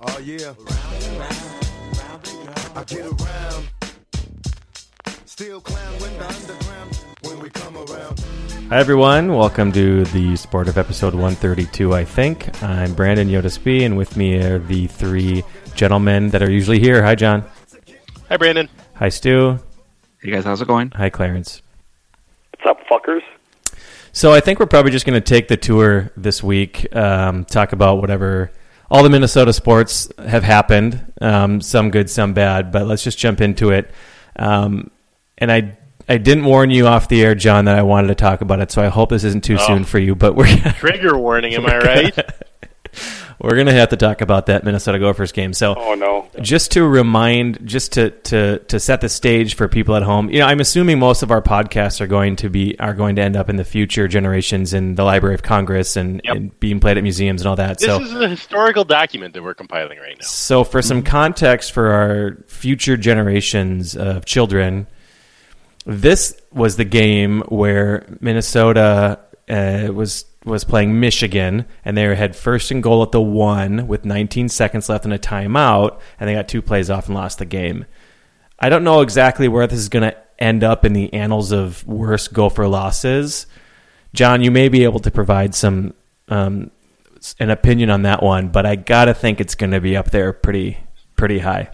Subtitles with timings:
[0.00, 0.54] Oh yeah.
[2.76, 3.68] I get around.
[5.24, 8.20] Still clown when the underground when we come around.
[8.68, 9.34] Hi, everyone.
[9.34, 12.62] Welcome to the Sport of episode 132, I think.
[12.62, 15.42] I'm Brandon Yodasby, and with me are the three
[15.74, 17.02] gentlemen that are usually here.
[17.02, 17.42] Hi, John.
[18.28, 18.68] Hi, Brandon.
[18.94, 19.58] Hi, Stu.
[20.22, 20.92] Hey guys, how's it going?
[20.92, 21.60] Hi, Clarence.
[22.52, 23.22] What's up, fuckers?
[24.12, 27.72] So I think we're probably just going to take the tour this week, um, talk
[27.72, 28.52] about whatever
[28.90, 32.72] all the Minnesota sports have happened, um, some good, some bad.
[32.72, 33.90] But let's just jump into it.
[34.36, 34.90] Um,
[35.36, 35.76] and I
[36.08, 38.70] I didn't warn you off the air, John, that I wanted to talk about it.
[38.70, 39.66] So I hope this isn't too Oh.
[39.66, 40.14] soon for you.
[40.14, 41.78] But we're Trigger warning, am I
[42.14, 42.18] right?
[43.40, 45.52] We're going to have to talk about that Minnesota Gophers game.
[45.52, 46.28] So Oh no.
[46.42, 50.40] just to remind, just to, to to set the stage for people at home, you
[50.40, 53.36] know, I'm assuming most of our podcasts are going to be are going to end
[53.36, 56.36] up in the future generations in the Library of Congress and, Yep.
[56.36, 57.78] and being played at museums and all that.
[57.78, 60.26] This so, is a historical document that we're compiling right now.
[60.26, 61.06] so for some mm-hmm.
[61.06, 64.86] context for our future generations of children,
[65.86, 72.70] this was the game where Minnesota uh, was was playing Michigan, and they had first
[72.70, 76.48] and goal at the one with 19 seconds left in a timeout, and they got
[76.48, 77.84] two plays off and lost the game.
[78.58, 81.86] I don't know exactly where this is going to end up in the annals of
[81.86, 83.46] worst Gopher losses.
[84.14, 85.94] John, you may be able to provide some
[86.28, 86.70] um,
[87.38, 90.32] an opinion on that one, but I gotta think it's going to be up there
[90.32, 90.78] pretty
[91.16, 91.70] pretty high.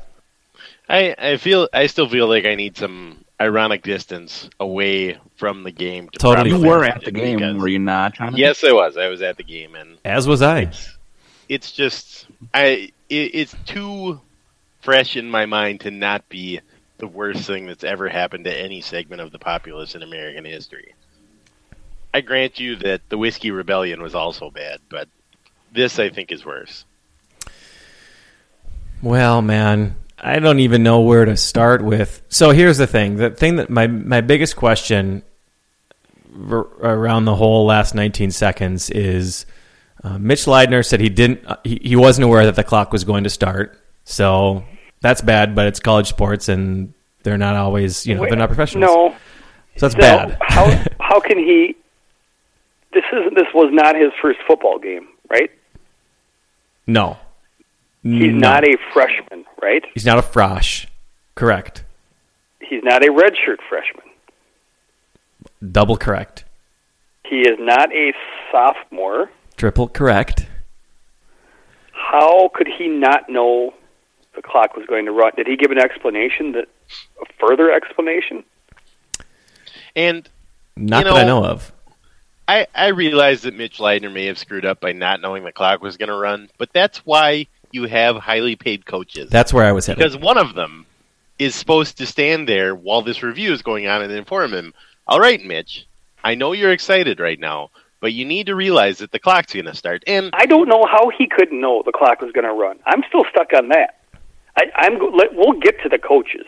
[0.89, 5.71] I, I feel I still feel like I need some ironic distance away from the
[5.73, 6.09] game.
[6.11, 8.39] To Totally You were at the game, because- were you not, Jonathan?
[8.39, 8.97] Yes, I was.
[8.97, 10.71] I was at the game, and As was I.
[11.49, 12.91] it's just I.
[13.09, 14.21] It, it's too
[14.81, 16.61] fresh in my mind to not be
[16.99, 20.95] the worst thing that's ever happened to any segment of the populace in American history.
[22.15, 25.09] I grant you that the whiskey rebellion was also bad, but
[25.73, 26.85] this I think is worse.
[29.03, 32.23] Well, man, I don't even know where to start with.
[32.29, 35.23] So here's the thing: the thing that my my biggest question
[36.51, 39.45] r- around the whole last 19 seconds is
[40.03, 43.05] uh, Mitch Leidner said he didn't uh, he, he wasn't aware that the clock was
[43.05, 43.79] going to start.
[44.05, 44.65] So
[45.01, 48.91] that's bad, but it's college sports and they're not always, you know, they're not professionals.
[48.91, 49.17] No.
[49.77, 50.39] So that's No, bad.
[50.41, 50.67] how
[51.01, 51.77] how can he?
[52.93, 55.51] This isn't this was not his first football game, right?
[56.87, 57.19] no.
[58.05, 58.51] He's No.
[58.51, 59.83] not a freshman, right?
[59.95, 60.87] He's not a frosh.
[61.35, 61.83] Correct.
[62.61, 64.05] He's not a redshirt freshman.
[65.73, 66.45] Double correct.
[67.27, 68.13] He is not a
[68.53, 69.31] sophomore.
[69.57, 70.47] Triple correct.
[71.93, 73.73] How could he not know
[74.37, 75.33] the clock was going to run?
[75.37, 76.69] Did he give an explanation that
[77.21, 78.45] a further explanation?
[79.97, 80.29] And
[80.77, 81.73] Not You that I know- know of.
[82.47, 85.81] I, I realize that Mitch Leidner may have screwed up by not knowing the clock
[85.83, 89.29] was going to run, but that's why you have highly paid coaches.
[89.31, 89.99] That's where I was headed.
[89.99, 90.87] because one of them
[91.39, 94.73] is supposed to stand there while this review is going on and inform him.
[95.09, 95.87] All right, Mitch,
[96.23, 99.67] I know you're excited right now, but you need to realize that the clock's going
[99.67, 100.05] to start.
[100.07, 102.79] And I don't know how he couldn't know the clock was going to run.
[102.87, 104.01] I'm still stuck on that.
[104.57, 104.95] I, I'm.
[105.13, 106.47] Let, we'll get to the coaches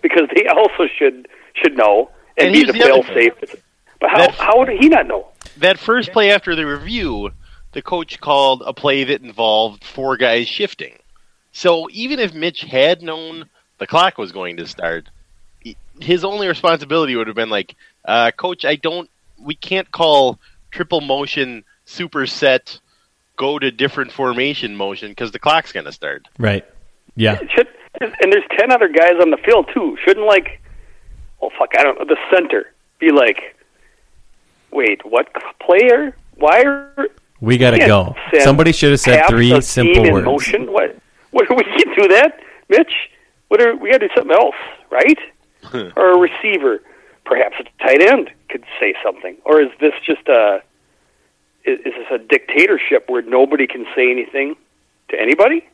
[0.00, 3.32] because they also should should know and, And be the the fail safe.
[4.00, 5.26] But how That- how would he not know?
[5.56, 7.32] that first play after the review,
[7.72, 10.98] the coach called a play that involved four guys shifting.
[11.52, 13.48] So even if Mitch had known
[13.78, 15.08] the clock was going to start,
[16.00, 17.74] his only responsibility would have been like,
[18.04, 19.10] uh, "Coach, I don't.
[19.38, 20.38] We can't call
[20.70, 22.80] triple motion superset
[23.36, 26.64] go to different formation motion because the clock's going to start." Right.
[27.16, 27.38] Yeah.
[27.54, 27.68] Should,
[28.00, 29.96] and there's ten other guys on the field too.
[30.04, 30.60] Shouldn't like,
[31.42, 32.04] oh fuck, I don't know.
[32.04, 33.56] The center be like,
[34.70, 35.28] wait, what
[35.60, 36.14] player?
[36.36, 37.08] Why are
[37.40, 38.14] We got to go.
[38.40, 40.24] Somebody should have said three simple words.
[40.24, 40.72] motion?
[40.72, 40.96] What?
[41.30, 42.92] What we can do that, Mitch?
[43.48, 44.56] What are we got to do something else,
[44.90, 45.18] right?
[45.96, 46.82] or a receiver,
[47.24, 50.62] perhaps a tight end could say something, or is this just a
[51.64, 54.56] is, is this a dictatorship where nobody can say anything
[55.10, 55.68] to anybody?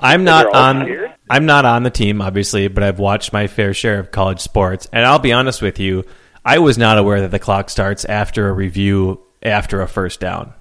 [0.00, 0.82] I'm not on.
[0.82, 1.12] scared?
[1.28, 4.88] I'm not on the team, obviously, but I've watched my fair share of college sports,
[4.92, 6.04] and I'll be honest with you.
[6.44, 10.54] I was not aware that the clock starts after a review after a first down.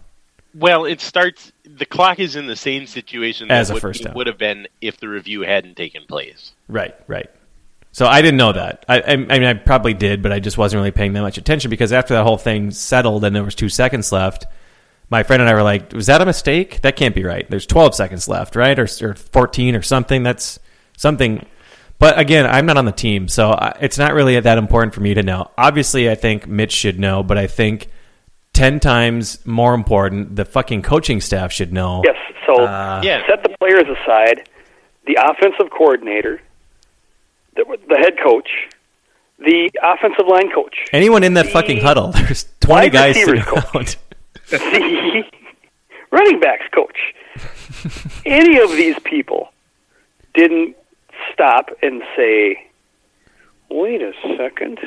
[0.55, 1.51] Well, it starts.
[1.63, 4.15] The clock is in the same situation As that a would, first it down.
[4.15, 6.53] would have been if the review hadn't taken place.
[6.67, 7.29] Right, right.
[7.91, 8.85] So I didn't know that.
[8.87, 11.37] I, I, I mean, I probably did, but I just wasn't really paying that much
[11.37, 14.45] attention because after that whole thing settled and there was two seconds left,
[15.09, 16.81] my friend and I were like, "Was that a mistake?
[16.81, 17.49] That can't be right.
[17.49, 20.23] There's 12 seconds left, right, or, or 14 or something.
[20.23, 20.59] That's
[20.97, 21.45] something."
[21.97, 25.01] But again, I'm not on the team, so I, it's not really that important for
[25.01, 25.51] me to know.
[25.57, 27.89] Obviously, I think Mitch should know, but I think
[28.53, 32.01] ten times more important, the fucking coaching staff should know.
[32.05, 32.15] Yes.
[32.45, 33.25] So Uh, Yeah.
[33.27, 34.47] set the players aside.
[35.05, 36.41] The offensive coordinator,
[37.55, 38.49] the, the head coach,
[39.39, 43.63] the offensive line coach, Anyone in that The fucking huddle, there's 20 guys sitting receivers
[43.75, 43.95] around.
[44.49, 45.23] the
[46.11, 46.97] running backs coach.
[48.25, 49.49] Any of these people
[50.33, 50.75] didn't
[51.33, 52.67] stop and say,
[53.69, 54.79] "Wait a second,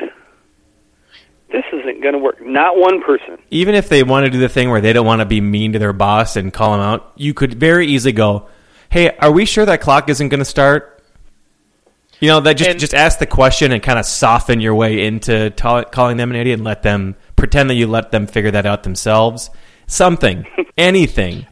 [1.52, 3.38] this isn't going to work." Not one person.
[3.50, 5.72] even if they want to do the thing where they don't want to be mean
[5.74, 8.48] to their boss and call them out, you could very easily go,
[8.88, 10.88] "Hey, are we sure that clock isn't going to start?"
[12.20, 15.04] You know, that just And- just ask the question and kind of soften your way
[15.04, 18.52] into ta- calling them an idiot and let them pretend that you let them figure
[18.52, 19.50] that out themselves.
[19.88, 20.46] Something,
[20.78, 21.46] anything,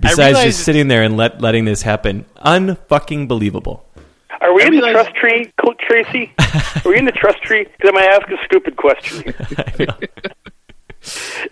[0.00, 2.24] besides just sitting there and let letting this happen.
[2.44, 3.86] Unfucking believable.
[4.42, 6.32] Are we I in the trust tree, Cl- Tracy?
[6.84, 7.64] Are we in the trust tree?
[7.64, 9.22] Because I'm going to ask a stupid question.
[9.24, 9.34] here.
[9.58, 9.96] I know.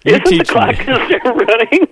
[0.05, 0.85] You Isn't the clock me.
[0.85, 1.89] just running?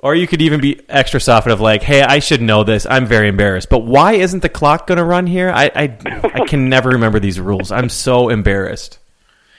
[0.00, 2.86] Or you could even be extra soft of like, "Hey, I should know this.
[2.90, 5.48] I'm very embarrassed, but why isn't the clock going to run here?
[5.50, 5.98] I, I
[6.34, 7.70] I can never remember these rules.
[7.70, 8.98] I'm so embarrassed.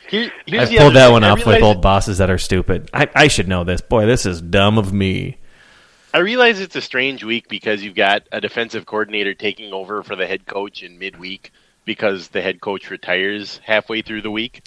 [0.09, 1.11] Here, I've pulled that thing.
[1.13, 2.89] one off with old bosses that are stupid.
[2.93, 3.79] I, I should know this.
[3.79, 5.37] Boy, this is dumb of me.
[6.13, 10.15] I realize it's a strange week because you've got a defensive coordinator taking over for
[10.15, 11.51] the head coach in midweek
[11.85, 14.61] because the head coach retires halfway through the week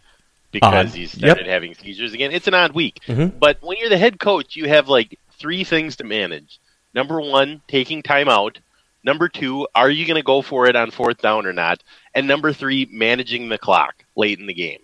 [0.50, 1.36] because he's Yep.
[1.36, 2.32] started having seizures again.
[2.32, 2.98] It's an odd week.
[3.06, 3.38] Mhm.
[3.38, 6.58] But when you're the head coach, you have like three things to manage.
[6.94, 8.58] Number one, taking time out.
[9.04, 11.80] Number two, are you going to go for it on fourth down or not?
[12.12, 14.80] And number three, managing the clock late in the game.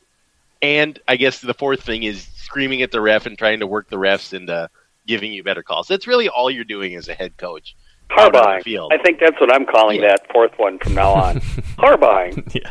[0.60, 3.88] And I guess the fourth thing is screaming at the ref and trying to work
[3.88, 4.70] the refs into
[5.06, 5.88] giving you better calls.
[5.88, 7.74] That's really all you're doing as a head coach.
[8.18, 8.92] out on field.
[8.94, 10.08] I think that's what I'm calling Yeah.
[10.08, 11.36] that fourth one from now on.
[11.78, 12.52] Harbaughing.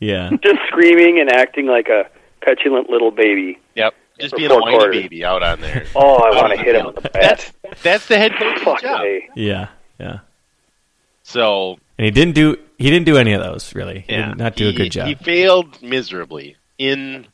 [0.00, 0.30] Yeah, yeah.
[0.42, 2.08] Just screaming and acting like a
[2.40, 3.58] petulant little baby.
[3.74, 3.94] Yep.
[4.20, 5.02] Just being a four whiny quarters.
[5.02, 5.86] baby out on there.
[5.94, 7.78] Oh, I want to the hit him with the That's bat.
[7.82, 9.02] that's the head coach's Fuck job.
[9.02, 9.28] me.
[9.36, 9.68] Yeah,
[10.00, 10.18] yeah.
[11.22, 14.00] So And he didn't do he didn't do any of those really.
[14.08, 15.06] He yeah, did not do a good job.
[15.08, 17.26] He failed miserably in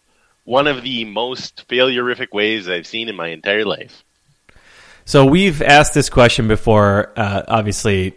[0.44, 4.05] one of the most failurific ways I've seen in my entire life.
[5.06, 8.14] So we've asked this question before, uh, obviously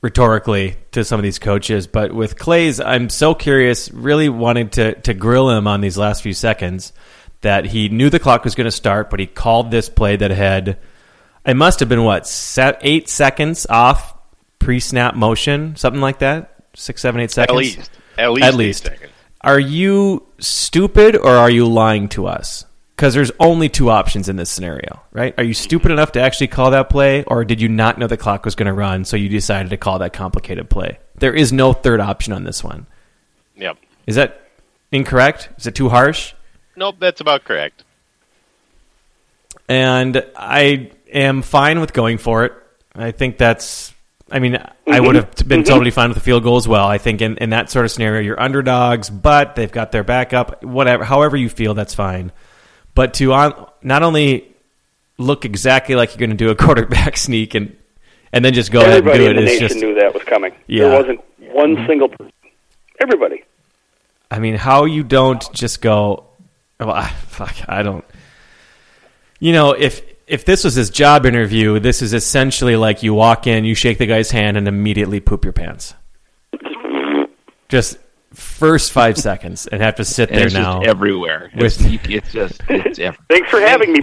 [0.00, 4.94] rhetorically to some of these coaches, but with Claeys, I'm so curious, really wanted to
[5.02, 6.92] to grill him on these last few seconds
[7.40, 10.30] that he knew the clock was going to start, but he called this play that
[10.30, 10.78] had
[11.44, 14.14] it must have been what set eight seconds off
[14.58, 17.90] pre-snap motion, something like that, six, seven, eight seconds At least.
[18.18, 18.46] At least.
[18.46, 18.84] At least.
[18.84, 19.12] seconds.
[19.42, 22.64] Are you stupid or are you lying to us?
[22.94, 25.34] Because there's only two options in this scenario, right?
[25.36, 28.16] Are you stupid enough to actually call that play, or did you not know the
[28.16, 30.98] clock was going to run, so you decided to call that complicated play?
[31.16, 32.86] There is no third option on this one.
[33.54, 33.76] Yep.
[34.06, 34.48] Is that
[34.92, 35.50] incorrect?
[35.58, 36.32] Is it too harsh?
[36.74, 37.84] Nope, that's about correct.
[39.68, 42.52] And I am fine with going for it.
[42.94, 43.92] I think that's.
[44.30, 45.06] I mean, I mm-hmm.
[45.06, 45.68] would have been mm-hmm.
[45.68, 46.86] totally fine with the field goal as well.
[46.86, 50.64] I think in, in that sort of scenario, you're underdogs, but they've got their backup.
[50.64, 52.32] Whatever, however you feel, that's fine.
[52.94, 54.52] But to on, not only
[55.18, 57.76] look exactly like you're going to do a quarterback sneak and
[58.32, 59.84] and then just go Everybody ahead and the do it, nation it's just.
[59.84, 60.52] knew that was coming.
[60.66, 60.88] Yeah.
[60.88, 61.20] There wasn't
[61.52, 61.86] one mm-hmm.
[61.86, 62.32] single person.
[63.00, 63.44] Everybody.
[64.30, 66.26] I mean, how you don't just go,
[66.80, 68.04] well, I- fuck, I don't.
[69.38, 73.46] You know, if if this was his job interview, this is essentially like you walk
[73.46, 75.94] in, you shake the guy's hand, and immediately poop your pants.
[77.68, 77.98] Just
[78.32, 80.78] first five seconds, and have to sit And there it's now.
[80.80, 81.50] just everywhere.
[81.54, 83.26] It's, With- you, it's just it's everywhere.
[83.28, 84.00] Thanks for having me.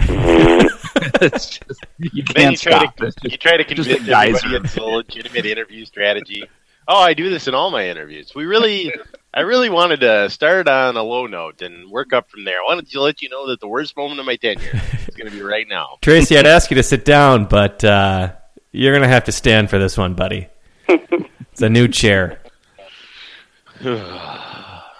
[1.20, 2.96] it's just, you can't you try, stop.
[2.96, 6.42] to, It's just- you try to convince a everybody it's a legitimate interview strategy.
[6.88, 8.32] Oh, I do this in all my interviews.
[8.34, 8.92] We really,
[9.36, 12.58] I really wanted to start on a low note and work up from there.
[12.60, 15.28] I wanted to let you know that the worst moment of my tenure is going
[15.28, 15.98] to be right now.
[16.02, 18.32] Tracy, I'd ask you to sit down, but uh,
[18.70, 20.46] you're going to have to stand for this one, buddy.
[20.88, 22.40] It's a new chair.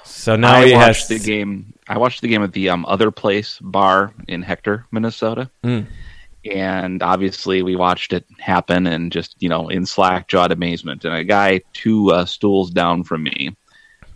[0.04, 1.72] So now I he watched has the game.
[1.88, 5.86] I watched the game at the um, other place bar in Hector, Minnesota, Mm.
[6.50, 11.04] and obviously we watched it happen and just you know in slack jawed amazement.
[11.04, 13.54] And a guy two uh, stools down from me,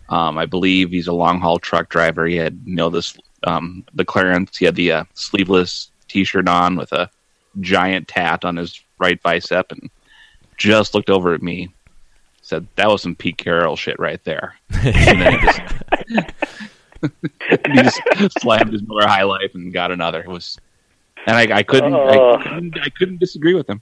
[0.09, 2.25] um, I believe he's a long haul truck driver.
[2.25, 4.57] He had you know this um, the clearance.
[4.57, 7.09] He had the uh, sleeveless T-shirt on with a
[7.61, 9.89] giant tat on his right bicep, and
[10.57, 11.69] just looked over at me.
[12.41, 14.55] Said that was some Pete Carroll shit right there.
[14.83, 15.61] and then he just
[17.67, 17.73] he
[18.17, 20.21] just slammed his Miller High Life and got another.
[20.21, 20.57] It was,
[21.27, 22.35] and I, I couldn't, Oh.
[22.35, 23.81] I couldn't, I couldn't disagree with him.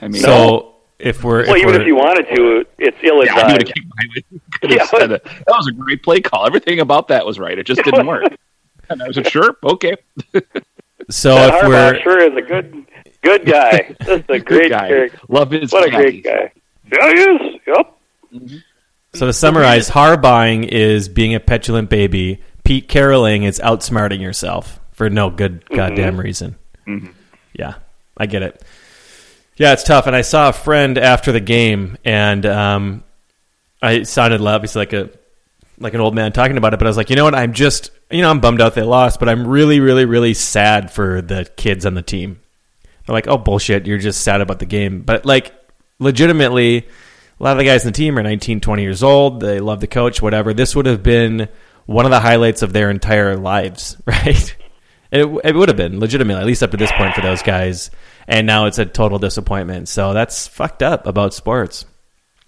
[0.00, 3.24] I mean, so if we're Well, if even we're, if you wanted to, it's ill
[3.24, 3.74] yeah, I knew to advised.
[3.74, 4.84] keep have Yeah.
[4.86, 5.24] said it.
[5.24, 6.46] That was a great play call.
[6.46, 7.58] Everything about that was right.
[7.58, 8.24] It just didn't work.
[8.90, 9.94] And I was like, sure, okay,
[11.10, 12.86] so That if Harbaugh we're sure is a good,
[13.22, 13.94] good guy.
[14.00, 14.88] This is a great guy.
[14.88, 15.20] character.
[15.28, 15.70] Love his.
[15.70, 16.50] What a great guy.
[16.90, 17.60] Yeah, he is.
[17.66, 17.98] Yep.
[18.34, 18.56] Mm-hmm.
[19.12, 22.42] so to summarize, Harbaughing is being a petulant baby.
[22.64, 25.76] Pete Carrolling is outsmarting yourself for no good mm-hmm.
[25.76, 26.56] goddamn reason.
[26.86, 27.08] Mm-hmm.
[27.52, 27.74] Yeah,
[28.16, 28.64] I get it.
[29.58, 30.06] Yeah, it's tough.
[30.06, 33.04] And I saw a friend after the game, and um,
[33.82, 35.10] I sounded obviously like a
[35.80, 37.34] like an old man talking about it, but I was like, you know what?
[37.34, 40.90] I'm just, you know, I'm bummed out they lost, but I'm really, really, really sad
[40.90, 42.40] for the kids on the team.
[43.06, 45.52] They're like, oh bullshit, you're just sad about the game, but like,
[46.00, 49.40] legitimately, a lot of the guys in the team are 19, 20 years old.
[49.40, 50.52] They love the coach, whatever.
[50.52, 51.48] This would have been
[51.86, 54.56] one of the highlights of their entire lives, right?
[55.10, 57.90] It, it would have been legitimately, at least up to this point for those guys.
[58.28, 59.88] And now it's a total disappointment.
[59.88, 61.86] So that's fucked up about sports.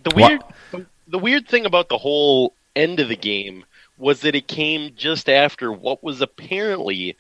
[0.03, 3.65] The weird, the, the weird thing about the whole end of the game
[3.97, 7.17] was that it came just after what was apparently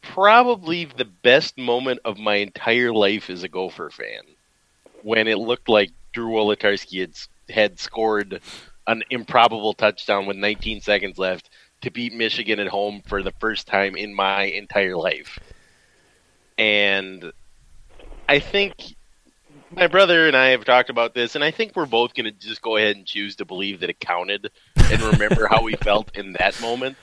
[0.00, 4.22] probably the best moment of my entire life as a Gopher fan,
[5.02, 7.14] when it looked like Drew Wolitarsky had,
[7.48, 8.40] had scored
[8.86, 13.66] an improbable touchdown with 19 seconds left to beat Michigan at home for the first
[13.66, 15.38] time in my entire life.
[16.56, 17.32] And
[18.28, 18.96] I think
[19.70, 22.32] my brother and I have talked about this, and I think we're both going to
[22.32, 26.16] just go ahead and choose to believe that it counted and remember how we felt
[26.16, 26.96] in that moment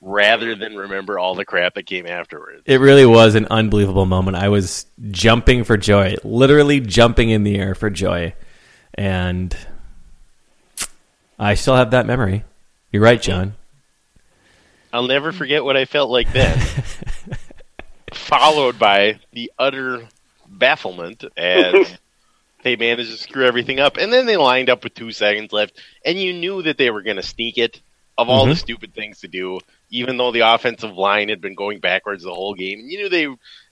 [0.00, 2.62] rather than remember all the crap that came afterwards.
[2.66, 4.36] It really was an unbelievable moment.
[4.36, 8.34] I was jumping for joy, literally jumping in the air for joy.
[8.94, 9.56] And
[11.38, 12.44] I still have that memory.
[12.90, 13.54] You're right, John.
[14.92, 16.60] I'll never forget what I felt like then.
[18.12, 20.08] followed by the utter
[20.58, 21.98] bafflement as
[22.62, 23.96] they managed to screw everything up.
[23.96, 27.02] And then they lined up with two seconds left, and you knew that they were
[27.02, 27.80] going to sneak it
[28.18, 28.58] of all the Mhm.
[28.58, 29.58] stupid things to do,
[29.90, 32.80] even though the offensive line had been going backwards the whole game.
[32.80, 33.28] And you knew they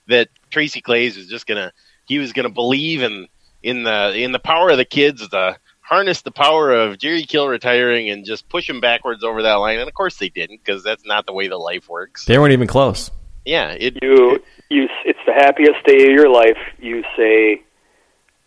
[0.07, 1.71] that Tracy Claeys was just gonna
[2.05, 3.27] he was gonna believe in
[3.61, 7.47] in the in the power of the kids to harness the power of Jerry Kill
[7.47, 9.77] retiring and just push him backwards over that line.
[9.79, 12.25] And of course they didn't because that's not the way the life works.
[12.25, 13.11] They weren't even close.
[13.45, 14.87] Yeah, it You, you.
[15.05, 16.57] It's the happiest day of your life.
[16.79, 17.61] You say,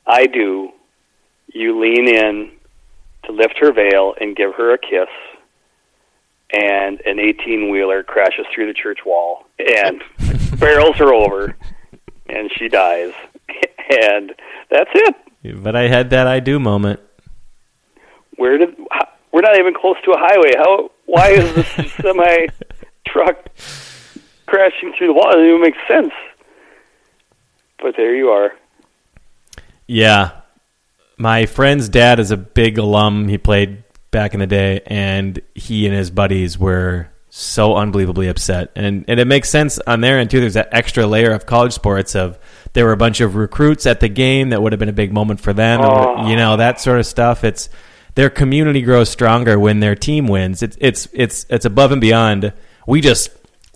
[0.07, 0.71] "I do."
[1.53, 2.51] You lean in
[3.25, 5.09] to lift her veil and give her a kiss,
[6.53, 10.03] and an eighteen-wheeler crashes through the church wall and
[10.59, 11.57] barrels her over,
[12.29, 13.13] and she dies.
[14.03, 14.33] And
[14.71, 15.15] that's it.
[15.63, 17.01] But I had that I do moment.
[18.37, 18.77] Where did
[19.31, 20.53] we're not even close to a highway?
[20.57, 20.91] How?
[21.05, 22.47] Why is this semi
[23.07, 23.49] truck
[24.47, 25.31] crashing through the wall?
[25.31, 26.13] It doesn't even make sense.
[27.81, 28.53] But there you are.
[29.87, 30.41] Yeah.
[31.17, 33.29] My friend's dad is a big alum.
[33.29, 38.71] He played back in the day, and he and his buddies were so unbelievably upset.
[38.77, 40.41] And and it makes sense on their end too.
[40.41, 42.39] There's that extra layer of college sports of
[42.75, 45.13] there were a bunch of recruits at the game that would have been a big
[45.13, 45.81] moment for them.
[45.83, 46.29] Oh.
[46.29, 47.43] You know, that sort of stuff.
[47.43, 47.69] It's
[48.15, 50.63] their community grows stronger when their team wins.
[50.63, 52.53] It's it's it's it's above and beyond.
[52.87, 53.31] We just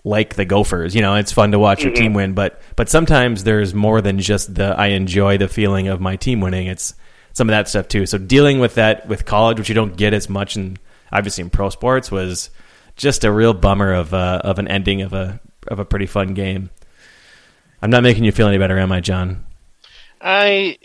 [0.09, 0.95] like the Gophers.
[0.95, 4.19] You know, it's fun to watch your team win, but but sometimes there's more than
[4.19, 6.67] just the I enjoy the feeling of my team winning.
[6.67, 6.95] It's
[7.33, 8.05] some of that stuff too.
[8.05, 10.77] So dealing with that with college, which you don't get as much in
[11.11, 12.49] obviously in pro sports, was
[12.95, 16.33] just a real bummer of uh, of an ending of a of a pretty fun
[16.33, 16.69] game.
[17.81, 19.45] I'm not making you feel any better, am I, John?
[20.19, 20.77] I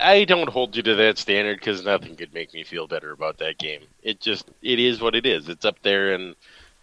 [0.00, 3.38] I don't hold you to that standard because nothing could make me feel better about
[3.38, 3.82] that game.
[4.02, 5.48] It just it is what it is.
[5.48, 6.36] It's up there in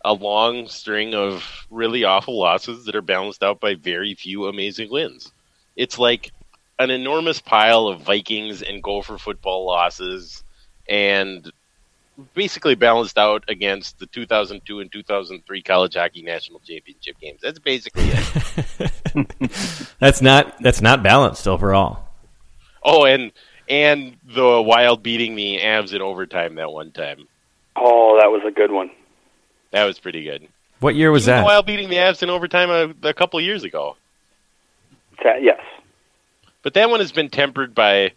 [0.06, 4.92] a long string of really awful losses that are balanced out by very few amazing
[4.92, 5.34] wins.
[5.76, 6.32] It's like
[6.78, 10.44] an enormous pile of Vikings and Gopher football losses
[10.88, 11.52] and
[12.36, 17.40] basically balanced out against the 2002 and 2003 college hockey national championship games.
[17.42, 18.92] That's basically it.
[20.00, 22.04] That's not that's not balanced overall.
[22.84, 23.32] oh, and
[23.68, 27.28] and the Wild beating the Avs in overtime that one time.
[27.76, 28.92] Oh, that was a good one.
[29.72, 30.48] That was pretty good.
[30.80, 31.46] What year was Even the that?
[31.46, 33.98] Wild beating the Avs in overtime a, a couple years ago.
[35.22, 35.62] Ta- Yes.
[36.62, 38.12] But that one has been tempered by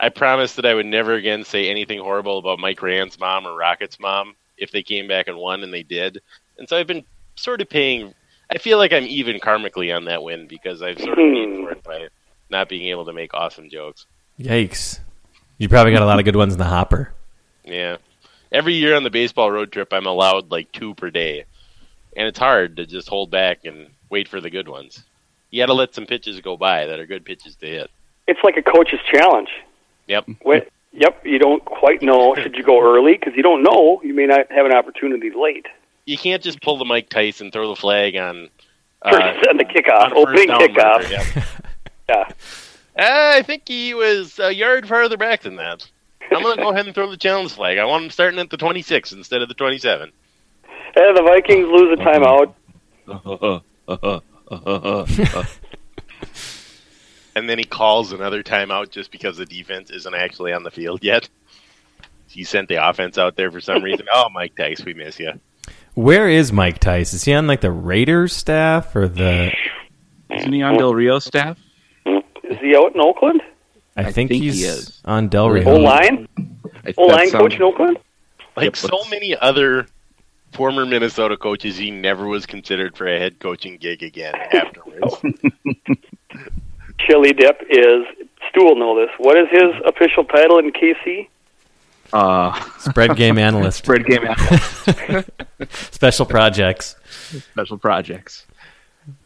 [0.00, 3.54] I promised that I would never again say anything horrible about Mike Rand's mom or
[3.54, 6.22] Rocket's mom if they came back and won, and they did.
[6.58, 7.04] And so I've been
[7.36, 8.14] sort of paying.
[8.50, 11.64] I feel like I'm even karmically on that win because I've sort of paid hmm.
[11.64, 12.08] for it by
[12.48, 14.06] not being able to make awesome jokes.
[14.38, 15.00] Yikes!
[15.58, 17.12] You probably got a lot of good ones in the hopper.
[17.64, 17.98] Yeah.
[18.52, 21.44] Every year on the baseball road trip, I'm allowed like two per day.
[22.16, 25.04] And it's hard to just hold back and wait for the good ones.
[25.50, 27.90] You got to let some pitches go by that are good pitches to hit.
[28.26, 29.50] It's like a coach's challenge.
[30.06, 30.28] Yep.
[30.42, 32.34] When, yep, you don't quite know.
[32.34, 33.12] Should you go early?
[33.12, 34.00] Because you don't know.
[34.02, 35.66] You may not have an opportunity late.
[36.04, 38.48] You can't just pull the Mike Tyson, throw the flag on.
[39.02, 40.76] First on the kickoff, opening kickoff.
[40.76, 41.44] marker, yep.
[42.08, 42.28] Yeah.
[42.98, 45.88] Uh, I think he was a yard farther back than that.
[46.32, 47.78] I'm going to go ahead and throw the challenge flag.
[47.78, 50.12] I want him starting at the 26 instead of the 27.
[50.96, 52.54] And the Vikings lose a timeout.
[57.34, 61.04] And then he calls another timeout just because the defense isn't actually on the field
[61.04, 61.28] yet.
[62.28, 64.06] He sent the offense out there for some reason.
[64.14, 65.32] Oh, Mike Tice, we miss you.
[65.94, 67.12] Where is Mike Tice?
[67.12, 69.52] Is he on like the Raiders staff or the?
[70.30, 71.58] Isn't he on Del Rio staff?
[72.06, 73.42] Is he out in Oakland?
[74.04, 75.00] I, I think, think he he's is.
[75.04, 75.68] on Del Rio.
[75.70, 76.28] O line?
[76.84, 77.98] I, O that line coach in Oakland?
[78.56, 79.86] Like Yep, so many other
[80.52, 85.16] former Minnesota coaches, he never was considered for a head coaching gig again afterwards.
[86.98, 88.04] Chili Dip is,
[88.50, 89.10] Stu will know this.
[89.18, 91.28] What is his official title in KC?
[92.12, 93.78] Uh, Spread game analyst.
[93.78, 95.30] spread game analyst,
[95.94, 96.96] Special projects.
[97.52, 98.46] special projects.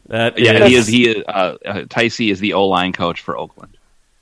[0.07, 0.87] That Yeah, is- he is.
[0.87, 1.23] He is.
[1.27, 3.74] Uh, uh, Ticey is the O line coach for Oakland.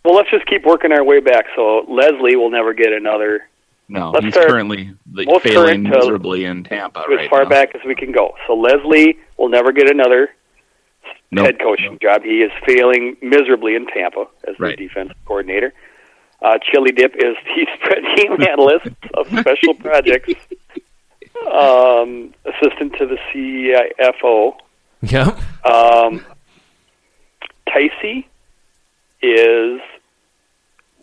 [0.05, 1.45] Well, let's just keep working our way back.
[1.55, 3.47] So Leslie will never get another,
[3.87, 7.49] No, Let's he's currently like, failing miserably in Tampa as right far now.
[7.49, 8.33] back as we can go.
[8.47, 10.29] So Leslie will never get another
[11.31, 11.45] Nope.
[11.45, 12.23] head coaching job.
[12.23, 14.77] He is failing miserably in Tampa as the Right.
[14.77, 15.73] defense coordinator.
[16.41, 20.33] Uh, Chili Dip is the spread game analyst of special projects,
[21.51, 24.53] um, assistant to the CFO.
[25.01, 25.37] Yep.
[25.65, 26.25] Um,
[27.69, 28.25] Ticey
[29.21, 29.79] is.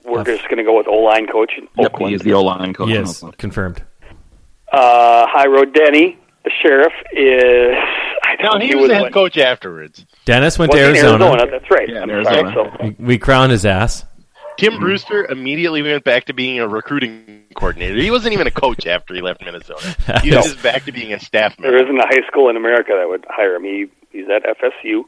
[0.04, 2.10] We're just going to go with O line coach in Yep, Oakland.
[2.10, 2.88] he is the O line coach.
[2.90, 3.82] Yes, confirmed.
[4.72, 7.74] Uh, High Road Denny, the sheriff, is.
[8.22, 10.06] I no, don't he think was the head one- coach afterwards.
[10.24, 11.46] Dennis went was to in Arizona.
[11.50, 11.88] That's right.
[11.88, 12.38] Yeah, in I'm sorry.
[12.38, 12.76] Arizona.
[12.78, 14.04] So, We, we crowned his ass.
[14.58, 17.96] Tim Brewster immediately went back to being a recruiting coordinator.
[18.00, 19.96] He wasn't even a coach after he left Minnesota.
[20.22, 21.76] He was just back to being a staff member.
[21.78, 23.64] There isn't a high school in America that would hire him.
[23.64, 25.04] He he's at FSU.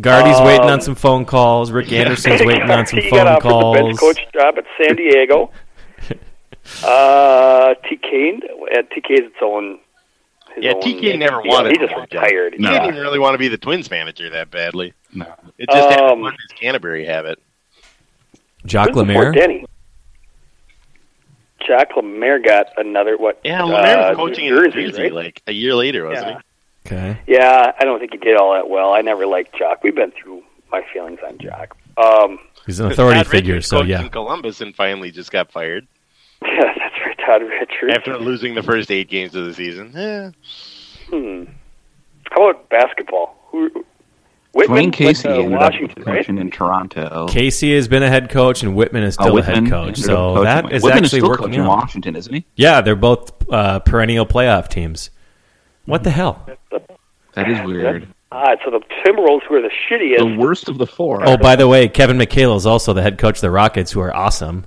[0.00, 1.70] Gardy's Um, waiting on some phone calls.
[1.72, 4.14] Rick Anderson's waiting on some he got phone offered the bench calls.
[4.16, 5.50] coach job at San Diego.
[6.84, 8.40] uh, TK,
[8.72, 9.78] uh, TK is its own.
[10.54, 12.22] his Yeah, own- TK never yeah, wanted He to just work out.
[12.22, 12.54] retired.
[12.54, 12.70] He No.
[12.70, 14.92] didn't even really want to be the Twins manager that badly.
[15.12, 15.26] No.
[15.58, 17.38] It just Um, happened with his Canterbury habit.
[18.66, 19.32] Jock This is Lemaire.
[19.32, 19.64] Denny.
[21.66, 23.38] Jacques Lemaire got another what?
[23.44, 25.12] Yeah, Lemaire uh, was coaching New in Jersey, Jersey right?
[25.12, 26.40] like a year later, wasn't Yeah.
[26.86, 27.18] Okay.
[27.26, 28.92] Yeah, I don't think he did all that well.
[28.92, 29.82] I never liked Jacques.
[29.84, 31.76] We've been through my feelings on Jacques.
[31.96, 34.00] Um, He's an authority Todd figure, Richards so yeah.
[34.02, 35.86] in Columbus and finally just got fired
[36.42, 37.94] yeah, that's right, Todd Richards.
[37.98, 39.94] after losing the first eight games of the season.
[39.96, 40.30] Eh.
[41.10, 41.44] Hmm.
[42.30, 43.36] How about basketball?
[43.50, 43.84] Who?
[44.54, 46.28] Wittman Dwane Casey went to ended Washington, up right?
[46.28, 47.26] in Toronto.
[47.28, 49.98] Casey has been a head coach, and Wittman is Uh, still a Wittman head coach.
[49.98, 51.68] So coaching- that is Wittman actually still working coaching out.
[51.68, 52.44] Washington, isn't he?
[52.56, 55.10] Yeah, they're both uh, perennial playoff teams.
[55.86, 56.46] What the hell?
[57.34, 58.08] That is weird.
[58.32, 61.26] Ah, so the Timberwolves, who are the shittiest, The worst of the four.
[61.26, 64.00] Oh, by the way, Kevin McHale is also the head coach of the Rockets, who
[64.00, 64.66] are awesome.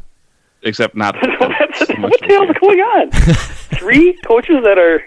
[0.64, 1.16] except not.
[1.16, 2.60] That's- so much what the hell's weird.
[2.62, 3.12] going on?
[3.80, 5.02] Three coaches that are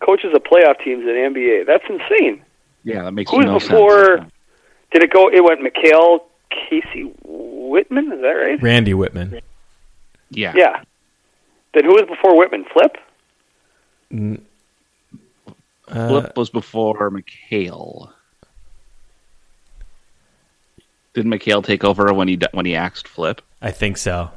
[0.00, 1.66] coaches of playoff teams in the NBA.
[1.66, 2.42] That's insane.
[2.84, 4.30] Yeah, that makes Who's no before- sense.
[4.92, 5.28] Did it go?
[5.28, 8.12] It went McHale, Casey, Wittman.
[8.14, 8.62] Is that right?
[8.62, 9.40] Randy Wittman.
[10.30, 10.52] Yeah.
[10.54, 10.82] Yeah.
[11.72, 12.64] Then who was before Wittman?
[12.72, 12.96] Flip.
[15.88, 18.10] Uh, Flip was before McHale.
[21.14, 23.40] Did McHale take over when he when he axed Flip?
[23.62, 24.30] I think so.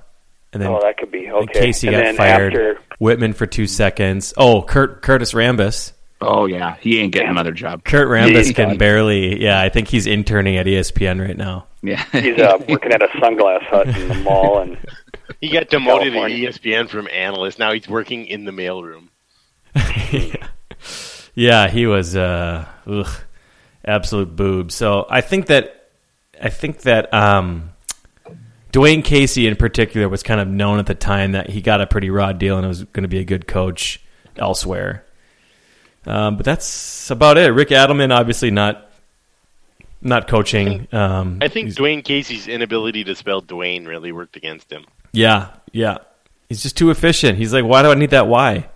[0.54, 1.60] And then Oh, that could be and okay.
[1.60, 2.54] Casey and got then fired.
[2.54, 4.34] After, Wittman for two seconds.
[4.38, 5.94] Oh, Kurt Curtis Rambis.
[6.22, 7.84] Oh yeah, he ain't getting another job.
[7.84, 9.42] Kurt Rambis He- can barely.
[9.42, 11.66] Yeah, I think he's interning at ESPN right now.
[11.82, 14.78] Yeah, he's uh, working at a sunglass hut in the mall, and
[15.42, 16.50] He got demoted at California.
[16.50, 17.60] ESPN from analyst.
[17.60, 19.10] Now he's working in the mailroom.
[20.12, 20.48] Yeah,
[21.70, 23.22] he was uh, ugh,
[23.86, 24.72] absolute boob.
[24.72, 25.90] So I think that
[26.42, 27.72] I think that um,
[28.74, 31.86] Dwane Casey in particular was kind of known at the time that he got a
[31.86, 34.02] pretty raw deal and was going to be a good coach
[34.36, 35.06] elsewhere.
[36.08, 37.50] Um, but that's about it.
[37.50, 38.90] Rick Adelman obviously not
[40.02, 40.88] not coaching.
[40.92, 44.86] Um, I think Dwane Casey's inability to spell Dwayne really worked against him.
[45.12, 46.00] Yeah, yeah.
[46.50, 47.38] He's just too efficient.
[47.38, 48.68] He's like, why do I need that Y?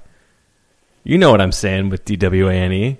[1.04, 2.98] You know what I'm saying with D W A N E.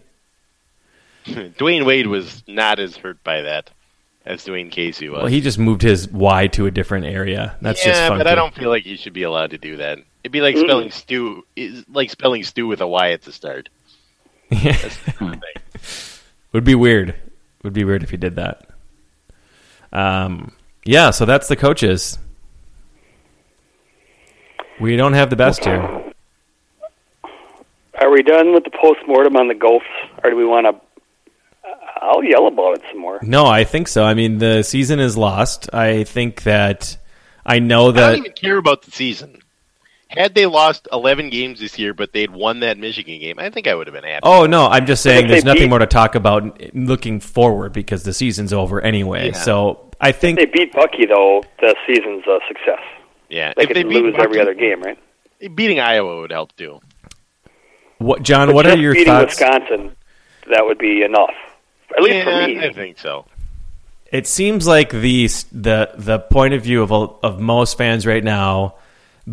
[1.26, 3.70] Dwyane Wade was not as hurt by that
[4.26, 5.20] as Dwane Casey was.
[5.20, 7.56] Well, he just moved his Y to a different area.
[7.62, 8.24] That's yeah, just funky.
[8.24, 10.00] but I don't feel like he should be allowed to do that.
[10.24, 13.70] It'd be like spelling stew, is like spelling stew with a Y at the start.
[14.50, 16.20] That's the kind of thing.
[16.54, 17.16] Would be weird.
[17.64, 18.68] Would be weird if he did that.
[19.94, 20.52] Um,
[20.84, 21.12] yeah.
[21.12, 22.18] So that's the coaches.
[24.80, 26.11] We don't have the best here.
[28.02, 29.86] Are we done with the post-mortem on the Gophs,
[30.24, 31.70] or do we want to?
[31.70, 33.20] Uh, I'll yell about it some more.
[33.22, 34.04] No, I think so.
[34.04, 35.74] I mean, the season is lost.
[35.74, 36.98] I think that
[37.46, 38.04] I know that.
[38.04, 39.38] I don't even care about the season.
[40.10, 43.68] Had they lost 11 games this year, but they'd won that Michigan game, I think
[43.68, 44.22] I would have been happy.
[44.24, 48.04] Oh no, I'm just saying there's nothing beat- more to talk about looking forward because
[48.04, 49.28] the season's over anyway.
[49.28, 49.38] Yeah.
[49.38, 52.82] So I think If they beat Bucky, though, the season's a success.
[53.30, 53.54] yeah.
[53.56, 54.98] They if could they beat lose every other game, right?
[55.56, 56.82] beating Iowa would help too.
[58.02, 59.40] What John, But what are your beating thoughts?
[59.40, 59.96] Wisconsin,
[60.50, 61.34] that would be enough.
[61.96, 62.60] At least yeah, for me.
[62.60, 63.26] I think so.
[64.12, 68.76] It seems like the the the point of view of of most fans right now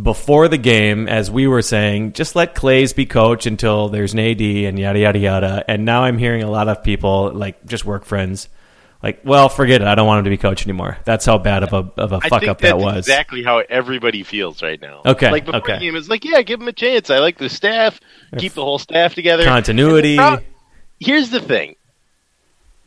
[0.02, 4.20] before the game, as we were saying, just let Claeys be coach until there's an
[4.20, 5.64] AD and yada yada yada.
[5.66, 8.48] And now I'm hearing a lot of people like just work friends,
[9.02, 10.98] like, well, forget it, I don't want him to be coach anymore.
[11.04, 12.96] That's how bad of a of a I fuck up that that's was.
[12.98, 15.02] exactly how everybody feels right now.
[15.06, 15.74] Okay, Like before okay.
[15.74, 17.08] the game, it's like, yeah, give him a chance.
[17.10, 18.00] I like the staff.
[18.38, 19.44] Keep the whole staff together.
[19.44, 20.16] Continuity.
[20.16, 20.38] Pro-
[21.00, 21.76] Here's the thing.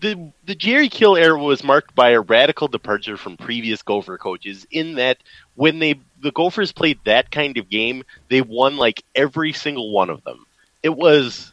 [0.01, 4.65] The the Jerry Kill era was marked by a radical departure from previous Gopher coaches
[4.71, 5.17] in that
[5.55, 10.09] when they the Gophers played that kind of game, they won like every single one
[10.09, 10.45] of them.
[10.83, 11.51] It was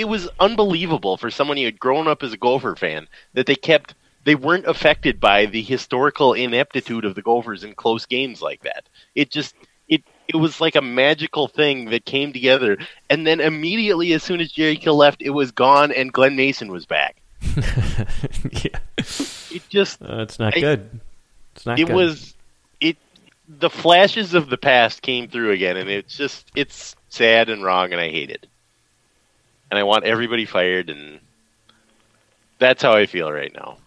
[0.00, 3.54] it was unbelievable for someone who had grown up as a Gopher fan that they
[3.54, 8.62] kept they weren't affected by the historical ineptitude of the Gophers in close games like
[8.62, 8.88] that.
[9.14, 9.54] It just
[9.88, 12.76] it it was like a magical thing that came together
[13.08, 16.70] and then immediately as soon as Jerry Kill left it was gone and Glen Mason
[16.70, 17.16] was back.
[18.52, 21.00] yeah, It just Uh, it's not I- good.
[21.56, 21.96] It's not it good.
[21.96, 22.34] was
[22.80, 22.96] it
[23.48, 27.92] the flashes of the past came through again and it's just it's sad and wrong
[27.92, 28.46] and I hate it.
[29.70, 31.20] And I want everybody fired and
[32.58, 33.78] that's how I feel right now.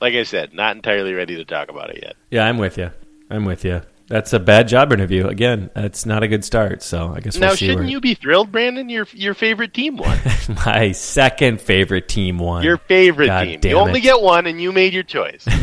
[0.00, 2.16] Like I said, not entirely ready to talk about it yet.
[2.30, 2.90] Yeah, I'm with you.
[3.30, 3.82] I'm with you.
[4.08, 5.28] That's a bad job interview.
[5.28, 6.82] Again, that's not a good start.
[6.82, 8.88] So I guess we'll now, see shouldn't where you be thrilled, Brandon?
[8.90, 10.18] Your your favorite team won.
[10.66, 12.62] my second favorite team won.
[12.64, 13.60] Your favorite God team.
[13.60, 14.02] damn You only it.
[14.02, 15.46] get one, and you made your choice.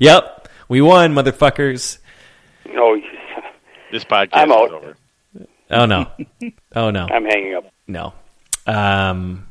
[0.00, 1.98] Yep, we won, motherfuckers.
[2.68, 3.00] Oh, no,
[3.90, 4.66] This podcast I'm out.
[4.68, 4.96] is over.
[5.70, 6.06] Oh no,
[6.74, 7.64] oh no, I'm hanging up.
[7.86, 8.14] no,
[8.66, 9.46] um,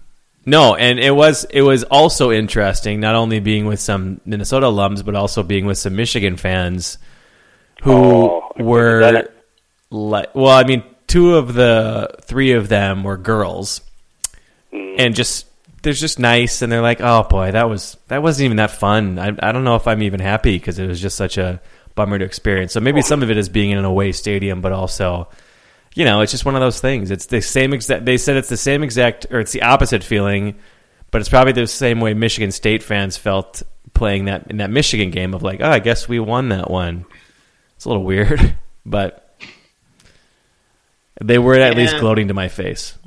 [0.46, 0.76] no.
[0.76, 5.16] And it was it was also interesting, not only being with some Minnesota alums, but
[5.16, 6.98] also being with some Michigan fans
[7.84, 8.62] who Oh, okay.
[8.62, 8.66] Is
[9.14, 9.34] that
[9.92, 13.82] were like, well, I mean, two of the three of them were girls,
[14.74, 14.96] Mm.
[15.00, 15.48] and just
[15.84, 19.20] they're just nice, and they're like, oh boy, that was that wasn't even that fun.
[19.20, 21.60] I I don't know if I'm even happy because it was just such a
[21.96, 22.72] bummer to experience.
[22.72, 25.28] So maybe some of it is being in an away stadium, but also.
[25.94, 27.12] You know, it's just one of those things.
[27.12, 28.06] It's the same exact.
[28.06, 30.56] They said it's the same exact, or it's the opposite feeling,
[31.12, 33.62] but it's probably the same way Michigan State fans felt
[33.94, 37.06] playing that in that Michigan game of like, oh, I guess we won that one.
[37.76, 39.38] It's a little weird, but
[41.22, 42.98] they were at least gloating to my face.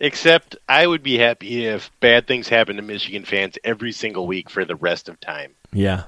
[0.00, 4.50] Except, I would be happy if bad things happen to Michigan fans every single week
[4.50, 5.54] for the rest of time.
[5.72, 6.04] Yeah,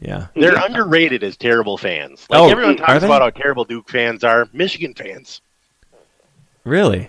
[0.00, 0.28] yeah.
[0.34, 2.26] They're underrated as terrible fans.
[2.30, 4.48] Like Oh, everyone talks about how terrible Duke fans are.
[4.52, 5.40] Michigan fans.
[6.64, 7.08] Really?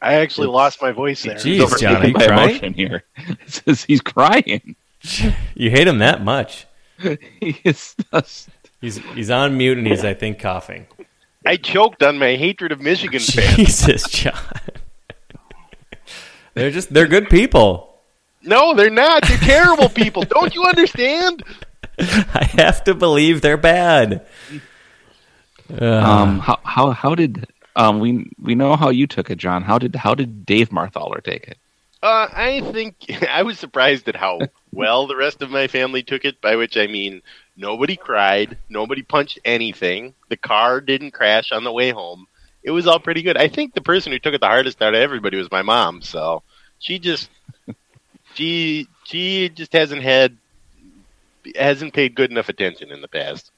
[0.00, 1.34] I actually lost my voice there.
[1.34, 2.48] Jeez, He's John, are you overtaken crying?
[2.50, 3.02] emotion here.
[3.16, 4.76] It says he's crying.
[5.54, 6.66] You hate him that much?
[7.40, 8.48] He is just-
[8.80, 10.86] He's he's on mute and he's I think coughing.
[11.44, 13.56] I choked on my hatred of Michigan fans.
[13.56, 14.38] Jesus, John.
[16.54, 17.98] they're just they're good people.
[18.42, 19.26] No, they're not.
[19.26, 20.22] They're terrible people.
[20.22, 21.42] Don't you understand?
[21.98, 24.24] I have to believe they're bad.
[25.70, 29.62] Uh, um, how how how did um we we know how you took it, John?
[29.62, 31.58] How did how did Dave Marthaler take it?
[32.02, 32.96] Uh, I think
[33.28, 34.40] I was surprised at how
[34.72, 36.40] well the rest of my family took it.
[36.40, 37.22] By which I mean
[37.58, 38.56] Nobody cried.
[38.68, 40.14] Nobody punched anything.
[40.28, 42.28] The car didn't crash on the way home.
[42.62, 43.36] It was all pretty good.
[43.36, 46.02] I think the person who took it the hardest out of everybody was my mom.
[46.02, 46.44] So
[46.78, 47.28] she just
[48.34, 50.36] she she just hasn't had
[51.56, 53.50] hasn't paid good enough attention in the past.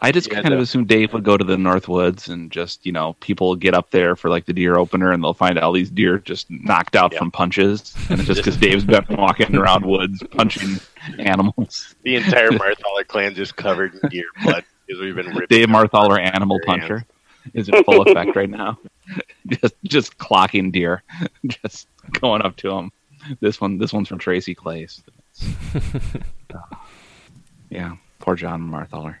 [0.00, 2.86] I just Yeah, kind of the- assumed Dave would go to the Northwoods and just,
[2.86, 5.72] you know, people get up there for like the deer opener and they'll find all
[5.72, 7.18] these deer just knocked out Yeah.
[7.18, 7.94] from punches.
[8.08, 10.76] And it's just because Dave's been walking around woods punching
[11.18, 11.94] animals.
[12.02, 15.72] The entire Marthaler clan just covered in deer blood because we've been ripping Dave them
[15.72, 16.18] Marthaler.
[16.20, 16.88] Animal Their hands.
[16.88, 17.06] Puncher,
[17.54, 18.78] is in full effect right now.
[19.48, 21.02] just just clocking deer,
[21.48, 22.92] just going up to them.
[23.40, 25.02] This one, this one's from Tracy Claeys.
[27.70, 29.20] yeah, poor John Marthaler.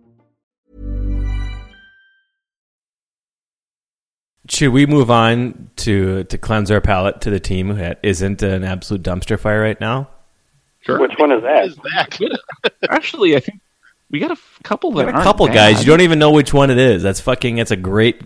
[4.51, 8.41] Should we move on to to cleanse our palate to the team who ha- isn't
[8.43, 10.09] an absolute dumpster fire right now?
[10.81, 10.99] Sure.
[10.99, 11.65] Which one is that?
[11.67, 12.73] is that?
[12.89, 13.61] Actually, I think
[14.09, 15.53] we got a f- couple that a aren't couple bad.
[15.53, 15.79] guys.
[15.79, 17.01] You don't even know which one it is.
[17.01, 17.59] That's fucking.
[17.59, 18.21] It's a great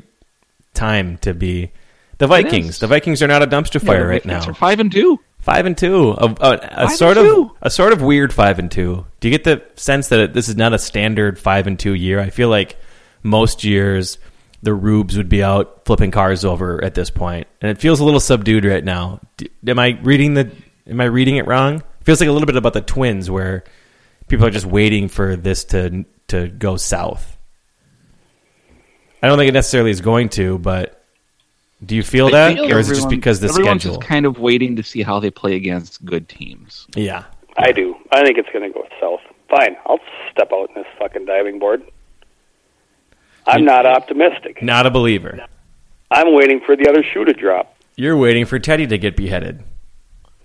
[0.73, 1.71] time to be
[2.17, 2.79] the Vikings.
[2.79, 4.43] The Vikings are not a dumpster fire the right now.
[4.47, 5.19] are five and two.
[5.41, 7.51] Five and two, a, a, uh, a Five sort and of two.
[7.61, 9.05] a sort of weird five and two.
[9.19, 11.93] Do you get the sense that it, this is not a standard five and two
[11.93, 12.19] year?
[12.19, 12.77] I feel like
[13.21, 14.17] most years
[14.65, 18.03] the Rubes would be out flipping cars over at this point, and it feels a
[18.03, 19.21] little subdued right now.
[19.37, 20.51] D- am I reading the?
[20.87, 21.75] Am I reading it wrong?
[21.77, 23.63] It feels like a little bit about the Twins, where
[24.27, 27.37] people are just waiting for this to to go south.
[29.23, 31.03] I don't think it necessarily is going to, but
[31.85, 33.97] do you feel I that, think or is it just because the schedule?
[33.97, 36.87] just kind of waiting to see how they play against good teams.
[36.95, 37.25] yeah.
[37.57, 37.95] I do.
[38.11, 39.21] I think it's going to go south.
[39.49, 39.99] Fine, I'll
[40.29, 41.83] step out in this fucking diving board.
[43.47, 44.61] I'm not optimistic.
[44.61, 45.39] Not a believer.
[46.11, 47.75] I'm waiting for the other shoe to drop.
[47.95, 49.63] You're waiting for Teddy to get beheaded.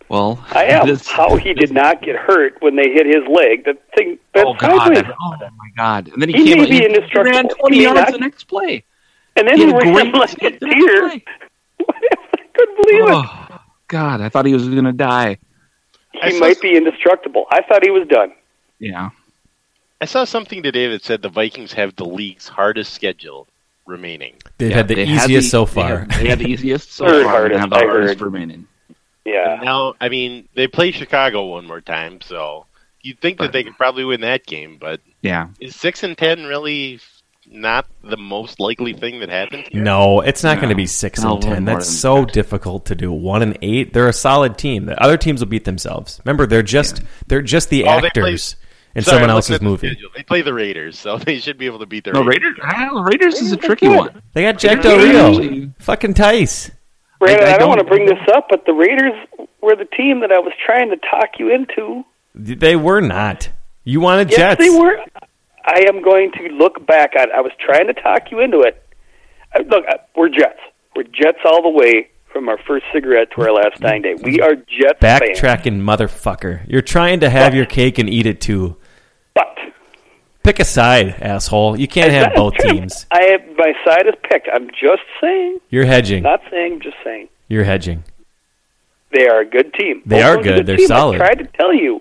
[0.08, 0.86] Well, I am.
[0.88, 3.64] this- How he did not get hurt when they hit his leg.
[3.64, 4.18] The thing.
[4.34, 4.78] That's Oh god!
[4.78, 5.02] sideways.
[5.02, 6.08] that- Oh my god!
[6.08, 6.58] And then he, He came.
[6.62, 7.24] may be he indestructible.
[7.30, 8.84] ran twenty He yards not- the next play.
[9.36, 11.04] And then He he ran like a skip the next deer.
[11.88, 13.08] I couldn't believe it.
[13.10, 14.20] Oh god!
[14.20, 15.38] I thought he was going to die.
[16.12, 17.46] He saw might some- be indestructible.
[17.50, 18.32] I thought he was done.
[18.80, 19.10] Yeah.
[20.00, 23.46] I saw something today that said the Vikings have the league's hardest schedule
[23.86, 24.34] remaining.
[24.58, 25.98] They've Yeah, had the they easiest the- so they far.
[26.00, 27.32] had- They had, the easiest so Third far.
[27.32, 28.32] hardest, and have the I hardest heard.
[28.32, 28.66] remaining.
[29.24, 29.54] Yeah.
[29.54, 32.66] And now, I mean, they play Chicago one more time, so
[33.02, 34.78] you'd think that they could probably win that game.
[34.80, 35.48] But Yeah.
[35.60, 37.00] is six and ten really
[37.52, 39.64] not the most likely thing that happened?
[39.70, 39.82] Here?
[39.82, 40.60] No, it's not No.
[40.62, 41.64] going to be six No, and ten.
[41.64, 42.32] That's so that.
[42.32, 43.12] difficult to do.
[43.12, 44.86] One and eight, they're a solid team.
[44.86, 46.20] The other teams will beat themselves.
[46.24, 48.56] Remember, they're just they're just the Oh, they actors
[48.94, 49.90] in Sorry, someone else's looking the movie.
[49.90, 50.10] schedule.
[50.16, 52.56] They play the Raiders, so they should be able to beat the No, Raiders.
[52.58, 52.74] Raiders.
[52.92, 53.96] Ah, Raiders is a tricky good.
[53.96, 54.22] one.
[54.34, 56.70] They got Jack They're Del Rio, fucking Tice.
[57.18, 59.12] Brandon, I- I, I don't want to bring this up, but the Raiders
[59.60, 62.04] were the team that I was trying to talk you into.
[62.34, 63.48] They were not.
[63.84, 64.58] You wanted Yes, Jets.
[64.60, 64.96] they were.
[65.64, 67.30] I am going to look back on.
[67.32, 68.82] I was trying to talk you into it.
[69.54, 70.58] Uh, Look, uh, we're Jets.
[70.96, 74.14] We're Jets all the way from our first cigarette to our last dying day.
[74.22, 75.20] We are Jets fans.
[75.22, 76.62] Backtracking motherfucker.
[76.68, 78.76] You're trying to have your cake and eat it too.
[79.40, 79.58] But
[80.42, 81.78] Pick a side, asshole.
[81.78, 83.04] You can't have both teams.
[83.10, 84.48] I have my side is picked.
[84.52, 86.22] I'm just saying, You're hedging.
[86.22, 87.28] not saying, just saying.
[87.48, 88.04] You're hedging.
[89.10, 90.02] They are a good team.
[90.06, 90.66] They Both are good.
[90.66, 90.86] They're team.
[90.86, 91.16] solid.
[91.20, 92.00] I tried to tell you.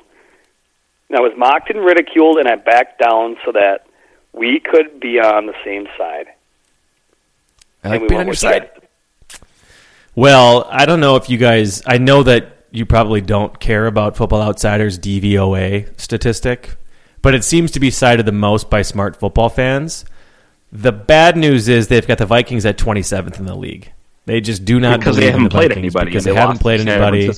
[1.09, 3.87] And I was mocked and ridiculed, and I backed down so that
[4.31, 6.27] we could be on the same side.
[7.83, 8.69] I like being on your side.
[10.15, 11.81] Well, I don't know if you guys.
[11.85, 16.75] I know that you probably don't care about Football Outsiders DVOA statistic,
[17.21, 20.05] but it seems to be cited the most by smart football fans.
[20.71, 23.91] The bad news is they've got the Vikings at 27th in the league.
[24.25, 26.11] They just do not Because they believe in haven't the played Vikings anybody.
[26.11, 27.31] because They they haven't played anybody.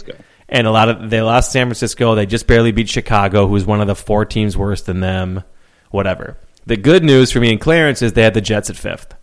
[0.50, 2.14] And a lot of they lost San Francisco.
[2.16, 5.44] They just barely beat Chicago, who's one of the four teams worse than them.
[5.92, 6.36] Whatever.
[6.66, 9.16] The good news for me and Clarence is they had the Jets at fifth.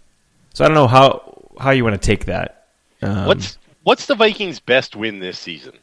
[0.55, 2.68] So I don't know how how you want to take that.
[3.03, 5.75] Um, What's what's the Vikings' best win this season?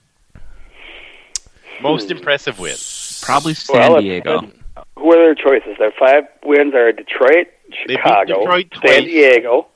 [1.81, 2.75] Most impressive win.
[3.21, 4.51] Probably San Well, it's- Diego.
[4.97, 5.75] Who are their choices?
[5.77, 7.47] Their five wins are Detroit,
[7.87, 9.03] Chicago, Detroit San.
[9.03, 9.67] Diego,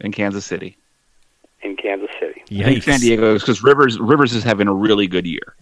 [0.00, 0.76] in Kansas City.
[1.62, 2.42] In Kansas City.
[2.60, 5.54] I think San Diego is because Rivers Rivers is having a really good year.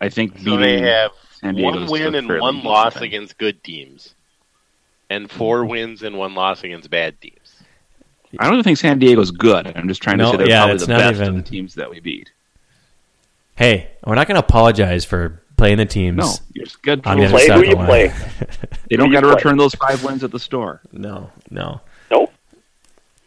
[0.00, 3.04] I think So they have San one win and one loss thing.
[3.04, 4.14] against good teams,
[5.08, 5.70] and four mm-hmm.
[5.70, 7.62] wins and one loss against bad teams.
[8.38, 9.72] I don't think San Diego's good.
[9.76, 11.88] I'm just trying to say they're yeah, probably the best even- of the teams that
[11.88, 12.32] we beat.
[13.56, 16.16] Hey, we're not going to apologize for playing the teams.
[16.18, 17.06] No, you're good.
[17.06, 17.86] on the other Play side who of the you line.
[17.86, 18.12] play.
[18.90, 20.82] They don't Who got to return those five wins at the store.
[20.92, 21.80] no, no.
[22.10, 22.32] Nope.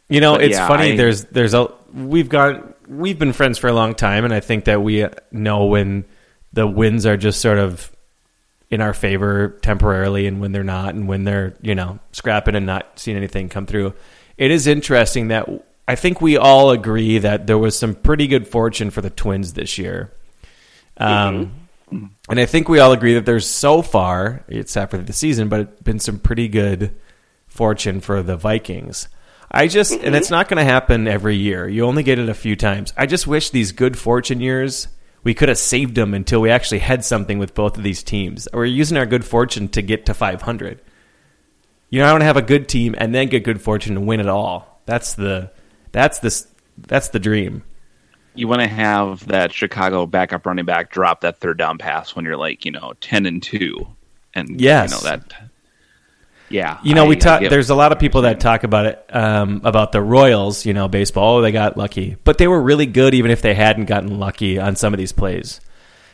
[0.07, 0.93] You know, But it's yeah, funny.
[0.93, 4.39] I- there's there's a we've gone we've been friends for a long time, and I
[4.39, 6.05] think that we know when
[6.53, 7.91] the wins are just sort of
[8.69, 12.65] in our favor temporarily, and when they're not, and when they're you know scrapping and
[12.67, 13.93] not seeing anything come through.
[14.37, 15.49] It is interesting that
[15.87, 19.53] I think we all agree that there was some pretty good fortune for the Twins
[19.53, 20.13] this year.
[20.97, 21.51] Um,
[21.91, 25.61] And I think we all agree that there's so far, except for the season, but
[25.61, 26.95] it's been some pretty good
[27.47, 29.07] fortune for the Vikings.
[29.49, 30.35] I just, and it's mm-hmm.
[30.35, 31.67] not going to happen every year.
[31.67, 32.93] You only get it a few times.
[32.97, 34.89] I just wish these good fortune years,
[35.23, 38.47] we could have saved them until we actually had something with both of these teams.
[38.51, 40.81] We're using our good fortune to get to 500.
[41.89, 44.05] You know, I want to have a good team and then get good fortune and
[44.05, 44.81] win it all.
[44.85, 45.51] That's the,
[45.93, 46.45] that's the,
[46.77, 47.63] that's the dream.
[48.37, 52.23] You want to have that Chicago backup running back drop that third down pass when
[52.25, 53.87] you're like, you know, ten and two,
[54.33, 54.89] and Yes.
[54.91, 55.49] you know that.
[56.49, 57.41] Yeah, You know, I- we talk.
[57.41, 60.65] There's a lot of people that talk about it um, about the Royals.
[60.65, 61.39] You know, baseball.
[61.39, 64.57] Oh, they got lucky, but they were really good even if they hadn't gotten lucky
[64.57, 65.59] on some of these plays.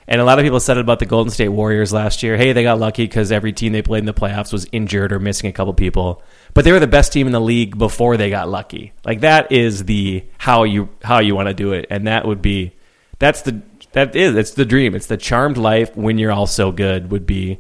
[0.08, 2.36] And a lot of people said it about the Golden State Warriors last year.
[2.36, 5.20] Hey, they got lucky because every team they played in the playoffs was injured or
[5.20, 6.22] missing a couple people.
[6.54, 8.94] But they were the best team in the league before they got lucky.
[9.04, 12.42] Like that is the how you how you want to do it, and that would
[12.42, 12.74] be
[13.20, 13.62] that's the
[13.94, 14.96] that is it's the dream.
[14.96, 17.60] It's the charmed life when you're all so good would be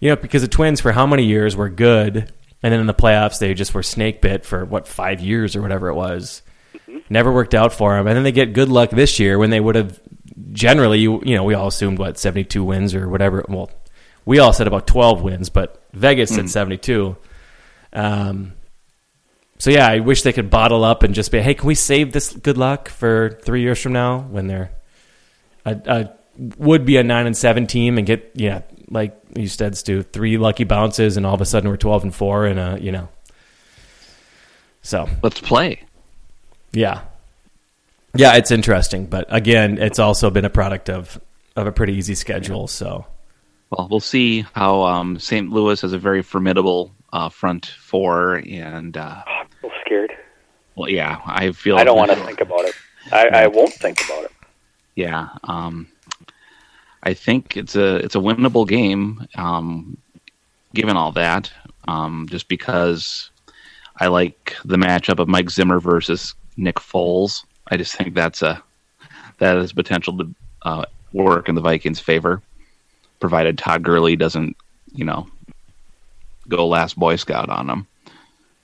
[0.00, 2.94] you know, because the Twins for how many years were good, and then in the
[2.94, 6.42] playoffs they just were snake bit for what five years or whatever it was.
[6.74, 6.98] Mm-hmm.
[7.10, 9.60] Never worked out for them, and then they get good luck this year when they
[9.60, 10.00] would have
[10.52, 13.44] generally, you you know, we all assumed what seventy two wins or whatever.
[13.48, 13.70] Well,
[14.24, 16.50] we all said about twelve wins, but Vegas said mm.
[16.50, 17.16] seventy two.
[17.92, 18.54] Um,
[19.58, 22.12] so yeah, I wish they could bottle up and just be, hey, can we save
[22.12, 24.70] this good luck for three years from now when they're
[25.64, 26.10] a, a
[26.56, 30.38] would be a nine and seven team and get yeah like you said Stu three
[30.38, 33.08] lucky bounces and all of a sudden we're twelve and four and uh you know
[34.80, 35.82] so Let's play.
[36.72, 37.02] yeah
[38.14, 41.20] yeah it's interesting but again it's also been a product of
[41.56, 43.04] of a pretty easy schedule so
[43.70, 45.50] Well, we'll see how um, St.
[45.50, 50.12] Louis has a very formidable uh, front four, and uh, I'm so scared.
[50.76, 52.74] well, yeah, I feel I don't want to think about it.
[53.12, 54.32] I, I won't think about it.
[54.94, 55.88] Yeah, um,
[57.02, 59.26] I think it's a it's a winnable game.
[59.34, 59.96] Um,
[60.74, 61.50] given all that,
[61.88, 63.30] um, just because
[63.96, 68.62] I like the matchup of Mike Zimmer versus Nick Foles, I just think that's a
[69.38, 72.42] that has potential to uh, work in the Vikings' favor,
[73.18, 74.56] provided Todd Gurley doesn't,
[74.92, 75.28] you know,
[76.50, 77.86] go last Boy Scout on him.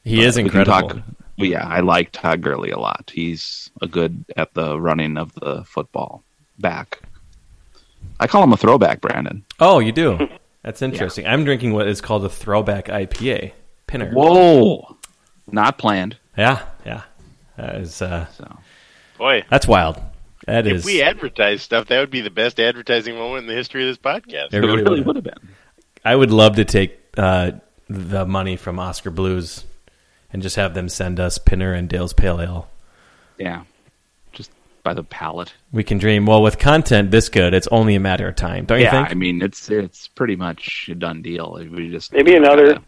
[0.05, 1.03] he is incredible talk-
[1.38, 3.11] yeah, I like Todd Gurley a lot.
[3.14, 6.22] He's a good at the running of the football
[6.59, 7.01] back.
[8.18, 9.44] I call him a throwback, Brandon.
[9.61, 10.29] oh you do
[10.62, 13.53] that's interesting I'm drinking what is called a throwback IPA
[13.87, 14.96] pinner Whoa,
[15.51, 16.16] not planned.
[16.37, 17.03] yeah yeah
[17.57, 18.59] that is uh So
[19.18, 20.01] Boy, that's wild
[20.46, 23.55] that if is we advertise stuff, that would be the best advertising moment in the
[23.55, 24.49] history of this podcast.
[24.53, 25.07] It it really really, would.
[25.09, 25.49] would have been.
[26.05, 27.53] I would love to take uh,
[27.88, 29.64] the money from Oskar Blues
[30.33, 32.68] and just have them send us Pinner and Dale's Pale Ale.
[33.38, 33.62] Yeah,
[34.33, 34.51] just
[34.83, 35.53] by the palate.
[35.72, 36.27] We can dream.
[36.27, 39.11] Well, with content this good, it's only a matter of time, don't you yeah, think?
[39.11, 41.58] I mean it's it's pretty much a done deal.
[41.71, 42.85] We just Maybe another gotta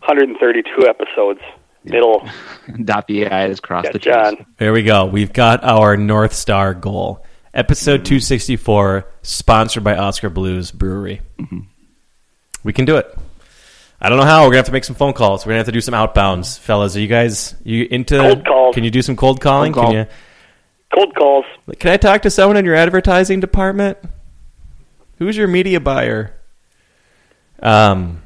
[0.00, 1.40] 132 episodes.
[1.84, 2.28] Middle.
[2.84, 4.36] dot the i's, cross Got the John.
[4.36, 4.46] t's.
[4.56, 5.06] There we go.
[5.06, 7.24] We've got our North Star goal.
[7.54, 11.22] Episode 264, sponsored by Oskar Blues Brewery.
[11.38, 11.60] Mm-hmm.
[12.64, 13.16] We can do it.
[14.00, 14.42] I don't know how.
[14.42, 15.46] We're gonna have to make some phone calls.
[15.46, 16.96] We're gonna have to do some outbounds, fellas.
[16.96, 18.18] Are you guys you into?
[18.18, 18.74] Cold calls.
[18.74, 19.72] Can you do some cold calling?
[19.72, 19.92] Cold call.
[19.92, 20.12] Can you?
[20.94, 21.44] Cold calls.
[21.78, 23.98] Can I talk to someone in your advertising department?
[25.18, 26.34] Who's your media buyer?
[27.60, 28.22] Um,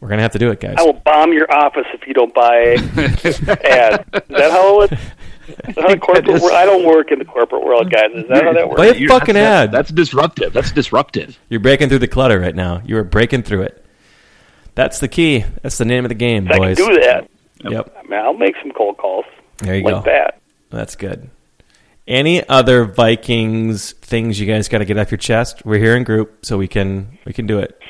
[0.00, 0.76] we're gonna have to do it, guys.
[0.78, 3.24] I will bomb your office if you don't buy ads.
[3.24, 4.92] Is that how it was?
[5.68, 6.54] Is that how not a corporate is- world.
[6.54, 8.10] I don't work in the corporate world, guys.
[8.14, 8.76] Is that how that works?
[8.78, 9.72] Play a fucking that's, ad.
[9.72, 10.52] That's, that's disruptive.
[10.54, 11.38] That's disruptive.
[11.50, 12.80] You're breaking through the clutter right now.
[12.86, 13.85] You are breaking through it.
[14.76, 15.44] That's the key.
[15.62, 16.52] That's the name of the game, boys.
[16.52, 16.96] I can boys.
[16.96, 17.30] do that.
[17.64, 17.96] Yep.
[17.98, 19.24] I mean, I'll make some cold calls
[19.58, 20.00] There you like go.
[20.02, 20.40] that.
[20.70, 21.30] That's good.
[22.06, 25.64] Any other Vikings things you guys got to get off your chest?
[25.64, 27.80] We're here in group, so we can we can do it.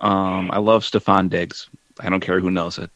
[0.00, 1.68] Um, I love Stefon Diggs.
[1.98, 2.90] I don't care who knows it.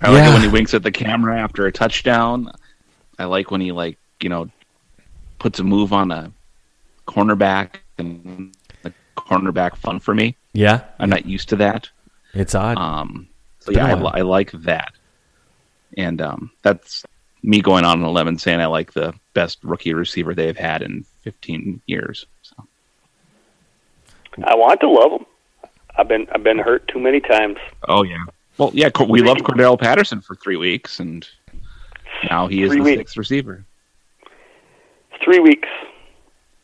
[0.00, 2.52] I like it when he winks at the camera after a touchdown.
[3.18, 4.48] I like when he like you know
[5.38, 6.32] puts a move on a
[7.08, 10.36] cornerback and the cornerback fun for me.
[10.56, 11.88] Yeah, I'm not used to that.
[12.32, 12.78] it's odd.
[12.78, 13.28] Um,
[13.60, 14.92] so Been yeah, I, I like that,
[15.96, 17.04] and um, that's
[17.42, 21.04] me going on an 11 saying I like the best rookie receiver they've had in
[21.22, 22.26] 15 years.
[22.42, 22.54] So
[24.44, 25.26] I want to love them.
[25.98, 27.58] I've been I've been hurt too many times.
[27.88, 28.24] oh yeah,
[28.58, 31.26] well yeah, we loved Cordarrelle Patterson for three weeks, and
[32.30, 32.98] now he is Three the weeks.
[33.00, 33.64] sixth receiver.
[35.24, 35.68] Three weeks.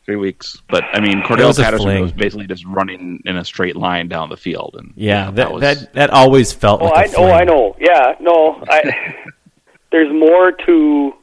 [0.05, 2.01] Three weeks, but I mean Cordarrelle was Patterson fling.
[2.01, 5.35] was basically just running in a straight line down the field, and yeah, you know,
[5.37, 7.75] that, was- that that always felt Oh, like I a oh I know.
[7.79, 8.61] Yeah, no.
[8.69, 9.15] I
[9.91, 11.13] there's more to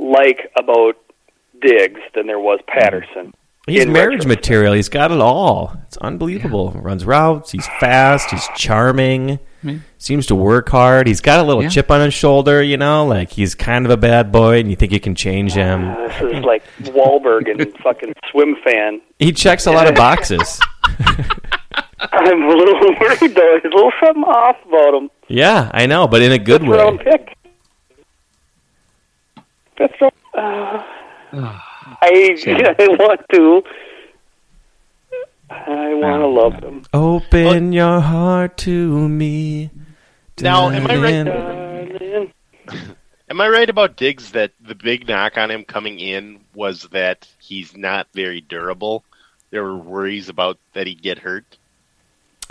[0.00, 0.96] like about
[1.60, 3.32] Diggs than there was Patterson.
[3.66, 4.72] He's in marriage material.
[4.72, 5.76] He's got it all.
[5.86, 6.72] It's unbelievable.
[6.72, 7.52] Runs routes.
[7.52, 8.30] He's fast.
[8.30, 9.38] He's charming.
[9.98, 11.06] Seems to work hard.
[11.06, 11.68] He's got a little Yeah.
[11.68, 12.62] chip on his shoulder.
[12.62, 15.52] You know, like he's kind of a bad boy, and you think you can change
[15.52, 15.90] him.
[15.90, 19.00] Uh, this is like Wahlberg and fucking Swimfan.
[19.18, 20.58] He checks a lot of boxes.
[22.12, 23.58] I'm a little worried though.
[23.60, 25.10] There's a little something off about him.
[25.28, 27.04] yeah, I know, but in a good Fifth round way.
[27.04, 27.36] pick.
[29.76, 30.12] Fifth round.
[30.34, 30.82] Uh,
[32.02, 32.36] I
[32.78, 33.62] I want to.
[35.50, 36.82] I want to love them.
[36.94, 39.70] Open your heart to me.
[40.40, 42.30] Now, am I right?
[43.28, 47.28] Am I right about Diggs that the big knock on him coming in was that
[47.38, 49.04] he's not very durable?
[49.50, 51.44] There were worries about that he'd get hurt.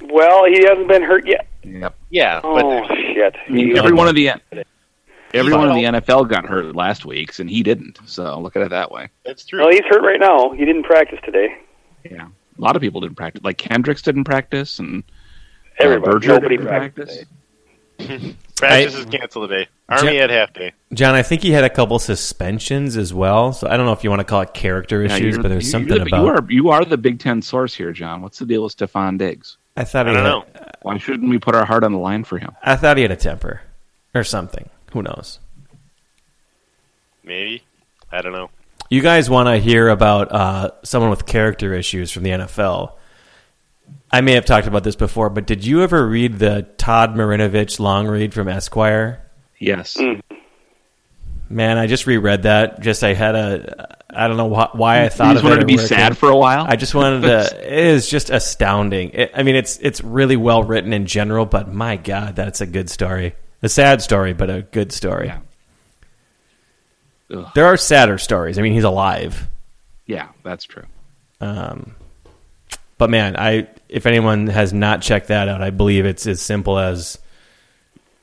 [0.01, 1.47] Well, he hasn't been hurt yet.
[1.63, 1.95] Yep.
[2.09, 3.35] Yeah, Oh but shit!
[3.47, 4.31] I mean, every one of the
[5.33, 7.99] everyone in Well- the NFL got hurt last week's, and he didn't.
[8.05, 9.09] So look at it that way.
[9.25, 9.59] that's true.
[9.59, 10.51] Well, he's hurt right now.
[10.51, 11.57] He didn't practice today.
[12.09, 12.27] Yeah,
[12.59, 13.43] a lot of people didn't practice.
[13.43, 15.03] Like Kendricks didn't practice, and
[15.79, 17.25] uh, Everybody, Berger nobody didn't practiced.
[17.97, 18.33] practice.
[18.57, 19.67] Practice I- is canceled today.
[19.87, 20.73] Army Ja- at half day.
[20.93, 23.53] John, I think he had a couple suspensions as well.
[23.53, 25.49] So I don't know if you want to call it character Yeah, issues, you're- but
[25.49, 26.21] there's you're something the- about.
[26.21, 28.21] you are you are the Big Ten source here, John.
[28.21, 29.57] What's the deal with Stefon Diggs?
[29.77, 30.65] I thought I he don't had, know.
[30.81, 32.51] Why shouldn't we put our heart on the line for him?
[32.63, 33.61] I thought he had a temper
[34.13, 34.69] or something.
[34.91, 35.39] Who knows?
[37.23, 37.63] Maybe.
[38.11, 38.49] I don't know.
[38.89, 42.93] You guys want to hear about uh, someone with character issues from the NFL?
[44.11, 47.79] I may have talked about this before, but did you ever read the Todd Marinovich
[47.79, 49.23] long read from Esquire?
[49.59, 49.95] Yes.
[49.97, 50.21] Mm.
[51.49, 52.79] Man, I just reread that.
[52.79, 55.57] Just I had a, I don't know wh- why I You thought just of wanted
[55.57, 56.65] it to be sad came- for a while.
[56.67, 57.59] I just wanted to.
[57.69, 59.11] It is just astounding.
[59.11, 62.65] It, I mean, it's it's really well written in general, but my God, that's a
[62.67, 63.35] good story.
[63.61, 65.27] A sad story, but a good story.
[65.27, 65.39] Yeah.
[67.33, 67.47] Ugh.
[67.55, 68.57] There are sadder stories.
[68.57, 69.47] I mean, he's alive.
[70.05, 70.85] yeah, that's true.
[71.41, 71.95] Um,
[72.97, 76.77] but man, I if anyone has not checked that out, I believe it's as simple
[76.77, 77.17] as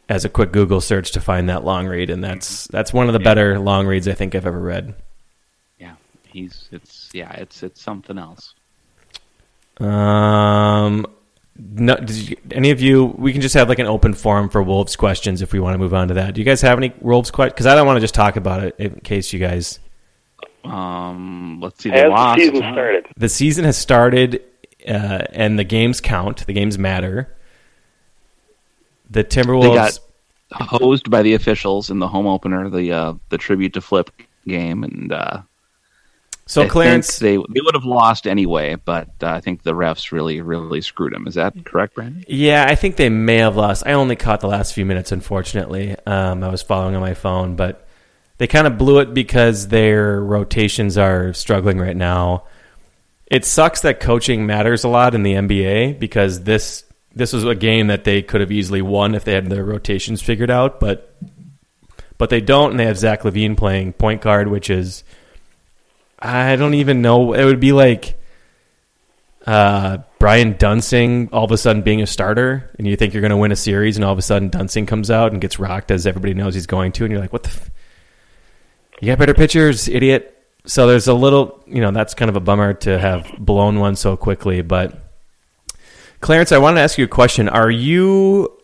[0.09, 3.13] as a quick Google search to find that long read, and that's that's one of
[3.13, 4.95] the better long reads I think I've ever read.
[5.79, 5.95] Yeah,
[6.27, 8.55] he's it's yeah, it's it's something else.
[9.79, 11.07] Um,
[11.59, 13.07] no, did you, any of you?
[13.19, 15.79] We can just have like an open forum for Wolves questions if we want to
[15.79, 16.35] move on to that.
[16.35, 17.55] Do you guys have any Wolves questions?
[17.55, 19.79] Because I don't want to just talk about it in case you guys.
[20.65, 21.91] Um, let's see.
[21.91, 22.41] They As the lost.
[22.41, 24.43] season started, The season has started,
[24.87, 26.47] uh, and the games count.
[26.47, 27.35] The games matter.
[29.11, 29.63] The Timberwolves.
[29.63, 29.99] They got
[30.69, 34.11] hosed by the officials in the home opener, the uh, the tribute to Flip
[34.47, 35.43] game, and uh,
[36.49, 40.13] so I Clarence, they they would have lost anyway, but uh, I think the refs
[40.13, 41.27] really really screwed them.
[41.27, 42.25] Is that correct, Brandon?
[42.29, 43.83] Yeah, I think they may have lost.
[43.85, 45.97] I only caught the last few minutes, unfortunately.
[46.07, 47.89] Um, I was following on my phone, but
[48.39, 52.45] they kind of blew it because their rotations are struggling right now.
[53.27, 57.57] It sucks that coaching matters a lot in the NBA because this this was a
[57.57, 61.17] game that they could have easily won if they had their rotations figured out, but
[62.19, 65.03] but they don't, and they have Zach LaVine playing point guard, which is
[66.27, 67.33] I don't even know.
[67.33, 68.19] It would be like
[69.47, 73.31] uh, Brian Duensing all of a sudden being a starter, and you think you're going
[73.31, 75.91] to win a series, and all of a sudden Duensing comes out and gets rocked
[75.91, 77.51] as everybody knows he's going to, and you're like, what the?
[77.51, 77.71] F-
[79.01, 80.33] you got better pitchers, idiot.
[80.65, 83.95] So there's a little, you know, that's kind of a bummer to have blown one
[83.95, 84.63] so quickly.
[84.63, 84.99] But
[86.21, 87.49] Clarence, I want to ask you a question.
[87.49, 88.59] Are you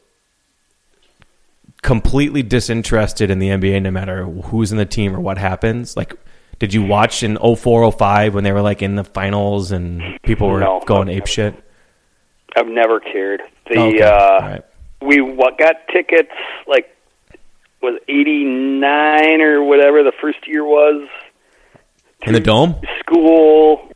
[1.83, 5.97] completely disinterested in the NBA no matter who's in the team or what happens?
[5.97, 6.15] Like,
[6.59, 10.49] did you watch in 04, 05 when they were like in the finals and people
[10.49, 11.55] were No, going I've ape shit?
[12.57, 13.43] I've never cared.
[13.71, 14.63] The Okay, uh, right.
[15.01, 16.31] we what got tickets
[16.67, 16.95] like
[17.81, 21.09] was eighty nine or whatever the first year was.
[22.23, 22.77] In the dome?
[23.01, 23.91] School.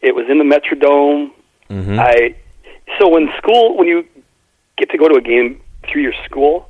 [0.00, 1.30] It was in the Metrodome.
[1.70, 1.98] Mm-hmm.
[2.00, 2.34] I
[2.98, 4.04] so when school when you
[4.76, 6.68] get to go to a game through your school,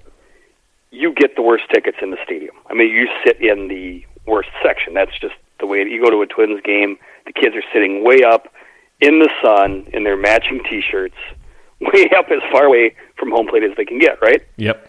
[0.90, 2.55] you get the worst tickets in the stadium.
[2.68, 4.95] I mean, you sit in the worst section.
[4.95, 6.97] That's just the way you go to a Twins game.
[7.27, 8.49] The kids are sitting way up
[9.01, 11.14] in the sun in their matching T-shirts,
[11.81, 14.20] way up as far away from home plate as they can get.
[14.23, 14.43] Right.
[14.57, 14.89] Yep.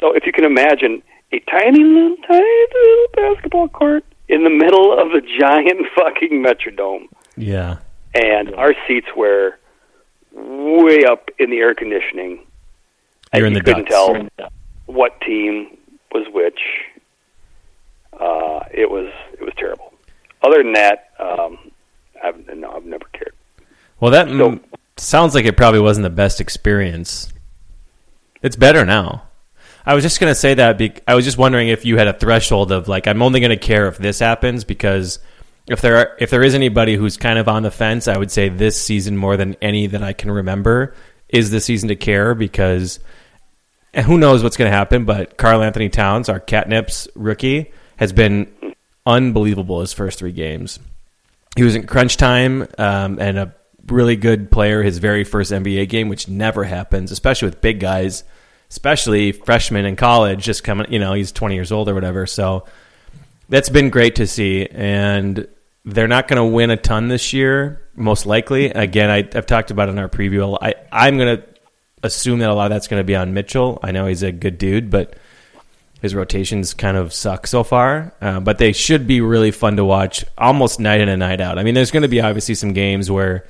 [0.00, 1.02] So if you can imagine
[1.32, 7.08] a tiny little, tiny little basketball court in the middle of a giant fucking Metrodome
[7.36, 7.78] Yeah.
[8.14, 9.56] and our seats were
[10.32, 12.44] way up in the air conditioning.
[13.32, 14.30] and You're in you the couldn't ducts.
[14.38, 14.48] tell
[14.86, 15.76] what team
[16.12, 16.60] was which.
[18.18, 19.92] Uh, it was it was terrible.
[20.42, 21.70] Other than that, um,
[22.22, 23.34] I've no, I've never cared.
[24.00, 24.60] Well, that mm,
[24.96, 27.32] sounds like it probably wasn't the best experience.
[28.42, 29.24] It's better now.
[29.84, 30.78] I was just going to say that.
[30.78, 33.50] Be- I was just wondering if you had a threshold of like, I'm only going
[33.50, 35.20] to care if this happens because
[35.68, 38.30] if there are, if there is anybody who's kind of on the fence, I would
[38.30, 40.94] say this season more than any that I can remember
[41.28, 42.98] is the season to care because
[43.94, 45.04] and who knows what's going to happen.
[45.04, 48.52] But Karl-Anthony Towns, our catnips rookie, has been
[49.04, 50.78] unbelievable his first three games.
[51.56, 53.54] He was in crunch time um, and a
[53.88, 58.24] really good player his very first NBA game, which never happens, especially with big guys,
[58.70, 62.26] especially freshmen in college, just coming, you know, he's 20 years old or whatever.
[62.26, 62.66] So
[63.48, 64.66] that's been great to see.
[64.66, 65.46] And
[65.84, 68.66] they're not going to win a ton this year, most likely.
[68.66, 70.58] Again, I, I've talked about it in our preview.
[70.60, 71.44] I, I'm going to
[72.02, 73.78] assume that a lot of that's going to be on Mitchell.
[73.82, 75.16] I know he's a good dude, but
[76.06, 79.84] his rotations kind of suck so far, uh, but they should be really fun to
[79.84, 81.58] watch almost night in and night out.
[81.58, 83.46] I mean, there's going to be obviously some games where,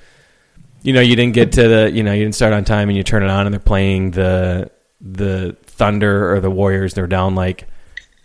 [0.83, 2.97] you know, you didn't get to the, you know, you didn't start on time and
[2.97, 6.95] you turn it on and they're playing the the Thunder or the Warriors.
[6.95, 7.69] They're down like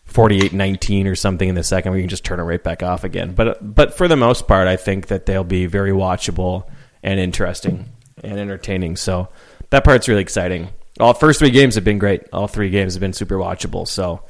[0.07, 3.33] 48-19 or something in the second you can just turn it right back off again.
[3.33, 6.69] But but for the most part, I think that they'll be very watchable
[7.03, 7.89] and interesting
[8.23, 8.95] and entertaining.
[8.95, 9.29] So
[9.71, 10.69] that part's really exciting.
[10.99, 12.23] All first three games have been great.
[12.33, 13.87] All three games have been super watchable.
[13.87, 14.23] So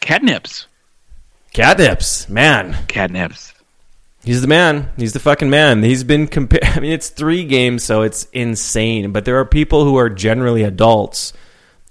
[0.00, 0.66] Catnips.
[1.54, 3.52] catnips, man, Catnips.
[4.24, 4.90] he's the man.
[4.96, 5.82] He's the fucking man.
[5.82, 6.64] He's been compared.
[6.76, 9.12] I mean, it's three games, so it's insane.
[9.12, 11.32] But there are people who are generally adults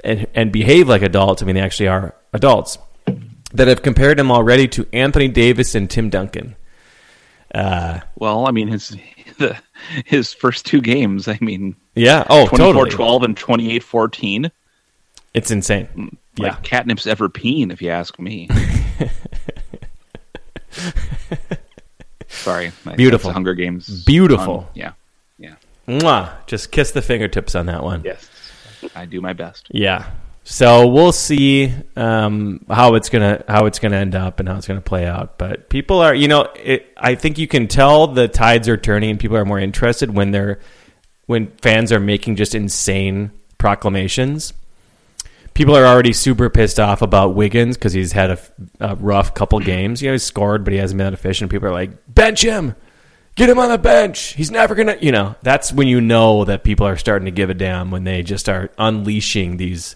[0.03, 1.41] and and behave like adults.
[1.41, 2.78] I mean, they actually are adults
[3.53, 6.55] that have compared him already to Anthony Davis and Tim Duncan.
[7.53, 8.95] Uh, Well, I mean his
[9.39, 9.57] the,
[10.05, 11.28] his first two games.
[11.28, 12.25] I mean, yeah.
[12.29, 12.89] Oh, 24 totally.
[12.91, 14.51] 12 and 28 14.
[15.33, 16.17] It's insane.
[16.37, 16.57] Like Yeah.
[16.63, 18.47] catnip's ever peen, if you ask me.
[22.27, 22.71] Sorry.
[22.95, 23.31] Beautiful.
[23.31, 24.03] Hunger Games.
[24.05, 24.59] Beautiful.
[24.59, 24.91] Um, yeah.
[25.37, 25.55] Yeah.
[25.87, 26.31] Mwah.
[26.47, 28.03] Just kiss the fingertips on that one.
[28.05, 28.29] Yes.
[28.95, 29.67] I do my best.
[29.71, 30.09] Yeah.
[30.43, 34.67] So we'll see um, how it's gonna how it's gonna end up and how it's
[34.67, 35.37] gonna play out.
[35.37, 39.11] But people are, you know, it, I think you can tell the tides are turning
[39.11, 40.59] and people are more interested when they're
[41.30, 44.51] when fans are making just insane proclamations.
[45.53, 48.39] People are already super pissed off about Wiggins because he's had a,
[48.80, 50.01] a rough couple games.
[50.01, 51.51] You know, he's scored, but he hasn't been that efficient.
[51.51, 52.73] People are like, bench him,
[53.36, 54.34] get him on the bench.
[54.34, 55.36] He's never gonna, you know.
[55.43, 58.49] That's when you know that people are starting to give a damn when they just
[58.49, 59.95] are unleashing these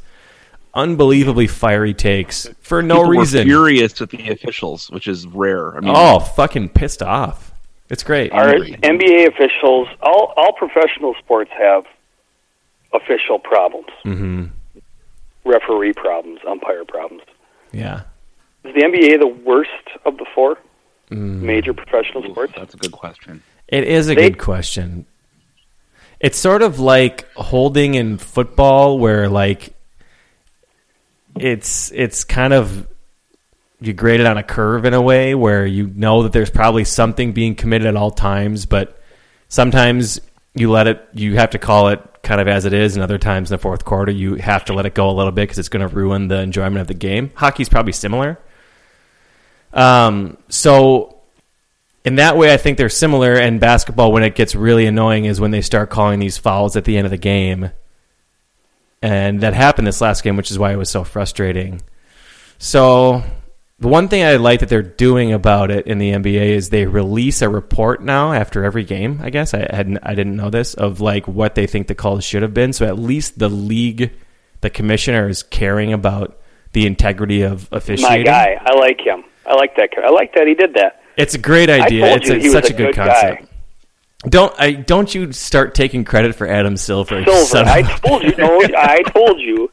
[0.75, 3.43] unbelievably fiery takes for no People were reason.
[3.47, 5.75] furious with the officials, which is rare.
[5.75, 7.52] I mean, Oh, fucking pissed off.
[7.93, 8.31] It's great.
[8.31, 11.83] Our NBA officials, all all professional sports have
[12.91, 14.45] official problems, hmm
[15.45, 17.21] referee problems, umpire problems.
[17.71, 18.01] Yeah.
[18.63, 20.57] Is the NBA the worst of the four
[21.11, 21.41] Mm.
[21.41, 22.53] major professional sports?
[22.57, 23.43] that's a good question.
[23.67, 25.05] It is a They- good question.
[26.19, 29.73] It's sort of like holding in football where like
[31.37, 32.87] it's it's kind of
[33.85, 36.83] you grade it on a curve in a way where you know that there's probably
[36.83, 39.01] something being committed at all times, but
[39.49, 40.19] sometimes
[40.55, 43.17] you let it you have to call it kind of as it is and other
[43.17, 45.57] times in the fourth quarter you have to let it go a little bit because
[45.57, 47.31] it's going to ruin the enjoyment of the game.
[47.35, 48.39] Hockey's probably similar.
[49.73, 51.13] Um so
[52.05, 53.33] in that way, I think they're similar.
[53.33, 56.83] And basketball, when it gets really annoying, is when they start calling these fouls at
[56.83, 57.71] the end of the game.
[59.01, 61.81] And that happened this last game, which is why it was so frustrating.
[62.57, 63.23] So,
[63.83, 66.85] the one thing I like that they're doing about it in the NBA is they
[66.85, 69.19] release a report now after every game.
[69.21, 72.23] I guess I hadn't, I didn't know this of like what they think the calls
[72.23, 72.71] should have been.
[72.71, 74.13] So at least the league
[74.61, 76.39] the commissioner is caring about
[76.71, 78.19] the integrity of officiating.
[78.19, 79.25] My guy, I like him.
[79.45, 79.89] I like that.
[80.01, 81.03] I like that he did that.
[81.17, 82.15] It's a great idea.
[82.15, 83.41] It's a, such a a good, good concept.
[83.41, 83.47] guy.
[84.29, 87.21] Don't I don't you start taking credit for Adam Silver?
[87.25, 87.69] Silver.
[87.69, 88.33] I told you.
[88.37, 89.69] No, I told you.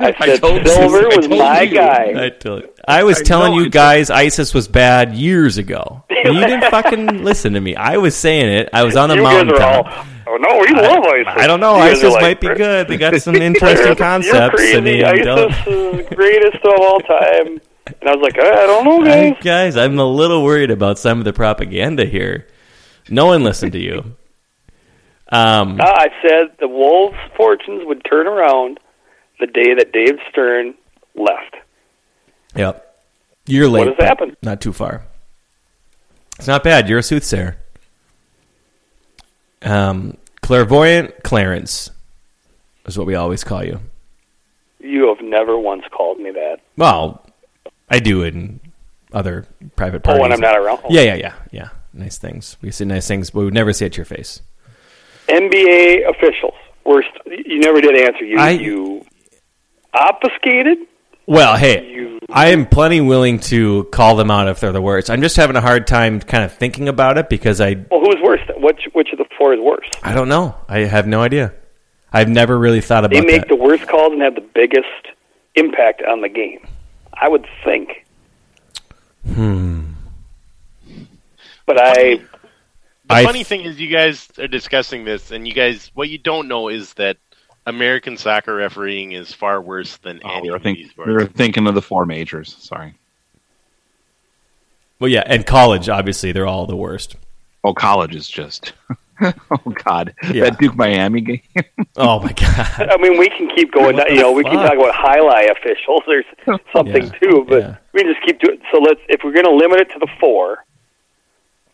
[0.00, 0.72] I said told you.
[0.72, 1.74] Silver I was told my you.
[1.74, 2.24] guy.
[2.24, 2.73] I, told you.
[2.86, 6.04] I was I telling know, you guys ISIS was bad years ago.
[6.10, 7.76] You didn't fucking listen to me.
[7.76, 8.68] I was saying it.
[8.72, 9.62] I was on the you guys mountain.
[9.62, 10.06] are all.
[10.26, 11.32] Oh no, we love ISIS.
[11.42, 11.76] I don't know.
[11.76, 12.88] You ISIS like, might be good.
[12.88, 14.54] They got some interesting You're concepts.
[14.56, 14.76] crazy.
[14.76, 17.60] I mean, ISIS is the greatest of all time.
[17.86, 19.42] And I was like, I don't know, I- guys.
[19.42, 22.46] guys, I'm a little worried about some of the propaganda here.
[23.10, 24.16] No one listened to you.
[25.30, 28.78] Um, Ah, I said the Wolves' fortunes would turn around
[29.40, 30.74] the day that Dave Stern
[31.14, 31.56] left.
[32.56, 32.96] Yep.
[33.46, 33.88] You're late.
[33.88, 34.36] has happened?
[34.42, 35.04] Not too far.
[36.38, 36.88] It's not bad.
[36.88, 37.56] You're a soothsayer.
[39.62, 41.90] Um, clairvoyant Clarence
[42.86, 43.80] is what we always call you.
[44.80, 46.58] You have never once called me that.
[46.76, 47.24] Well,
[47.90, 48.60] I do in
[49.12, 49.46] other
[49.76, 50.18] private parties.
[50.18, 50.80] Oh, when I'm not around.
[50.90, 51.68] Yeah, yeah, yeah, yeah.
[51.94, 52.56] Nice things.
[52.60, 54.42] We say nice things, but we would never say it to your face.
[55.28, 56.54] NBA officials.
[56.84, 57.08] Worst.
[57.26, 58.24] You never did answer.
[58.24, 59.06] You I- you
[59.94, 60.78] obfuscated.
[61.26, 65.10] Well, hey, You- I am plenty willing to call them out if they're the worst.
[65.10, 68.20] I'm just having a hard time kind of thinking about it because I Well, who's
[68.22, 68.40] worse?
[68.56, 69.88] Which which of the four is worse?
[70.02, 70.54] I don't know.
[70.68, 71.52] I have no idea.
[72.12, 73.14] I've never really thought about.
[73.18, 73.48] They make that.
[73.48, 74.86] the worst calls and have the biggest
[75.54, 76.66] impact on the game.
[77.12, 78.04] I would think.
[79.32, 79.80] Hmm.
[81.66, 82.20] But I
[83.06, 86.18] The I- funny thing is, you guys are discussing this, and you guys, what you
[86.18, 87.16] don't know is that
[87.66, 91.12] American soccer refereeing is far worse than Oh, any we, were of think, these we
[91.12, 91.36] were sports.
[91.36, 92.54] thinking of the four majors.
[92.58, 92.94] Sorry.
[95.00, 97.16] well, yeah, and college obviously they're all the worst.
[97.62, 98.72] Oh, college is just.
[99.22, 99.32] oh
[99.84, 100.44] God, Yeah.
[100.44, 101.40] that Duke Miami game.
[101.96, 102.88] Oh my god.
[102.90, 103.94] I mean, we can keep going.
[103.96, 104.66] What You the know, we can fuck?
[104.70, 106.02] talk about highlight officials.
[106.08, 106.24] There's
[106.74, 107.76] something Yeah, too, but yeah.
[107.92, 108.60] we can just keep doing.
[108.72, 109.00] So let's.
[109.08, 110.64] If we're going to limit it to the four,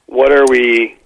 [0.04, 0.98] what are we?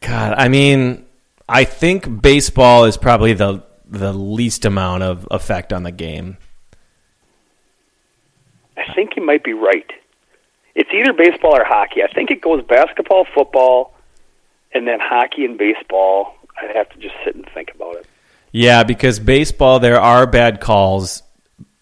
[0.00, 1.04] God, I mean,
[1.50, 6.36] I think baseball is probably the the least amount of effect on the game.
[8.76, 9.90] I think you might be right.
[10.76, 12.02] It's either baseball or hockey.
[12.02, 13.94] I think it goes basketball, football,
[14.72, 16.36] and then hockey and baseball.
[16.62, 18.06] I'd have to just sit and think about it.
[18.52, 21.22] Yeah, because baseball there are bad calls,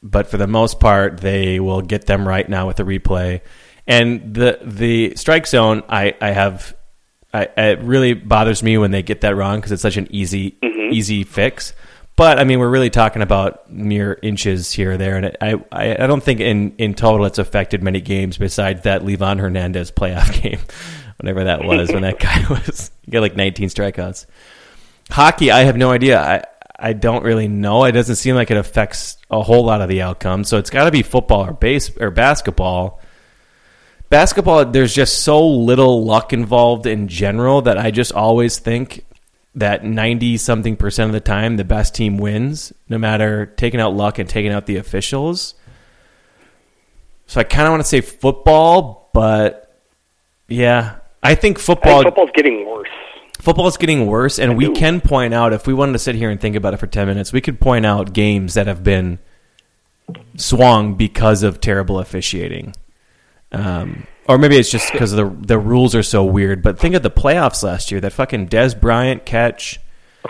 [0.03, 3.43] but for the most part they will get them right now with the replay.
[3.87, 6.75] And the the strike zone, I I have,
[7.33, 10.53] I, it really bothers me when they get that wrong because it's such an easy
[10.62, 10.93] mm-hmm.
[10.93, 11.74] easy fix.
[12.16, 15.55] But I mean, we're really talking about mere inches here or there, and it, I,
[15.72, 20.43] I don't think in in total it's affected many games besides that Livan Hernandez playoff
[20.43, 20.59] game,
[21.20, 24.26] whatever that was when that guy was got like 19 strikeouts.
[25.11, 26.20] Hockey, I have no idea.
[26.20, 26.43] I
[26.79, 27.85] I don't really know.
[27.85, 30.45] It doesn't seem like it affects a whole lot of the outcome.
[30.45, 33.01] So it's got to be football or base or basketball.
[34.11, 39.04] Basketball, there's just so little luck involved in general that I just always think
[39.54, 43.94] that 90 something percent of the time the best team wins, no matter taking out
[43.94, 45.54] luck and taking out the officials.
[47.26, 49.78] So I kind of want to say football, but
[50.48, 52.88] yeah, I think I football think football's getting worse.
[53.40, 54.74] football's getting worse and we do.
[54.74, 57.06] can point out if we wanted to sit here and think about it for 10
[57.06, 59.18] minutes we could point out games that have been
[60.36, 62.72] swung because of terrible officiating
[63.53, 67.03] um, or maybe it's just because the the rules are so weird but think of
[67.03, 69.80] the playoffs last year that fucking Dez Bryant catch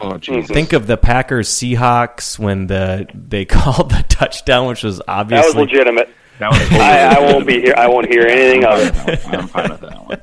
[0.00, 0.50] Oh Jesus!
[0.50, 5.58] think of the Packers Seahawks when the they called the touchdown which was obviously That
[5.58, 6.10] was legitimate.
[6.38, 7.74] That was I, I won't be here.
[7.76, 9.26] I won't hear anything of it.
[9.26, 10.20] I'm fine with that one.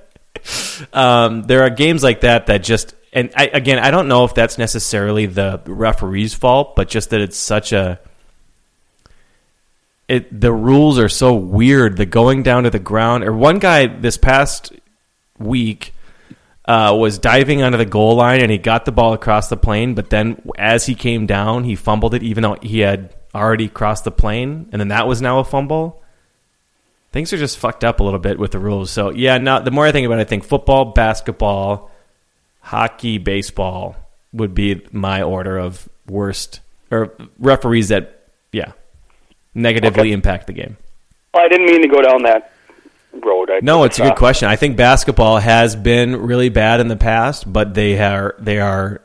[0.93, 4.33] um, there are games like that that just and I, again I don't know if
[4.33, 7.99] that's necessarily the referee's fault, but just that it's such a
[10.07, 11.97] it the rules are so weird.
[11.97, 14.73] The going down to the ground or one guy this past
[15.39, 15.93] week
[16.65, 19.93] uh, was diving onto the goal line and he got the ball across the plane,
[19.95, 24.05] but then as he came down, he fumbled it even though he had already crossed
[24.05, 26.01] the plane, and then that was now a fumble
[27.15, 28.91] things are just fucked up a little bit with the rules.
[28.91, 31.89] So yeah, now the more I think about it, I think football, basketball,
[32.59, 33.95] hockey, baseball
[34.33, 36.59] would be my order of worst
[36.91, 38.73] or referees that yeah
[39.55, 40.77] negatively impact the game.
[41.33, 42.51] Well, I didn't mean to go down that
[43.13, 43.49] road.
[43.49, 44.47] I No, it's a good question.
[44.49, 49.01] I think basketball has been really bad in the past, but they are they are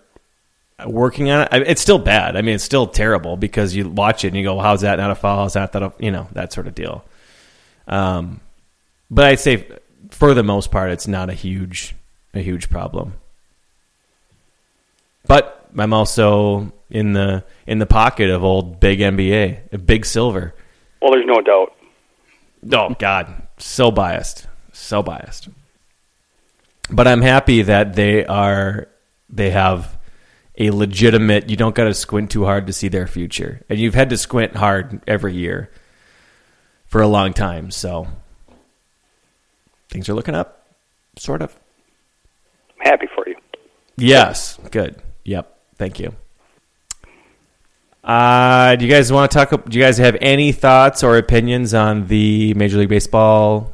[0.87, 1.49] working on it.
[1.53, 2.37] I- It's still bad.
[2.37, 5.11] I mean, it's still terrible because you watch it and you go, "How's that not
[5.11, 5.39] a foul?
[5.43, 7.05] How's that that a, you know that sort of deal?"
[7.89, 8.41] Um,
[9.11, 9.67] but I'd say
[10.11, 11.95] for the most part, it's not a huge
[12.35, 13.15] a huge problem.
[15.27, 20.55] But I'm also in the in the pocket of old big NBA, big silver.
[21.01, 21.75] Well, there's no doubt.
[22.73, 25.49] Oh God, so biased, so biased.
[26.91, 28.89] But I'm happy that they are
[29.29, 29.99] they have
[30.59, 31.49] a legitimate.
[31.49, 34.17] You don't got to squint too hard to see their future, and you've had to
[34.17, 35.71] squint hard every year
[36.87, 37.71] for a long time.
[37.71, 38.09] So
[39.89, 40.67] things are looking up,
[41.17, 41.57] sort of.
[42.79, 43.37] I'm happy for you.
[43.97, 45.01] Yes, good.
[45.25, 46.15] Yep, thank you.
[48.05, 49.65] Uh, do you guys want to talk?
[49.69, 53.73] Do you guys have any thoughts or opinions on the Major League Baseball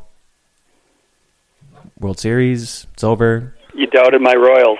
[2.00, 2.86] World Series?
[2.94, 3.54] It's over.
[3.74, 4.78] You doubted my Royals.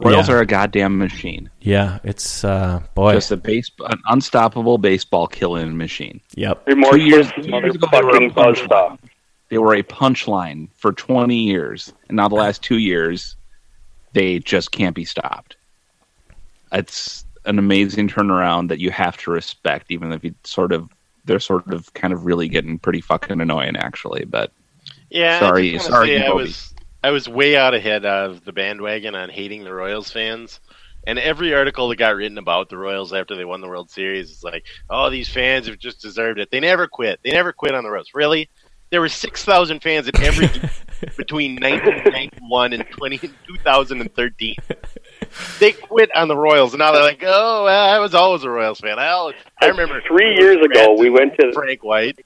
[0.00, 0.34] Royals Yeah.
[0.34, 1.48] are a goddamn machine.
[1.60, 3.12] Yeah, it's uh, boy.
[3.14, 6.20] Just a base, an unstoppable baseball killing machine.
[6.34, 6.66] Yep.
[6.66, 8.98] Remorseless Two years- two years ago, they were motherfucking a bunch buzzsaw.
[9.50, 13.36] They were a punchline for 20 years, and now the last two years,
[14.12, 15.56] they just can't be stopped.
[16.74, 20.90] It's an amazing turnaround that you have to respect, even if you sort of
[21.24, 24.24] they're sort of kind of really getting pretty fucking annoying, actually.
[24.26, 24.52] But
[25.10, 29.28] Yeah, Sorry- I, sorry, I was I was way out ahead of the bandwagon on
[29.30, 30.60] hating the Royals fans.
[31.06, 34.30] And every article that got written about the Royals after they won the World Series
[34.30, 36.50] is like, "Oh, these fans have just deserved it.
[36.50, 37.20] They never quit.
[37.22, 38.48] They never quit on the Royals." Really?
[38.88, 40.70] There were six thousand fans at every game
[41.18, 44.56] between 1991 and 20, 2013.
[45.58, 48.80] They quit on the Royals, and now they're like, "Oh, I was always a Royals
[48.80, 52.24] fan." I, always, I remember Three years ago, we went to Frank White.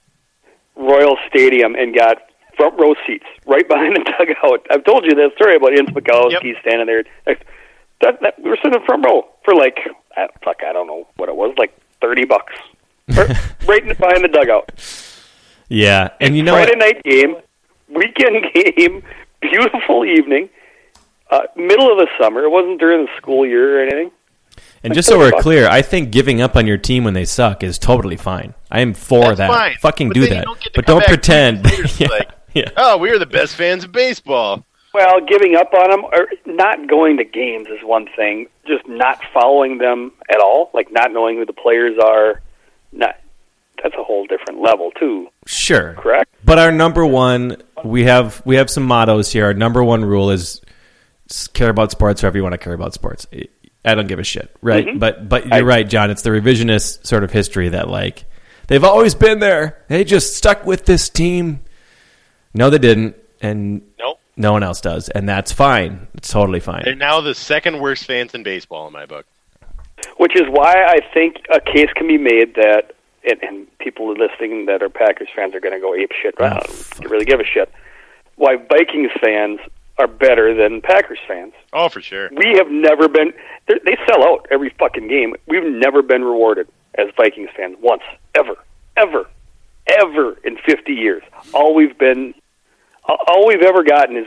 [0.77, 2.19] Royal Stadium and got
[2.57, 4.67] front row seats right behind the dugout.
[4.71, 6.57] I've told you that story about Ince Mikowski Yep.
[6.61, 7.05] standing there.
[8.01, 9.79] That, that, we were sitting in front row for like,
[10.17, 12.55] I, fuck, I don't know what it was, like thirty bucks,
[13.09, 13.29] right
[13.67, 14.71] right in- behind the dugout.
[15.69, 16.79] Yeah, and you know Friday what?
[16.79, 17.37] night game,
[17.89, 19.03] weekend game,
[19.41, 20.49] beautiful evening,
[21.31, 22.43] uh, middle of the summer.
[22.45, 24.11] It wasn't during the school year or anything.
[24.83, 27.63] And just so we're clear, I think giving up on your team when they suck
[27.63, 28.55] is totally fine.
[28.71, 29.49] I am for That's that.
[29.51, 29.77] fine.
[29.81, 30.45] Fucking But do that.
[30.45, 31.67] don't but don't pretend.
[31.99, 32.71] yeah, like- yeah.
[32.77, 34.65] Oh, we were the best fans of baseball.
[34.95, 38.47] Well, giving up on them or not going to games is one thing.
[38.67, 42.41] Just not following them at all, like not knowing who the players are,
[42.93, 43.17] not
[43.83, 45.29] that's a whole different level too.
[45.47, 45.95] Sure.
[45.99, 46.35] Correct.
[46.45, 49.45] But our number one, we have we have some mottos here.
[49.45, 50.68] Our number one rule is s-
[51.53, 53.27] care about sports however you want to care about sports.
[53.85, 54.87] I don't give a shit, right?
[54.87, 54.99] Mhm.
[54.99, 56.11] But but you're right, John.
[56.11, 58.25] It's the revisionist sort of history that like
[58.67, 59.83] they've always been there.
[59.89, 61.61] They just stuck with this team.
[62.55, 64.19] No, they didn't, and Nope.
[64.37, 66.09] no one else does, and that's fine.
[66.15, 66.83] It's totally fine.
[66.85, 69.27] They're now the second worst fans in baseball in my book.
[70.17, 72.93] Which is why I think a case can be made that,
[73.29, 76.35] and, and people listening that are Packers fans are going to go ape shit.
[76.39, 76.67] Oh, Well,
[77.11, 77.71] really give a shit.
[78.37, 79.59] Why Vikings fans
[79.99, 81.53] are better than Packers fans.
[81.73, 82.29] Oh, for sure.
[82.35, 83.33] We have never been.
[83.67, 85.35] they're- sell out every fucking game.
[85.47, 88.03] We've never been rewarded as Vikings fans once,
[88.35, 88.57] ever,
[88.97, 89.29] ever,
[89.87, 91.23] ever in fifty years.
[91.53, 92.35] All we've been,
[93.05, 94.27] all we've ever gotten is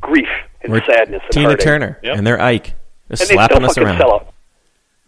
[0.00, 0.28] grief
[0.62, 1.64] and We're sadness and Tina heartache.
[1.64, 2.18] Turner Yep.
[2.18, 2.74] and they're Ike,
[3.10, 3.98] just and slapping still us around.
[3.98, 4.34] sell out.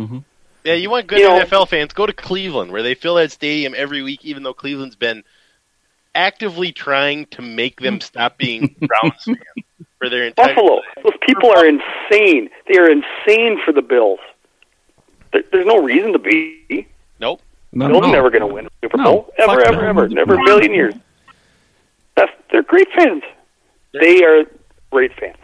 [0.01, 0.19] Mm-hmm.
[0.65, 1.93] Yeah, you want good You know- NFL fans?
[1.93, 5.25] Go to Cleveland, where they fill that stadium every week, even though Cleveland's been
[6.15, 9.39] actively trying to make them stop being Browns fans
[9.99, 10.81] for their entire Buffalo.
[11.03, 12.51] Those people are insane.
[12.69, 14.21] They are insane for the Bills.
[15.33, 16.87] There's no reason to be.
[17.21, 17.43] Nope.
[17.73, 18.09] no, Bills no.
[18.09, 19.89] are never going to win a Super No, ever, ever, no.
[19.89, 20.95] ever, never a million years.
[22.17, 23.23] That's they're great fans.
[23.93, 24.45] They are
[24.91, 25.37] great fans.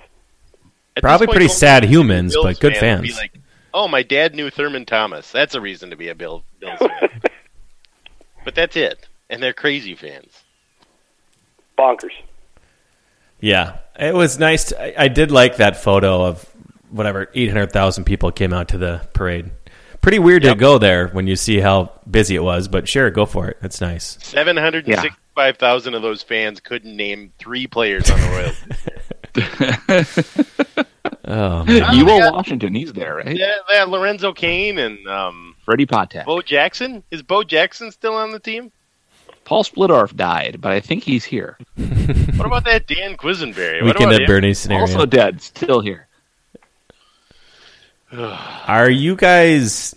[0.96, 3.16] At Probably point, pretty most sad Bills humans, but good fan fans.
[3.16, 3.38] like,
[3.72, 5.30] oh, my dad knew Thurman Thomas.
[5.32, 7.20] That's a reason to be a Bill, Bills fan.
[8.44, 9.06] but that's it.
[9.28, 10.44] And they're crazy fans.
[11.76, 12.12] Bonkers.
[13.44, 14.64] Yeah, it was nice.
[14.66, 16.42] To, I, I did like that photo of
[16.88, 19.50] whatever eight hundred thousand people came out to the parade.
[20.00, 23.26] Pretty weird to go there when you see how busy it was, but sure, go
[23.26, 23.58] for it.
[23.60, 24.16] That's nice.
[24.22, 28.54] Seven hundred and sixty-five thousand of those fans couldn't name three players on the
[29.36, 30.76] Royals.
[31.26, 31.94] Oh, man.
[31.96, 32.74] you will Washington.
[32.74, 33.36] He's there, right?
[33.36, 36.26] yeah, they had Lorenzo Cain and um, Freddie Patek.
[36.26, 37.02] Bo Jackson.
[37.10, 38.72] Is Bo Jackson still on the team?
[39.44, 41.58] Paul Splittorff died, but I think he's here.
[42.36, 43.82] What about that Dan Quisenberry?
[43.82, 44.26] What Weekend about at?
[44.26, 44.82] Bernie's scenario.
[44.82, 46.06] Also dead, still here.
[48.12, 49.94] Are you guys?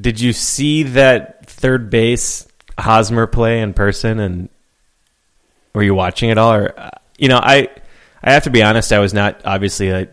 [0.00, 2.46] Did you see that third base
[2.78, 4.48] Hosmer play in person, and
[5.74, 6.54] were you watching it all?
[6.54, 7.68] Or uh, you know, I
[8.22, 8.92] I have to be honest.
[8.92, 9.94] I was not obviously.
[9.94, 10.08] I,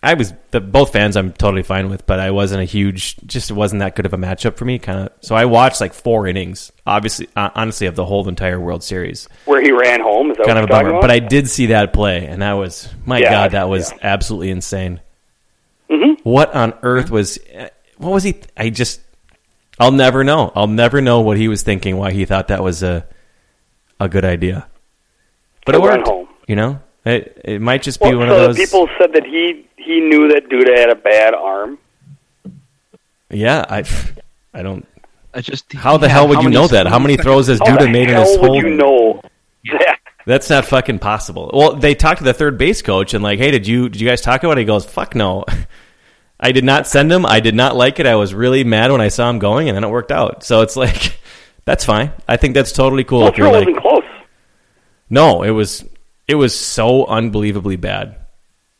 [0.00, 1.16] I was the both fans.
[1.16, 3.16] I'm totally fine with, but I wasn't a huge.
[3.26, 4.78] Just wasn't that good of a matchup for me.
[4.78, 5.12] Kind of.
[5.22, 6.70] So I watched like four innings.
[6.86, 9.28] Obviously, uh, honestly, of the whole entire World Series.
[9.46, 10.30] Where he ran home.
[10.30, 10.90] Is that Kind of a bummer.
[10.90, 11.00] about?
[11.00, 13.50] But I did see that play, and that was my Yeah, god.
[13.52, 13.98] That was yeah.
[14.02, 15.00] absolutely insane.
[16.22, 17.38] What on earth was?
[17.56, 18.36] uh, What was he?
[18.56, 19.00] I just,
[19.80, 20.52] I'll never know.
[20.54, 21.96] I'll never know what he was thinking.
[21.96, 23.06] Why he thought that was a
[23.98, 24.68] a good idea.
[25.64, 26.06] But it worked.
[26.06, 26.28] home.
[26.46, 28.56] You know, it it might just be Well, one so of those.
[28.56, 31.78] people said that he he knew that Duda had a bad arm.
[33.30, 33.84] Yeah, I,
[34.52, 34.86] I don't.
[35.32, 36.86] I just How the yeah, hell would you know that?
[36.86, 38.56] How many throws has How Duda made in hell his would whole?
[38.56, 39.22] you know
[39.64, 39.98] that?
[40.26, 41.50] That's not fucking possible.
[41.54, 44.06] Well, they talked to the third base coach and like, hey, did you did you
[44.06, 44.60] guys talk about it?
[44.60, 45.46] He goes, fuck no.
[46.40, 47.24] I did not send him.
[47.24, 48.06] I did not like it.
[48.06, 50.44] I was really mad when I saw him going, and then it worked out.
[50.44, 51.18] So it's like,
[51.64, 52.12] that's fine.
[52.28, 53.20] I think that's totally cool.
[53.20, 54.04] Well, if you're throw like, wasn't close.
[55.08, 55.84] no, it was
[56.28, 58.17] it was so unbelievably bad.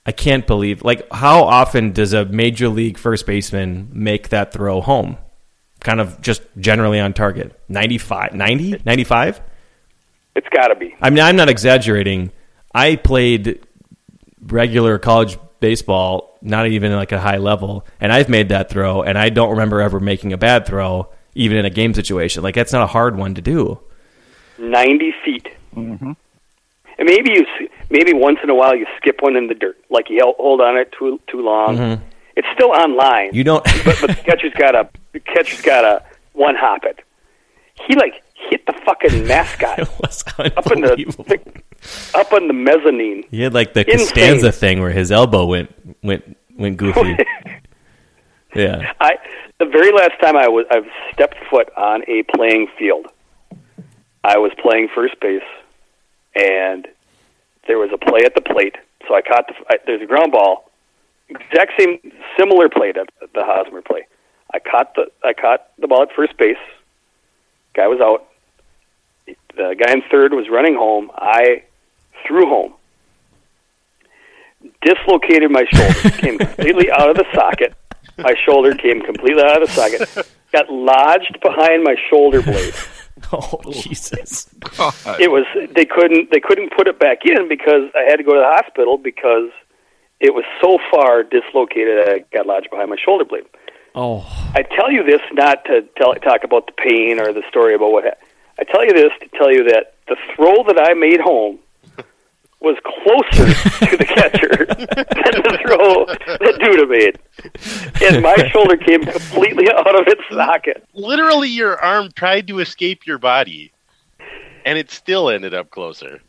[0.09, 4.81] I can't believe like how often does a major league first baseman make that throw
[4.81, 5.19] home?
[5.81, 7.61] Kind of just generally on target.
[7.69, 9.43] 95, 90, 95?
[10.35, 10.97] It's got to be.
[11.03, 12.33] I mean, I'm not exaggerating.
[12.75, 13.61] I played
[14.41, 19.19] regular college baseball, not even like a high level, and I've made that throw, and
[19.19, 22.43] I don't remember ever making a bad throw, even in a game situation.
[22.43, 23.79] Like that's not a hard one to do.
[24.57, 25.49] 90 feet.
[25.77, 26.13] Mm-hmm.
[26.99, 29.79] And maybe you, s- maybe once in a while you skip one in the dirt,
[29.91, 32.01] like you hold on it too too long.
[32.37, 33.29] It's still online.
[33.29, 33.37] Mm-hmm.
[33.37, 33.65] You don't.
[33.85, 37.01] but, but the catcher's got a the catcher's got a one hop it.
[37.87, 41.53] He like hit the fucking mascot it was up in the,
[42.15, 43.25] up on the mezzanine.
[43.31, 44.07] He had like the Insane.
[44.07, 45.73] Costanza thing where his elbow went
[46.03, 47.17] went went goofy.
[48.55, 48.93] yeah.
[49.01, 49.13] I
[49.59, 53.07] the very last time I was I've stepped foot on a playing field.
[54.25, 55.43] I was playing first base,
[56.39, 56.87] and
[57.67, 58.77] there was a play at the plate.
[59.07, 60.71] So I caught the I, there's a ground ball,
[61.29, 61.99] exact same
[62.39, 64.07] similar play to the Hosmer play.
[64.53, 66.57] I caught the I caught the ball at first base.
[67.75, 68.27] Guy was out.
[69.57, 71.11] The guy in third was running home.
[71.15, 71.65] I
[72.27, 72.75] threw home.
[74.83, 76.11] Dislocated my shoulder.
[76.19, 77.75] came completely out of the socket.
[78.17, 80.27] My shoulder came completely out of the socket.
[80.53, 82.75] Got lodged behind my shoulder blade.
[83.33, 84.49] Oh Jesus.
[85.19, 85.45] It was
[85.75, 88.47] they couldn't they couldn't put it back in because I had to go to the
[88.47, 89.51] hospital because
[90.21, 93.45] it was so far dislocated I got lodged behind my shoulder blade.
[93.95, 94.27] Oh.
[94.55, 97.93] I tell you this not to tell, talk about the pain or the story about
[97.93, 98.05] what.
[98.05, 98.21] ha-
[98.59, 101.59] I tell you this to tell you that the throw that I made home
[102.61, 103.47] was closer
[103.87, 107.19] to the catcher than the throw that Duda made,
[108.03, 110.85] and my shoulder came completely out of its socket.
[110.95, 113.73] Literally, your arm tried to escape your body,
[114.65, 116.21] and it still ended up closer.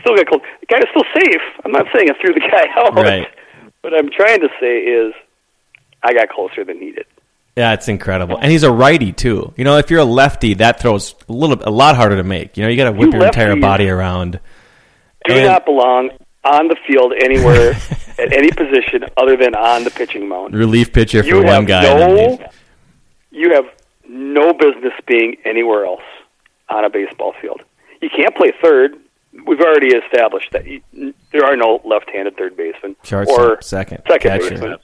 [0.00, 0.42] Still got close.
[0.60, 1.42] The guy is still safe.
[1.64, 2.94] I'm not saying I threw the guy out.
[2.94, 3.28] Right.
[3.80, 5.14] What I'm trying to say is,
[6.02, 7.06] I got closer than he did.
[7.56, 8.36] Yeah, it's incredible.
[8.36, 9.52] And he's a righty too.
[9.56, 12.56] You know, if you're a lefty, that throws a little a lot harder to make.
[12.56, 14.38] You know, you got to whip You your entire body around.
[15.28, 16.10] Do And- not belong
[16.44, 17.72] on the field anywhere
[18.18, 20.54] at any position other than on the pitching mound.
[20.54, 21.82] Relief pitcher for you one guy.
[21.82, 22.38] no,
[23.30, 23.66] you have
[24.08, 26.02] no business being anywhere else
[26.70, 27.60] on a baseball field.
[28.00, 28.96] You can't play third.
[29.46, 30.80] We've already established that you,
[31.32, 34.50] there are no left-handed third baseman Shortstop, or second, second catcher.
[34.50, 34.76] baseman.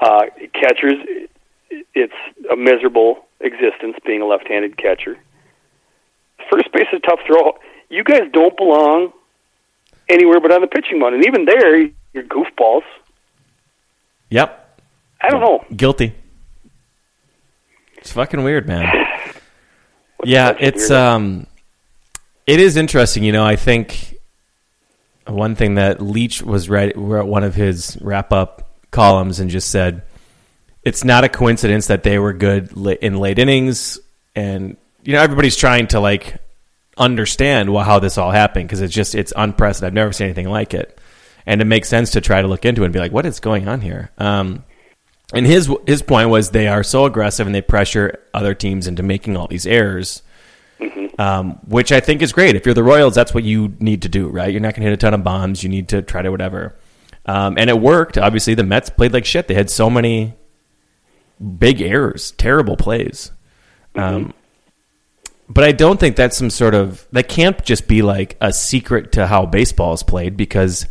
[0.00, 0.94] Uh, catchers,
[1.94, 2.12] it's
[2.52, 5.16] a miserable existence being a left-handed catcher.
[6.50, 7.58] First base is a tough throw.
[7.90, 9.12] You guys don't belong
[10.08, 11.76] anywhere but on the pitching mound, and even there,
[12.12, 12.82] you're goofballs.
[14.30, 14.80] Yep.
[15.20, 15.64] I don't know.
[15.74, 16.14] Guilty.
[17.96, 18.86] It's fucking weird, man.
[20.24, 21.46] Yeah, it's weird- um
[22.44, 24.16] it is interesting, you know, I think
[25.26, 29.70] one thing that Leach was right wrote one of his wrap up columns and just
[29.70, 30.02] said
[30.82, 34.00] it's not a coincidence that they were good in late innings
[34.34, 36.38] and you know everybody's trying to like
[36.98, 39.92] understand wha- how this all happened because it's just it's unprecedented.
[39.92, 40.98] I've never seen anything like it.
[41.46, 43.40] And it makes sense to try to look into it and be like what is
[43.40, 44.10] going on here?
[44.18, 44.64] Um
[45.32, 49.02] and his his point was they are so aggressive and they pressure other teams into
[49.02, 50.22] making all these errors,
[51.18, 52.56] um, which I think is great.
[52.56, 54.50] If you're the Royals, that's what you need to do, right?
[54.50, 55.62] You're not going to hit a ton of bombs.
[55.62, 56.78] You need to try to whatever,
[57.26, 58.16] um, and it worked.
[58.16, 59.48] Obviously, the Mets played like shit.
[59.48, 60.34] They had so many
[61.58, 63.30] big errors, terrible plays.
[63.94, 64.32] Um,
[65.48, 69.12] but I don't think that's some sort of that can't just be like a secret
[69.12, 70.86] to how baseball is played because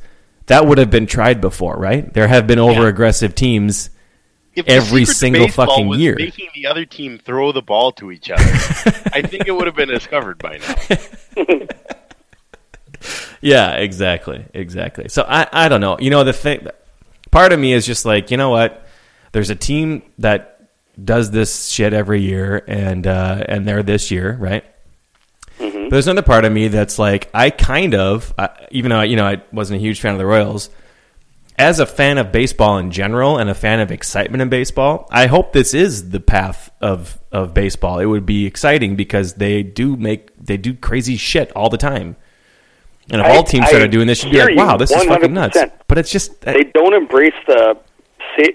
[0.47, 2.11] that would have been tried before, right?
[2.13, 3.89] There have been over aggressive teams
[4.55, 6.15] If every single fucking year.
[6.17, 8.43] making the other team throw the ball to each other,
[9.13, 11.67] I think it would have been discovered by now.
[13.41, 15.09] Yeah, exactly, exactly.
[15.09, 15.97] So I, I don't know.
[15.99, 16.67] You know, the thing,
[17.31, 18.85] part of me is just like, you know what?
[19.31, 20.56] There's a team that
[21.03, 24.63] does this shit every year, and uh, and they're this year, right?
[25.59, 29.15] But there's another part of me that's like, I kind of, I, even though you
[29.15, 30.69] know I wasn't a huge fan of the Royals,
[31.57, 35.27] as a fan of baseball in general and a fan of excitement in baseball, I
[35.27, 37.99] hope this is the path of of baseball.
[37.99, 42.15] It would be exciting because they do make they do crazy shit all the time.
[43.09, 44.97] And if I- all teams I started doing this, you'd be like, "Wow, this is
[45.05, 47.77] fucking nuts." But it's just They don't embrace the,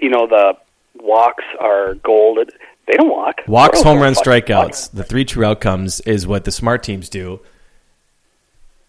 [0.00, 0.54] you know, the
[1.02, 2.38] walks are gold.
[2.86, 3.42] They don't walk.
[3.46, 4.70] walks, home don't runs, fucking walk.
[4.70, 4.90] strikeouts.
[4.92, 7.40] The three true outcomes is what the smart teams do,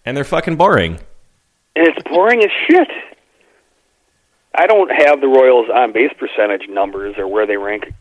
[0.06, 1.00] and they're fucking boring.
[1.76, 2.88] and it's boring as shit.
[4.56, 7.92] I don't have the Royals on base percentage numbers or where they rank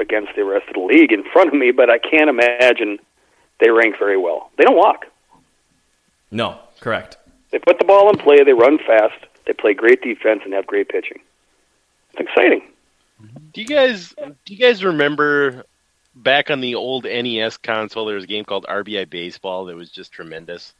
[0.00, 2.98] against the rest of the league in front of me, but I can't imagine
[3.60, 4.50] they rank very well.
[4.58, 5.06] They don't walk.
[6.32, 7.18] No, correct.
[7.52, 9.14] They put the ball in play, they run fast,
[9.46, 11.20] they play great defense, and have great pitching.
[12.14, 12.62] It's exciting.
[13.52, 14.14] Do you guys
[14.44, 15.64] do you guys remember
[16.14, 19.90] back on the old NES console there was a game called RBI Baseball that was
[19.90, 20.74] just tremendous?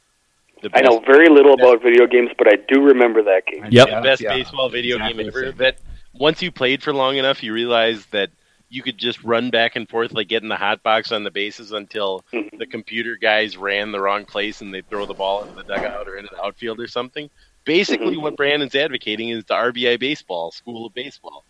[0.73, 3.65] I know very little about video games, but I do remember that game.
[3.69, 3.87] Yep.
[3.89, 5.51] the best Yeah, baseball video exactly game ever.
[5.51, 5.77] That
[6.13, 8.29] once you played for long enough, you realized that
[8.69, 11.71] you could just run back and forth like getting the hot box on the bases
[11.73, 12.57] until Mhm.
[12.57, 16.07] the computer guys ran the wrong place and they'd throw the ball into the dugout
[16.07, 17.29] or into the outfield or something.
[17.65, 21.43] Basically, what Brandon's advocating is the RBI baseball, school of baseball.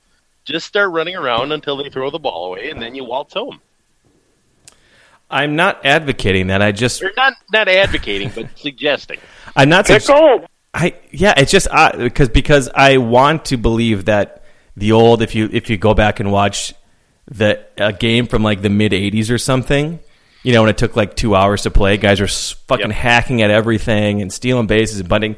[0.45, 3.61] Just start running around until they throw the ball away, and then you waltz home.
[5.29, 6.61] I'm not advocating that.
[6.61, 9.19] I just Or not not advocating, but suggesting.
[9.55, 9.87] I'm not.
[9.87, 10.45] sug- Pickle!
[10.73, 14.43] I yeah, it's just uh, because because I want to believe that
[14.75, 16.73] the old if you if you go back and watch
[17.27, 19.99] the a game from like the mid '80s or something,
[20.43, 22.95] you know, when it took like two hours to play, guys were s- fucking Yep.
[22.95, 25.35] hacking at everything and stealing bases and bunting.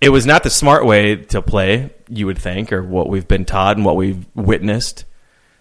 [0.00, 3.44] It was not the smart way to play, you would think, or what we've been
[3.44, 5.04] taught and what we've witnessed,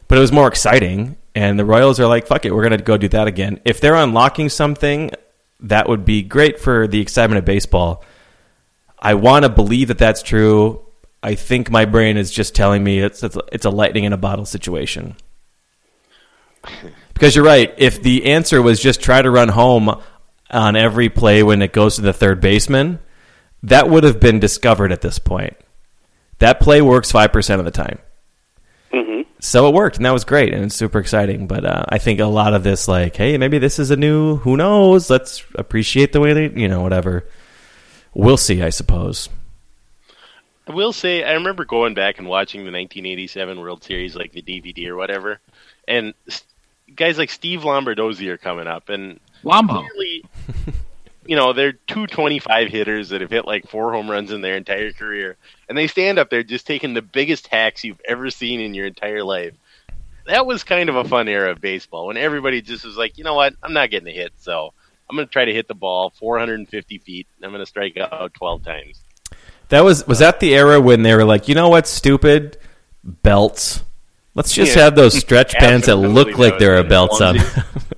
[0.07, 1.17] but it was more exciting.
[1.33, 3.59] And the Royals are like, fuck it, we're gonna go do that again.
[3.65, 5.11] If they're unlocking something,
[5.61, 8.03] that would be great for the excitement of baseball.
[8.99, 10.81] I want to believe that that's true.
[11.21, 14.17] I think my brain is just telling me it's it's it's a lightning in a
[14.17, 15.15] bottle situation.
[17.13, 17.73] Because you're right.
[17.77, 20.01] If the answer was just try to run home
[20.49, 22.99] on every play when it goes to the third baseman,
[23.65, 25.55] that would have been discovered at this point.
[26.39, 27.99] That play works five percent of the time.
[28.93, 31.47] hmm So it worked, and that was great, and it's super exciting.
[31.47, 34.37] But uh, I think a lot of this, like, hey, maybe this is a new.
[34.37, 35.09] Who knows?
[35.09, 37.27] Let's appreciate the way they, you know, whatever.
[38.13, 39.29] We'll see, I suppose.
[40.67, 44.41] I will say, I remember going back and watching the 1987 World Series, like the
[44.41, 45.39] DVD or whatever,
[45.87, 46.13] and
[46.95, 49.87] guys like Steve Lombardozzi are coming up, and Lambo.
[49.87, 50.23] clearly,
[51.25, 54.91] you know, they're 225 hitters that have hit like four home runs in their entire
[54.91, 58.73] career, and they stand up there just taking the biggest hacks you've ever seen in
[58.73, 59.53] your entire life.
[60.27, 63.23] That was kind of a fun era of baseball when everybody just was like, you
[63.23, 64.73] know what, I'm not getting a hit, so
[65.09, 67.95] I'm going to try to hit the ball 450 feet, and I'm going to strike
[67.97, 68.99] out 12 times.
[69.69, 72.57] That was was that the era when they were like, you know what, stupid?
[73.03, 73.83] Belts.
[74.35, 74.83] Let's just Yeah.
[74.83, 76.89] have those stretch pants that look like was there are it.
[76.89, 77.35] belts on.
[77.37, 77.65] Onesies.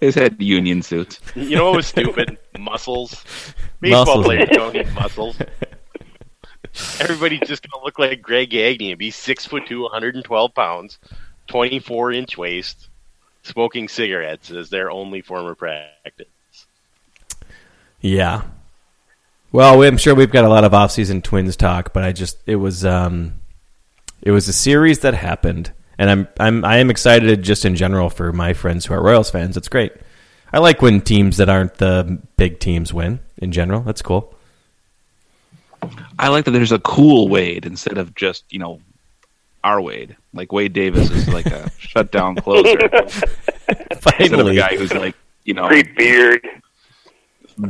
[0.00, 1.18] They had union suits.
[1.34, 2.36] You know what was stupid?
[2.58, 3.24] muscles.
[3.80, 4.26] Baseball Muscles.
[4.26, 5.36] players don't need muscles.
[7.00, 10.98] Everybody's just gonna look like Greg Gagne and be six foot two, 112 pounds,
[11.48, 12.88] 24 inch waist,
[13.42, 16.26] smoking cigarettes as their only form of practice.
[18.00, 18.42] yeah.
[19.52, 22.56] Well, I'm sure we've got a lot of off-season Twins talk, but I just it
[22.56, 23.34] was um,
[24.20, 28.10] it was a series that happened, and I'm I'm I am excited just in general
[28.10, 29.56] for my friends who are Royals fans.
[29.56, 29.92] It's great.
[30.54, 33.18] I like when teams that aren't the big teams win.
[33.38, 34.34] In general, that's cool.
[36.16, 38.80] I like that there's a cool Wade instead of just, you know,
[39.64, 40.16] our Wade.
[40.32, 42.78] Like Wade Davis is like a shutdown closer.
[44.20, 46.46] instead of a guy who's like, you know, Great beard.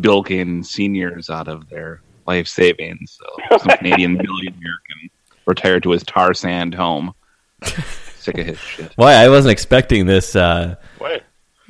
[0.00, 3.18] bilking seniors out of their life savings.
[3.18, 5.10] So some Canadian billionaire can
[5.46, 7.14] retire to his tar sand home.
[8.18, 8.92] Sick of his shit.
[8.96, 10.36] why I wasn't expecting this.
[10.36, 11.22] Uh, What?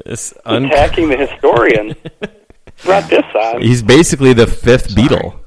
[0.04, 1.94] This un- Attacking the historian.
[2.84, 3.62] Brought this on.
[3.62, 5.38] He's basically the fifth Beatle.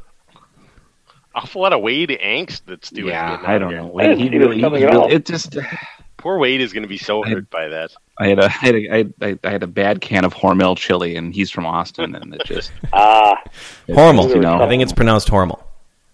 [1.36, 3.10] Awful lot of Wade angst that's doing.
[3.10, 3.82] Yeah, getting I don't here.
[3.82, 3.90] know.
[3.90, 5.02] I Wade, didn't he see really, he coming was at all.
[5.04, 5.58] really- it just.
[6.18, 7.92] Poor Wade is going to be so I- hurt by that.
[8.20, 10.76] I had a, I had a, I, I, I had a bad can of Hormel
[10.76, 13.40] chili, and he's from Austin, and it just Ah,
[13.88, 14.30] Hormel.
[14.34, 15.62] You know, I think it's pronounced Hormel.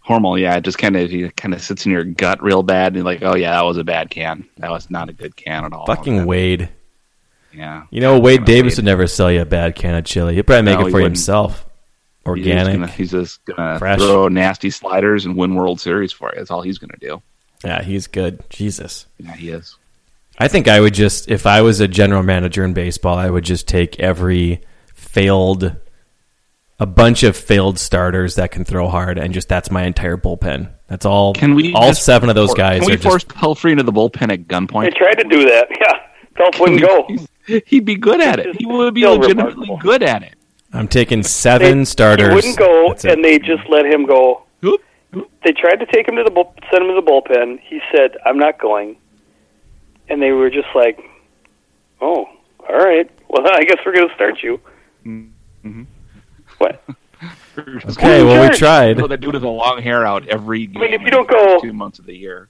[0.05, 0.37] Hormel.
[0.37, 2.95] Yeah, it just kind of it kind of sits in your gut real bad, and
[2.97, 4.45] you're like, oh yeah, that was a bad can.
[4.57, 5.85] That was not a good can at all.
[5.85, 6.67] Fucking Wade.
[7.55, 7.83] Yeah.
[7.91, 8.77] You know, Wade Fucking Davis Wade.
[8.79, 10.35] would never sell you a bad can of chili.
[10.35, 11.11] He'd probably make No, it for wouldn't.
[11.17, 11.65] himself.
[12.25, 12.89] He's Organic.
[12.91, 16.39] he's just gonna throw nasty sliders and win World Series for you.
[16.39, 17.21] That's all he's gonna do.
[17.65, 18.43] Yeah, he's good.
[18.49, 19.07] Jesus.
[19.19, 19.75] Yeah, he is.
[20.39, 23.43] I think I would just, if I was a general manager in baseball, I would
[23.43, 24.61] just take every
[24.95, 25.75] failed
[26.79, 30.69] a bunch of failed starters that can throw hard, and just that's my entire bullpen.
[30.87, 31.33] That's all.
[31.33, 31.73] Can we?
[31.73, 33.35] All seven of those for- guys Can we are force just.
[33.37, 34.95] Pelfrey into the bullpen at They gunpoint?
[34.95, 35.67] tried to do that.
[35.79, 35.99] Yeah,
[36.35, 37.07] Pelf wouldn't go.
[37.65, 38.55] He'd be good at it.
[38.59, 39.77] He would be Still legitimately remarkable.
[39.77, 40.35] good at it.
[40.71, 42.29] I'm taking seven They- starters.
[42.29, 43.11] He wouldn't go, That's it.
[43.13, 44.43] and they just let him go.
[44.65, 44.81] Oop.
[45.43, 47.59] They tried to take him to the bull, send him to the bullpen.
[47.61, 48.95] He said, "I'm not going,"
[50.09, 50.99] and they were just like,
[52.01, 52.25] "Oh,
[52.67, 53.07] all right.
[53.27, 54.59] Well, I guess we're going to start you."
[55.05, 55.83] Mm-hmm.
[56.57, 56.81] What?
[57.57, 58.55] okay, well we Sure.
[58.55, 58.97] tried.
[58.97, 60.77] So that dude with a long hair out every game.
[60.81, 62.49] I mean, if you don't go- two months of the year.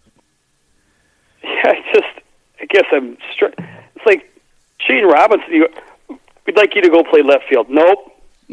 [1.44, 2.13] Yeah, I just,
[2.64, 3.18] I guess I'm.
[3.34, 4.32] Str- it's like
[4.80, 5.52] Shane Robinson.
[5.52, 5.68] You,
[6.48, 7.68] we'd like you to go play left field.
[7.70, 8.00] Nope,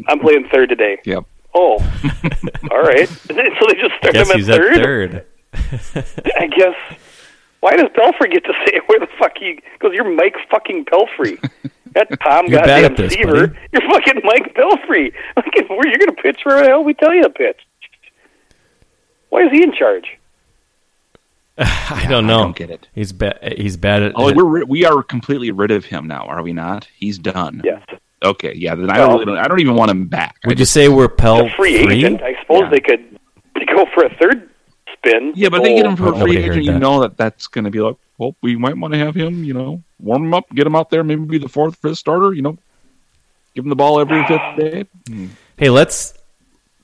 [0.08, 0.98] I'm playing third today.
[1.04, 1.24] Yep.
[1.54, 1.78] Oh,
[2.70, 3.08] all right.
[3.30, 4.74] So they just start him at he's at third.
[4.82, 5.26] third.
[6.38, 6.74] I guess.
[7.60, 9.92] Why does Pelfrey get to say where the fuck he goes?
[9.94, 11.38] You're Mike fucking Pelfrey.
[11.94, 13.48] That Tom You're goddamn at this, Seaver.
[13.48, 13.58] buddy.
[13.72, 15.12] You're fucking Mike Pelfrey.
[15.36, 17.60] Fucking, where you're gonna pitch where the hell we tell you to pitch?
[19.28, 20.18] Why is he in charge?
[21.58, 22.40] I don't know.
[22.40, 22.88] I don't get it.
[22.94, 23.54] He's bad.
[23.58, 24.12] He's bad at.
[24.16, 26.88] Oh, we're we are completely rid of him now, are we not?
[26.96, 27.60] He's done.
[27.64, 27.82] Yes,
[28.22, 28.54] Okay.
[28.54, 28.74] Yeah.
[28.74, 29.08] Then I don't.
[29.08, 30.36] Well- really don't I don't even want him back.
[30.44, 31.98] I would you say we're Pell free, free?
[31.98, 32.22] agent.
[32.22, 32.70] I suppose Yeah.
[32.70, 33.18] they could
[33.56, 34.48] they go for a third
[34.94, 35.32] spin.
[35.34, 36.54] Yeah, but they get him for Oh, a free nobody agent.
[36.56, 39.14] heard You know that that's going to be like, well, we might want to have
[39.14, 39.44] him.
[39.44, 42.32] You know, warm him up, get him out there, maybe be the fourth, fifth starter.
[42.32, 42.58] You know,
[43.54, 44.84] give him the ball every fifth day.
[45.08, 45.26] Hmm.
[45.58, 46.14] Hey, let's.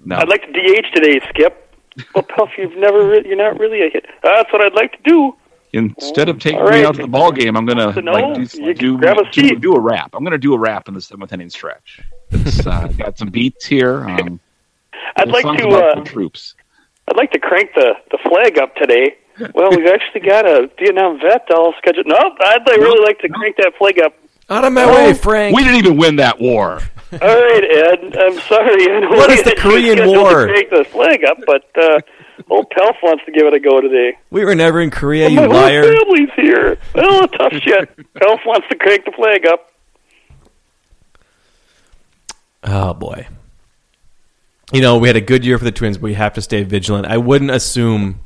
[0.05, 1.66] No, I'd like to DH today, Skip.
[2.15, 4.07] Well, Pelf, you've never re- you're not really a hit.
[4.23, 5.37] That's what I'd like to do.
[5.73, 8.13] instead of taking All me out to the ball game, I'm going to So no,
[8.13, 9.61] like do do, grab a do, seat.
[9.61, 10.15] do a wrap.
[10.15, 12.01] I'm going to do a rap in the seventh inning stretch.
[12.31, 14.05] It's uh, got some beats here.
[14.09, 14.41] Um,
[15.17, 15.69] I'd like to.
[15.69, 16.55] Uh, troops.
[17.09, 19.17] I'd like to crank the, the flag up today.
[19.55, 22.07] Well, we've actually got a Vietnam vet all scheduled.
[22.07, 24.15] Nope, I'd like, really like to crank that flag up.
[24.49, 25.55] Out of my way, Frank.
[25.55, 26.81] We didn't even win that war.
[27.13, 28.17] All right, Ed.
[28.19, 28.91] I'm sorry.
[28.91, 30.47] I What is the Korean War?
[30.47, 32.01] To crank the flag up, but uh,
[32.51, 34.19] old Pelf wants to give it a go today.
[34.31, 35.83] we were never in Korea, you My whole liar.
[35.85, 36.79] family's here.
[36.97, 38.15] Oh, tough shit.
[38.15, 39.71] Pelf wants to crank the flag up.
[42.65, 43.29] Oh boy.
[44.73, 46.65] You know, we had a good year for the Twins, but we have to stay
[46.65, 47.07] vigilant.
[47.07, 48.21] I wouldn't assume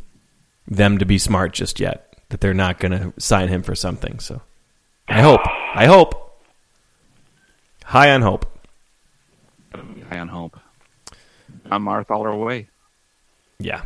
[0.66, 2.06] them to be smart just yet.
[2.30, 4.20] That they're not going to sign him for something.
[4.20, 4.40] So,
[5.08, 5.40] I hope.
[5.74, 6.40] I hope.
[7.84, 8.46] High on hope.
[10.10, 10.58] High on hope.
[11.70, 12.68] I'm Marthaler away.
[13.60, 13.82] Yeah.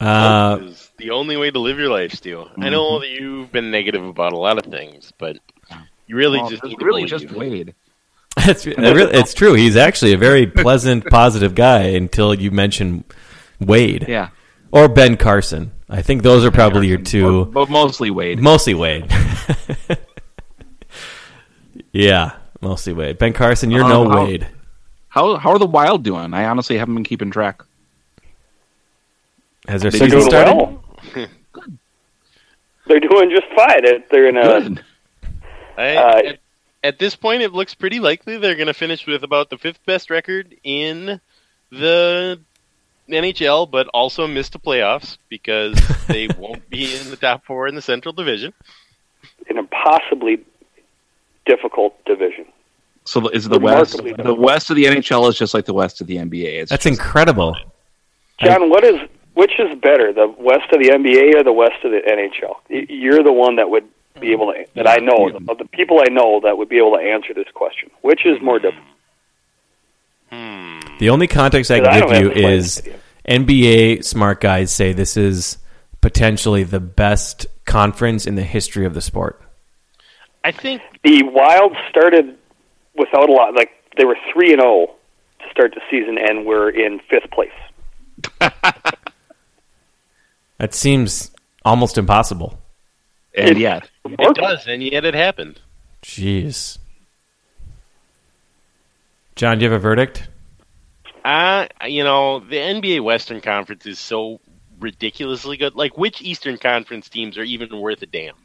[0.00, 2.44] Uh, is the only way to live your life, Stu.
[2.58, 5.38] I know that you've been negative about a lot of things, but
[6.06, 7.22] you really Well, just it's need really believe.
[7.22, 7.74] just Wade.
[8.36, 9.54] it's, really- it's true.
[9.54, 13.04] He's actually a very pleasant, positive guy until you mention
[13.58, 14.28] Wade Yeah.
[14.70, 15.72] or Ben Carson.
[15.88, 17.46] I think those are probably your two.
[17.46, 18.38] But, but mostly Wade.
[18.38, 19.10] Mostly Wade.
[21.92, 23.18] yeah, mostly Wade.
[23.18, 24.46] Ben Carson, you're no Um, how- Wade.
[25.16, 26.34] How how are the Wild doing?
[26.34, 27.62] I honestly haven't been keeping track.
[29.66, 30.54] Has their They season Doing started?
[30.54, 30.82] well.
[32.86, 33.80] They're doing just fine.
[34.10, 34.60] They're in a.
[34.60, 34.84] Good.
[35.78, 36.38] I, Uh, at,
[36.84, 39.84] at this point, it looks pretty likely they're going to finish with about the fifth
[39.86, 41.18] best record in
[41.72, 42.38] the
[43.08, 45.74] NHL, but also miss the playoffs because
[46.08, 48.52] they won't be in the top four in the Central Division.
[49.48, 50.44] in a possibly
[51.46, 52.44] difficult division.
[53.06, 56.00] So is the West Remarkably the West of the NHL is just like the West
[56.00, 56.60] of the NBA.
[56.62, 57.56] It's That's just- incredible.
[58.40, 59.00] John, what is
[59.34, 62.56] which is better, the West of the NBA or the West of the NHL?
[62.68, 63.84] You're the one that would
[64.18, 65.38] be able to that I know Yeah.
[65.48, 67.90] of the people I know that would be able to answer this question.
[68.00, 68.84] Which is more difficult?
[70.30, 70.80] Hmm.
[70.98, 72.94] The only context I Because can I give you have the slightest is.
[73.28, 75.58] NBA smart guys say this is
[76.00, 79.40] potentially the best conference in the history of the sport.
[80.44, 82.35] I think The Wild started
[82.98, 83.54] without a lot.
[83.54, 84.94] Like they were three and zero
[85.40, 87.50] to start the season, and we're in fifth place.
[90.58, 91.30] That seems
[91.64, 92.58] almost impossible.
[93.34, 95.60] and yet it does, and yet it happened.
[96.02, 96.78] Jeez.
[99.34, 100.28] John, do you have a verdict?
[101.24, 104.40] Uh, you know, the NBA Western Conference is so
[104.80, 105.74] ridiculously good.
[105.74, 108.36] Like, which Eastern Conference teams are even worth a damn?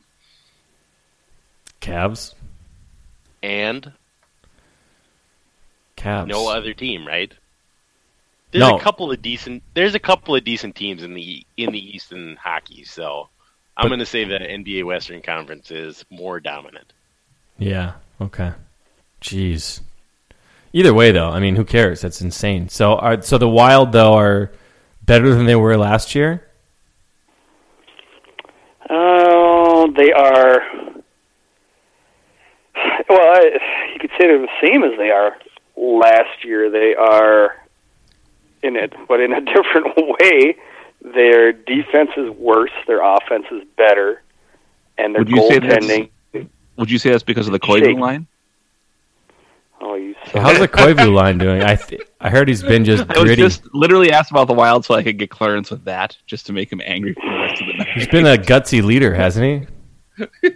[1.80, 2.34] Cavs.
[3.42, 3.94] And
[6.02, 6.28] Cavs.
[6.28, 7.32] no other team, right?
[8.52, 8.76] There's No.
[8.78, 9.64] a couple of decent.
[9.74, 12.84] There's a couple of decent teams in the in the East in hockey.
[12.84, 13.30] So
[13.78, 16.92] I'm going to say the NBA Western Conference is more dominant.
[17.58, 17.94] Yeah.
[18.20, 18.52] Okay.
[19.22, 19.82] Jeez.
[20.74, 22.02] Either way, though, I mean, who cares?
[22.02, 22.68] That's insane.
[22.70, 24.52] So, are so the Wild though are
[25.04, 26.48] better than they were last year.
[28.90, 30.62] Oh, they are.
[33.10, 33.52] Well, I,
[33.94, 35.36] you could say they're the same as they are
[35.82, 36.70] last year.
[36.70, 37.56] They are
[38.64, 40.56] in it, but in a different way.
[41.04, 42.70] Their defense is worse.
[42.86, 44.22] Their offense is better,
[45.00, 46.10] and their Would you say that's- goaltending.
[46.78, 47.98] Would you say that's because of the Koivu Shake.
[47.98, 48.28] line?
[49.82, 50.14] Oh, you.
[50.32, 51.64] So How's the Koivu line doing?
[51.64, 53.42] I th- I heard he's been just I was gritty.
[53.42, 56.54] just literally asked about the Wild so I could get Clarence with that, just to
[56.54, 57.88] make him angry for the rest of the night.
[57.96, 59.68] He's been a gutsy leader, hasn't
[60.44, 60.48] he?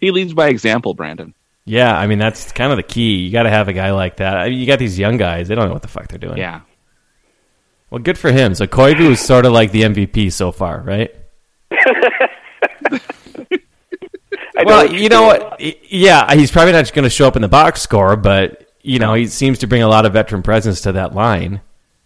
[0.00, 1.32] He leads by example, Brandon.
[1.66, 3.16] Yeah, I mean that's kind of the key.
[3.16, 4.36] You got to have a guy like that.
[4.36, 6.38] I mean, you got these young guys; they don't know what the fuck they're doing.
[6.38, 6.62] Yeah.
[7.90, 8.54] Well, good for him.
[8.54, 11.14] So Koivu is sort of like the MVP so far, right?
[14.64, 15.60] Well, you know what?
[15.60, 19.14] Yeah, he's probably not going to show up in the box score, but you know
[19.14, 21.60] he seems to bring a lot of veteran presence to that line.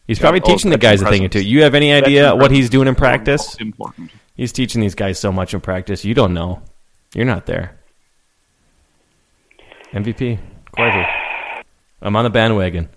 [0.06, 1.42] He's probably oh, teaching the guys a thing or two.
[1.42, 3.54] You have any idea Veteran what he's doing in practice?
[3.60, 4.10] Important.
[4.34, 6.04] He's teaching these guys so much in practice.
[6.04, 6.62] You don't know.
[7.14, 7.79] You're not there.
[9.92, 10.38] MVP
[10.76, 11.06] Koivu.
[12.02, 12.88] I'm on the bandwagon.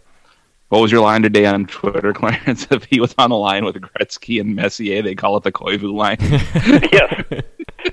[0.69, 2.67] What was your line today on Twitter, Clarence?
[2.69, 5.93] If he was on the line with Gretzky and Messier, they call it the Koivu
[5.93, 6.17] line.
[6.21, 7.23] yes.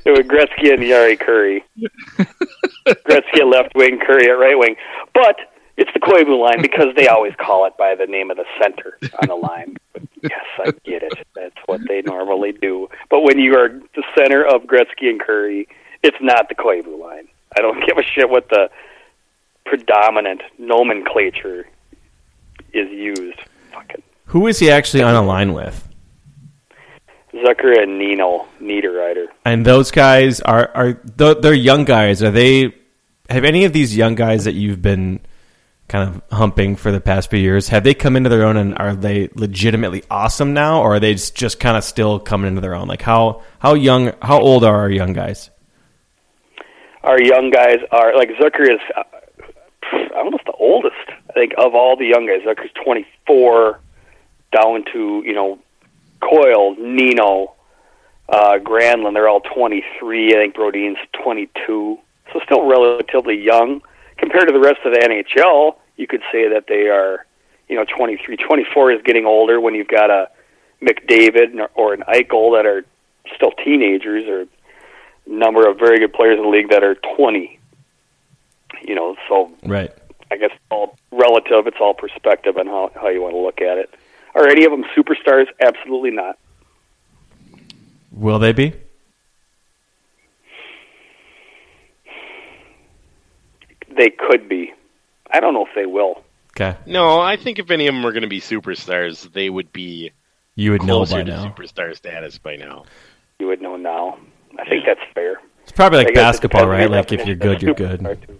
[0.04, 1.62] It was Gretzky and Jari Kurri.
[2.86, 4.76] Gretzky at left wing, Kurri at right wing.
[5.14, 5.36] But
[5.76, 8.98] it's the Koivu line because they always call it by the name of the center
[9.22, 9.76] on the line.
[9.94, 11.26] But yes, I get it.
[11.34, 12.88] That's what they normally do.
[13.08, 15.66] But when you are the center of Gretzky and Kurri,
[16.02, 17.28] it's not the Koivu line.
[17.56, 18.70] I don't give a shit what the
[19.64, 21.68] predominant nomenclature
[22.72, 23.38] is used.
[23.72, 25.86] Fucking Who is he actually on a line with?
[27.32, 29.26] Zucker and Nino Niederreiter.
[29.44, 32.22] And those guys are are they're young guys.
[32.22, 32.74] Are they?
[33.28, 35.20] Have any of these young guys that you've been
[35.86, 38.76] kind of humping for the past few years have they come into their own and
[38.78, 42.74] are they legitimately awesome now, or are they just, kind of still coming into their
[42.74, 42.88] own?
[42.88, 45.50] Like how how young how old are our young guys?
[47.02, 49.02] our young guys are like Zucker is uh,
[50.60, 50.94] oldest.
[51.28, 52.42] I think of all the young guys.
[52.42, 53.80] Zucker's 24,
[54.52, 55.58] down to you know
[56.20, 57.54] Coyle, Nino,
[58.28, 59.14] uh, Granlund.
[59.14, 60.28] They're all 23.
[60.28, 61.98] I think Brodin's 22.
[62.32, 63.82] So still relatively young
[64.16, 65.76] compared to the rest of the NHL.
[65.96, 67.26] You could say that they are,
[67.68, 70.30] you know, 23, 24 is getting older when you've got a
[70.80, 72.84] McDavid or an Eichel that are
[73.34, 74.46] still teenagers or
[75.26, 77.58] number of very good players in the league that are 20.
[78.82, 79.92] You know, so Right.
[80.30, 81.66] I guess it's all relative.
[81.66, 83.92] It's all perspective on how how you want to look at it.
[84.34, 85.46] Are any of them superstars?
[85.60, 86.38] Absolutely not.
[88.12, 88.72] Will they be?
[93.96, 94.72] They could be.
[95.30, 96.22] I don't know if they will.
[96.56, 96.76] Okay.
[96.86, 100.12] No, I think if any of them were going to be superstars, they would be
[100.54, 101.44] You would know by to now.
[101.46, 102.84] superstar status by now.
[103.38, 104.18] You would know now.
[104.58, 105.40] I think that's fair.
[105.62, 106.90] It's probably like basketball, right?
[106.90, 108.00] Like if you're good, you're good.
[108.26, 108.39] too.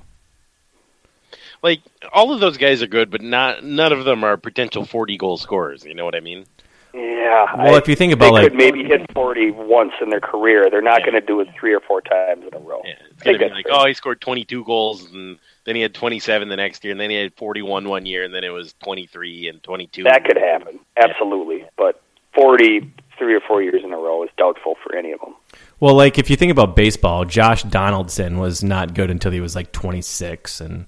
[1.62, 1.80] Like
[2.12, 5.36] all of those guys are good, but not none of them are potential forty goal
[5.36, 5.84] scorers.
[5.84, 6.46] You know what I mean?
[6.92, 7.46] Yeah.
[7.56, 10.20] Well, I- if you think they about like could maybe hit 40 once in their
[10.20, 10.68] career.
[10.70, 12.82] They're not going to do it three or four times in a row.
[12.84, 13.76] Yeah, it's going to be like, fair.
[13.76, 16.90] oh, he scored twenty two goals, and then he had twenty seven the next year,
[16.92, 19.62] and then he had forty one one year, and then it was twenty three and
[19.62, 20.02] twenty two.
[20.04, 21.64] That could happen, absolutely.
[21.76, 22.02] But
[22.34, 25.34] 40 three or four years in a row is doubtful for any of them.
[25.78, 29.54] Well, like if you think about baseball, Josh Donaldson was not good until he was
[29.54, 30.86] like 26, and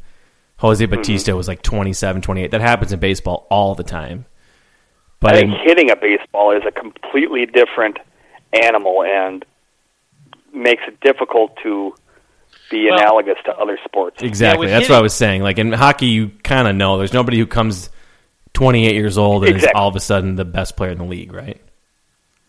[0.62, 0.94] Jose Mm-hmm.
[0.94, 2.50] Bautista was like 27, 28.
[2.52, 4.24] That happens in baseball all the time.
[5.20, 7.98] But I think in- hitting a baseball is a completely different
[8.52, 9.44] animal and
[10.54, 11.94] makes it difficult to
[12.70, 14.22] be Well- analogous to other sports.
[14.22, 15.42] exactly, with that's what I was saying.
[15.42, 17.90] Like in hockey, you kind of know there's nobody who comes
[18.54, 21.32] 28 years old and is all of a sudden the best player in the league,
[21.32, 21.60] right?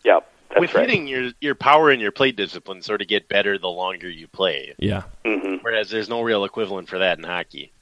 [0.04, 0.20] Yeah,
[0.50, 0.88] that's With right.
[0.88, 4.28] hitting, your your power and your play discipline sort of get better the longer you
[4.28, 4.74] play.
[4.78, 5.02] Yeah.
[5.24, 7.72] hmm Whereas there's no real equivalent for that in hockey.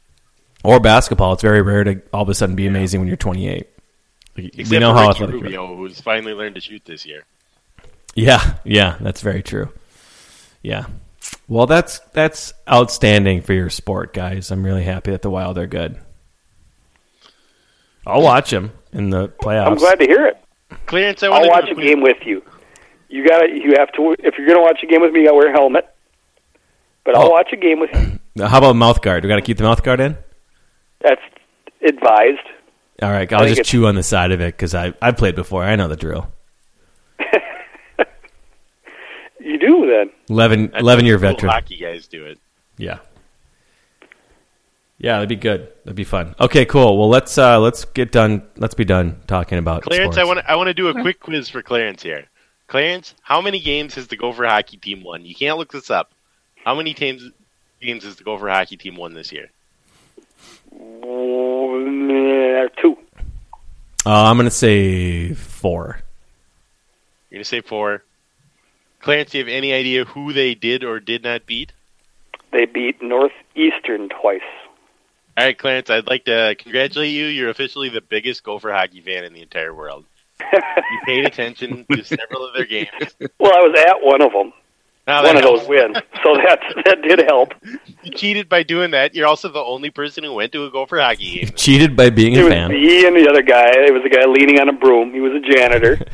[0.64, 3.66] Or basketball, it's very rare to all of a sudden be amazing when you're 28.
[4.36, 5.34] Except we know for how Ricky athletic.
[5.34, 5.42] you are.
[5.44, 7.24] Rubio, who's finally learned to shoot this year.
[8.14, 9.70] Yeah, yeah, that's very true.
[10.62, 10.86] Yeah.
[11.48, 14.50] Well, that's that's outstanding for your sport, guys.
[14.50, 15.98] I'm really happy that the Wild are good.
[18.06, 19.66] I'll watch them in the playoffs.
[19.68, 20.36] I'm glad to hear it.
[20.86, 22.42] Clarence, I I'll watch a game with you.
[23.08, 24.16] You got to You have to.
[24.18, 25.88] If you're going to watch a game with me, you got to wear a helmet.
[27.04, 27.30] But I'll Oh.
[27.30, 27.90] watch a game with
[28.36, 28.46] you.
[28.46, 29.22] How about mouth guard?
[29.24, 30.16] We got to keep the mouth guard in.
[31.02, 31.20] That's
[31.86, 32.38] advised.
[33.02, 35.34] All right, I I'll just chew on the side of it because I I've played
[35.34, 35.64] before.
[35.64, 36.32] I know the drill.
[39.44, 40.10] You do then.
[40.28, 41.52] 11, 11 year cool veteran.
[41.52, 42.38] Hockey guys do it.
[42.78, 42.98] Yeah.
[44.98, 45.72] Yeah, that'd be good.
[45.84, 46.36] That'd be fun.
[46.38, 46.96] Okay, cool.
[46.96, 48.42] Well, let's uh let's get done.
[48.56, 50.18] Let's be done talking about Clarence, sports.
[50.18, 52.26] I want to I want to do a quick quiz for Clarence here.
[52.68, 55.24] Clarence, how many games has the Gopher hockey team won?
[55.24, 56.12] You can't look this up.
[56.64, 57.28] How many teams
[57.80, 59.50] games has the Gopher hockey team won this year?
[62.80, 62.96] Two.
[64.06, 65.98] Uh, I'm going to say four.
[67.30, 68.02] You're going to say four.
[69.00, 71.72] Clarence, do you have any idea who they did or did not beat?
[72.52, 74.40] They beat Northeastern twice.
[75.36, 77.26] All right, Clarence, I'd like to congratulate you.
[77.26, 80.04] You're officially the biggest Gopher hockey fan in the entire world.
[80.52, 82.88] You paid attention to several of their games.
[83.40, 84.52] Well, I was at one of them,
[85.12, 87.52] Now, one that of those wins, so that that did help.
[88.02, 89.14] You cheated by doing that.
[89.14, 91.50] You're also the only person who went to a Gopher hockey game.
[91.54, 92.70] Cheated by being It a was fan.
[92.70, 93.68] me and the other guy.
[93.72, 95.12] It was a guy leaning on a broom.
[95.12, 95.98] He was a janitor.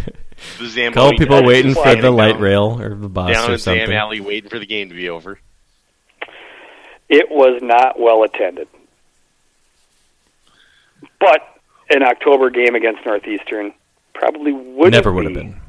[0.60, 3.54] The Zamboni Couple people waiting for the light down- rail or the bus down or
[3.54, 3.96] in Sam something.
[3.96, 5.40] Alley waiting for the game to be over.
[7.08, 8.68] it was not well attended,
[11.20, 11.40] but
[11.90, 13.72] an October game against Northeastern
[14.14, 15.60] probably would Never would have been.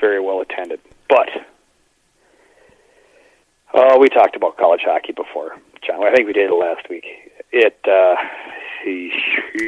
[0.00, 0.80] very well attended.
[1.08, 1.28] But
[3.74, 5.56] uh, we talked about college hockey before,
[5.86, 6.04] John.
[6.04, 7.04] I think we did it last week.
[7.52, 8.14] It uh,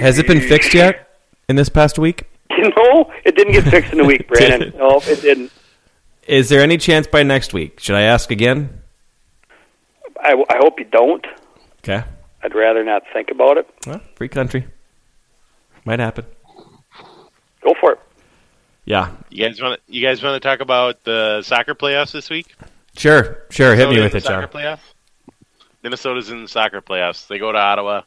[0.01, 1.19] Has it been fixed yet
[1.49, 2.25] in this past week?
[2.51, 4.73] no, it didn't get fixed in a week, Brandon.
[4.77, 5.53] No, it didn't.
[6.27, 7.79] Is there any chance by next week?
[7.81, 8.83] Should I ask again?
[10.21, 11.25] I, I hope you don't.
[11.79, 12.05] Okay.
[12.43, 13.69] I'd rather not think about it.
[13.87, 14.67] Well, free country.
[15.85, 16.27] Might happen.
[17.63, 18.01] Go for it.
[18.85, 19.13] Yeah.
[19.31, 22.55] You guys want you guys want to talk about the soccer playoffs this week?
[22.97, 23.45] Sure.
[23.51, 23.75] Sure.
[23.75, 24.43] Hit me with it, John.
[24.43, 24.81] soccer playoffs?
[25.83, 27.27] Minnesota's in the soccer playoffs.
[27.29, 28.03] They go to Ottawa.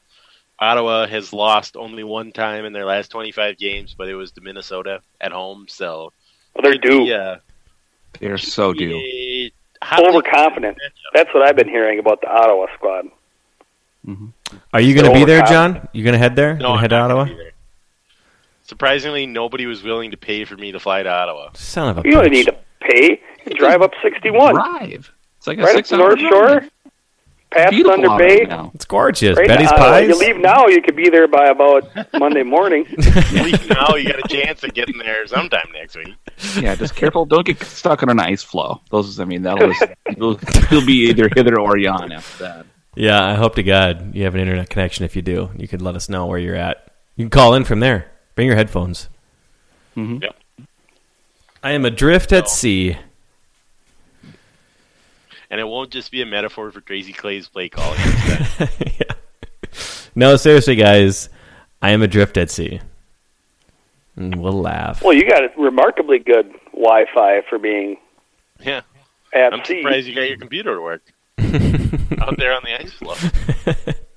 [0.60, 4.42] Ottawa has lost only one time in their last 25 games, but it was to
[4.42, 5.66] Minnesota at home.
[5.70, 6.12] So
[6.54, 7.04] Well, they're due.
[7.06, 7.38] yeah,
[8.20, 9.50] They're so due.
[9.98, 10.78] Overconfident.
[11.14, 13.06] That's what I've been hearing about the Ottawa squad.
[14.06, 14.28] Mm-hmm.
[14.74, 15.46] Are you going to be there.
[15.46, 15.88] John?
[15.94, 16.56] You going to head there?
[16.56, 17.36] No, Gonna I'm head to not gonna Ottawa?
[17.38, 17.52] be there.
[18.66, 21.52] Surprisingly, nobody was willing to pay for me to fly to Ottawa.
[21.54, 23.22] Son of a You don't need to pay.
[23.50, 24.54] You drive up 61.
[24.56, 25.12] Drive.
[25.38, 26.64] It's like a Right up six the North Shore,
[27.50, 28.46] past Beautiful Thunder Bay.
[28.46, 28.70] right.
[28.76, 29.38] It's gorgeous.
[29.38, 30.08] Right Betty's now, Pies.
[30.10, 32.86] You leave now, you could be there by about Monday morning.
[32.98, 36.14] At least now you got a chance of getting there sometime next week.
[36.60, 37.26] Yeah, just careful.
[37.26, 38.82] Don't get stuck on an ice flow.
[38.92, 39.76] Those, I mean, that was
[40.18, 40.40] you'll,
[40.70, 42.66] you'll be either hither or yon after that.
[42.96, 45.06] Yeah, I hope to God you have an internet connection.
[45.06, 46.92] If you do, you could let us know where you're at.
[47.16, 48.12] You can call in from there.
[48.36, 49.10] Bring your headphones.
[49.96, 50.22] Mhm.
[50.22, 50.36] Yep.
[51.64, 52.98] I am adrift at sea.
[55.50, 58.00] And it won't just be a metaphor for Tracy Claeys' play calling.
[58.02, 58.70] instead.
[59.00, 59.16] yeah.
[60.16, 61.30] No, seriously, guys,
[61.82, 62.82] I am adrift at sea.
[64.16, 65.02] And we'll laugh.
[65.02, 67.98] well, you got remarkably good Wi-Fi for being
[68.60, 68.82] yeah,
[69.34, 69.82] at I'm sea.
[69.82, 71.02] surprised you got your computer to work
[72.22, 73.16] out there on the ice floe.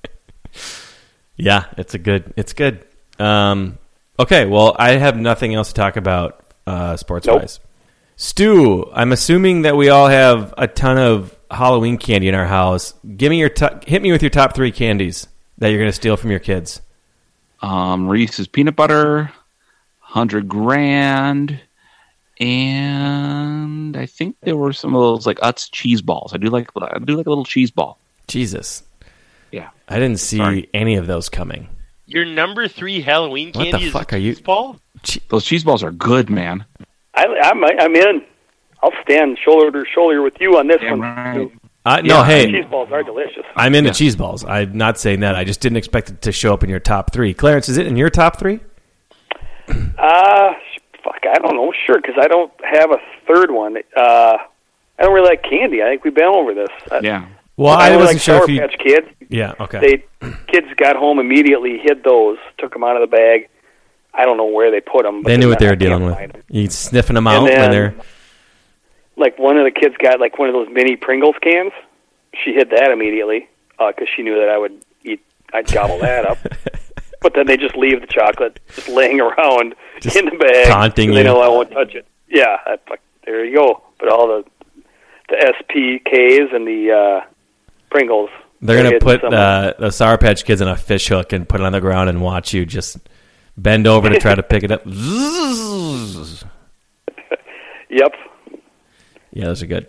[1.35, 2.33] Yeah, it's a good.
[2.37, 2.85] It's good.
[3.19, 3.77] Um,
[4.19, 7.59] okay, well, I have nothing else to talk about uh, sports wise.
[8.15, 12.93] Stu, I'm assuming that we all have a ton of Halloween candy in our house.
[13.17, 15.27] Give me your to- hit me with your top three candies
[15.57, 16.81] that you're going to steal from your kids.
[17.61, 19.31] Um, Reese's peanut butter,
[19.99, 21.59] hundred grand,
[22.39, 26.33] and I think there were some of those like Utz cheese balls.
[26.33, 27.97] I do like I do like a little cheese ball.
[28.27, 28.83] Jesus,
[29.51, 30.69] Yeah, I didn't see Sorry.
[30.73, 31.67] any of those coming.
[32.05, 34.77] Your number three Halloween candy What the candy is fuck a are you- cheese ball?
[35.29, 36.65] those cheese balls are good, man.
[37.15, 38.23] I, I'm, I'm in.
[38.81, 41.01] I'll stand shoulder to shoulder with you on this Damn one.
[41.01, 41.51] right.
[41.85, 43.43] Uh, no, Yeah, hey, Cheese balls are delicious.
[43.55, 43.93] I'm into Yeah.
[43.93, 44.45] cheese balls.
[44.45, 45.35] I'm not saying that.
[45.35, 47.33] I just didn't expect it to show up in your top three.
[47.33, 48.59] Clarence, is it in your top three?
[49.69, 50.53] Uh,
[51.03, 51.71] fuck, I don't know.
[51.85, 53.77] Sure, because I don't have a third one.
[53.95, 54.37] Uh,
[54.99, 55.81] I don't really like candy.
[55.81, 56.69] I think we've been over this.
[56.91, 57.25] I, Yeah,
[57.57, 58.59] Well, I, I, wasn't like sure Sour if you.
[58.59, 59.07] Patch Kids.
[59.29, 59.53] Yeah.
[59.59, 59.79] Okay.
[60.21, 63.49] They kids got home immediately, hid those, took them out of the bag.
[64.13, 65.23] I don't know where they put them.
[65.23, 66.43] They knew what they were dealing with.
[66.49, 67.95] You sniffing them out when they're.
[69.15, 71.71] Like one of the kids got like one of those mini Pringles cans.
[72.43, 75.23] She hid that immediately because she knew that I would eat.
[75.53, 76.37] I'd gobble that up.
[77.23, 80.67] But then they just leave the chocolate just laying around Just in the bag.
[80.67, 81.15] taunting you.
[81.15, 82.05] They know I won't touch it.
[82.27, 82.77] Yeah, I,
[83.25, 83.81] there you go.
[83.97, 84.43] But all the
[85.29, 87.25] the SPKs and the uh,
[87.89, 88.29] Pringles.
[88.61, 91.63] They're gonna put uh, the Sour Patch Kids in a fish hook and put it
[91.63, 92.97] on the ground and watch you just
[93.57, 94.85] bend over to try to pick it up.
[97.93, 98.15] Yep.
[99.33, 99.87] Yeah, those are good.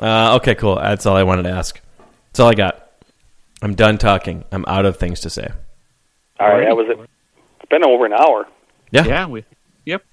[0.00, 0.76] Uh, okay, cool.
[0.76, 1.80] That's all I wanted to ask.
[2.26, 2.90] That's all I got.
[3.62, 4.44] I'm done talking.
[4.50, 5.48] I'm out of things to say.
[6.40, 6.98] All right, that was it.
[7.60, 8.48] It's been over an hour.
[8.90, 9.26] Yeah, yeah.
[9.26, 9.44] We,
[9.84, 10.04] yep.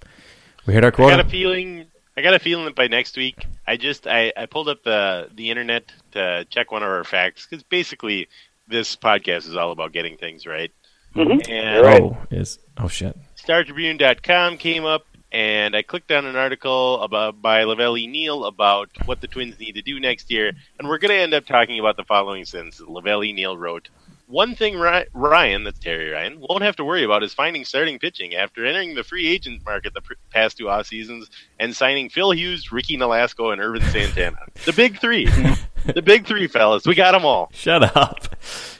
[0.67, 1.13] we hit our quota.
[1.13, 1.87] I got a feeling.
[2.15, 5.29] I got a feeling that by next week, I just I, I pulled up the
[5.33, 8.27] the internet to check one of our facts because basically
[8.67, 10.71] this podcast is all about getting things right.
[11.15, 11.51] Mm-hmm.
[11.51, 12.01] And right.
[12.01, 13.17] Oh, is oh shit.
[13.37, 18.89] StarTribune.com came up, and I clicked on an article about by La Velle Neal about
[19.05, 21.79] what the Twins need to do next year, and we're going to end up talking
[21.79, 22.79] about the following sentence.
[22.85, 23.89] La Velle Neal wrote,
[24.27, 28.35] One thing Ryan, that's Terry Ryan, won't have to worry about is finding starting pitching
[28.35, 31.29] after entering the free agent market the pr- past two off seasons
[31.59, 34.37] and signing Phil Hughes, Ricky Nolasco, and Ervin Santana.
[34.65, 35.25] the big three.
[35.85, 36.85] the big three, fellas.
[36.85, 37.49] We got them all.
[37.53, 38.35] Shut up.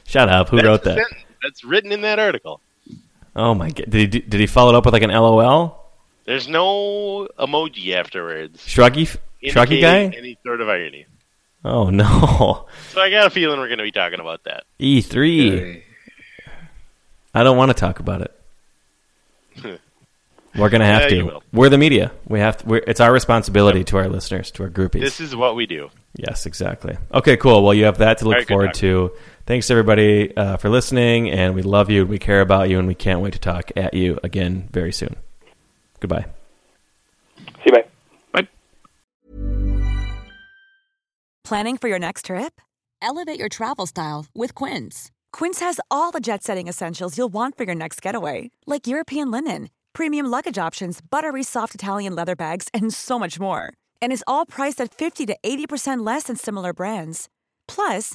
[0.06, 0.48] Shut up.
[0.50, 1.06] Who That's wrote the that?
[1.40, 1.60] Sentence.
[1.60, 2.60] That's written in that article.
[3.36, 3.88] Oh my god.
[3.90, 5.76] Did he, did he follow it up with like an LOL?
[6.24, 8.64] There's no emoji afterwards.
[8.66, 10.04] Shruggy Shruggy guy?
[10.16, 11.06] Any sort of irony.
[11.64, 12.66] Oh no.
[12.90, 14.64] So I got a feeling we're going to be talking about that.
[14.80, 15.82] E3.
[17.34, 18.34] I don't want to talk about it.
[20.56, 21.16] We're gonna have Yeah, to.
[21.16, 21.42] you will.
[21.52, 22.10] We're the media.
[22.26, 22.66] We have to.
[22.66, 24.98] We're, it's our responsibility to our listeners, to our groupies.
[25.00, 25.90] This is what we do.
[26.16, 26.96] yes, exactly.
[27.14, 27.62] Okay, cool.
[27.62, 29.12] Well, you have that to look All right, good forward to.
[29.46, 32.86] Thanks everybody uh, for listening, and we love you, and we care about you, and
[32.86, 35.16] we can't wait to talk at you again very soon.
[35.98, 36.26] Goodbye.
[37.36, 37.72] See you,
[38.32, 38.48] bye.
[41.44, 42.60] Planning for your next trip?
[43.02, 45.10] Elevate your travel style with Quince.
[45.32, 49.30] Quince has all the jet setting essentials you'll want for your next getaway, like European
[49.30, 53.72] linen, premium luggage options, buttery soft Italian leather bags, and so much more.
[54.02, 57.28] And is all priced at 50 to 80% less than similar brands.
[57.66, 58.14] Plus,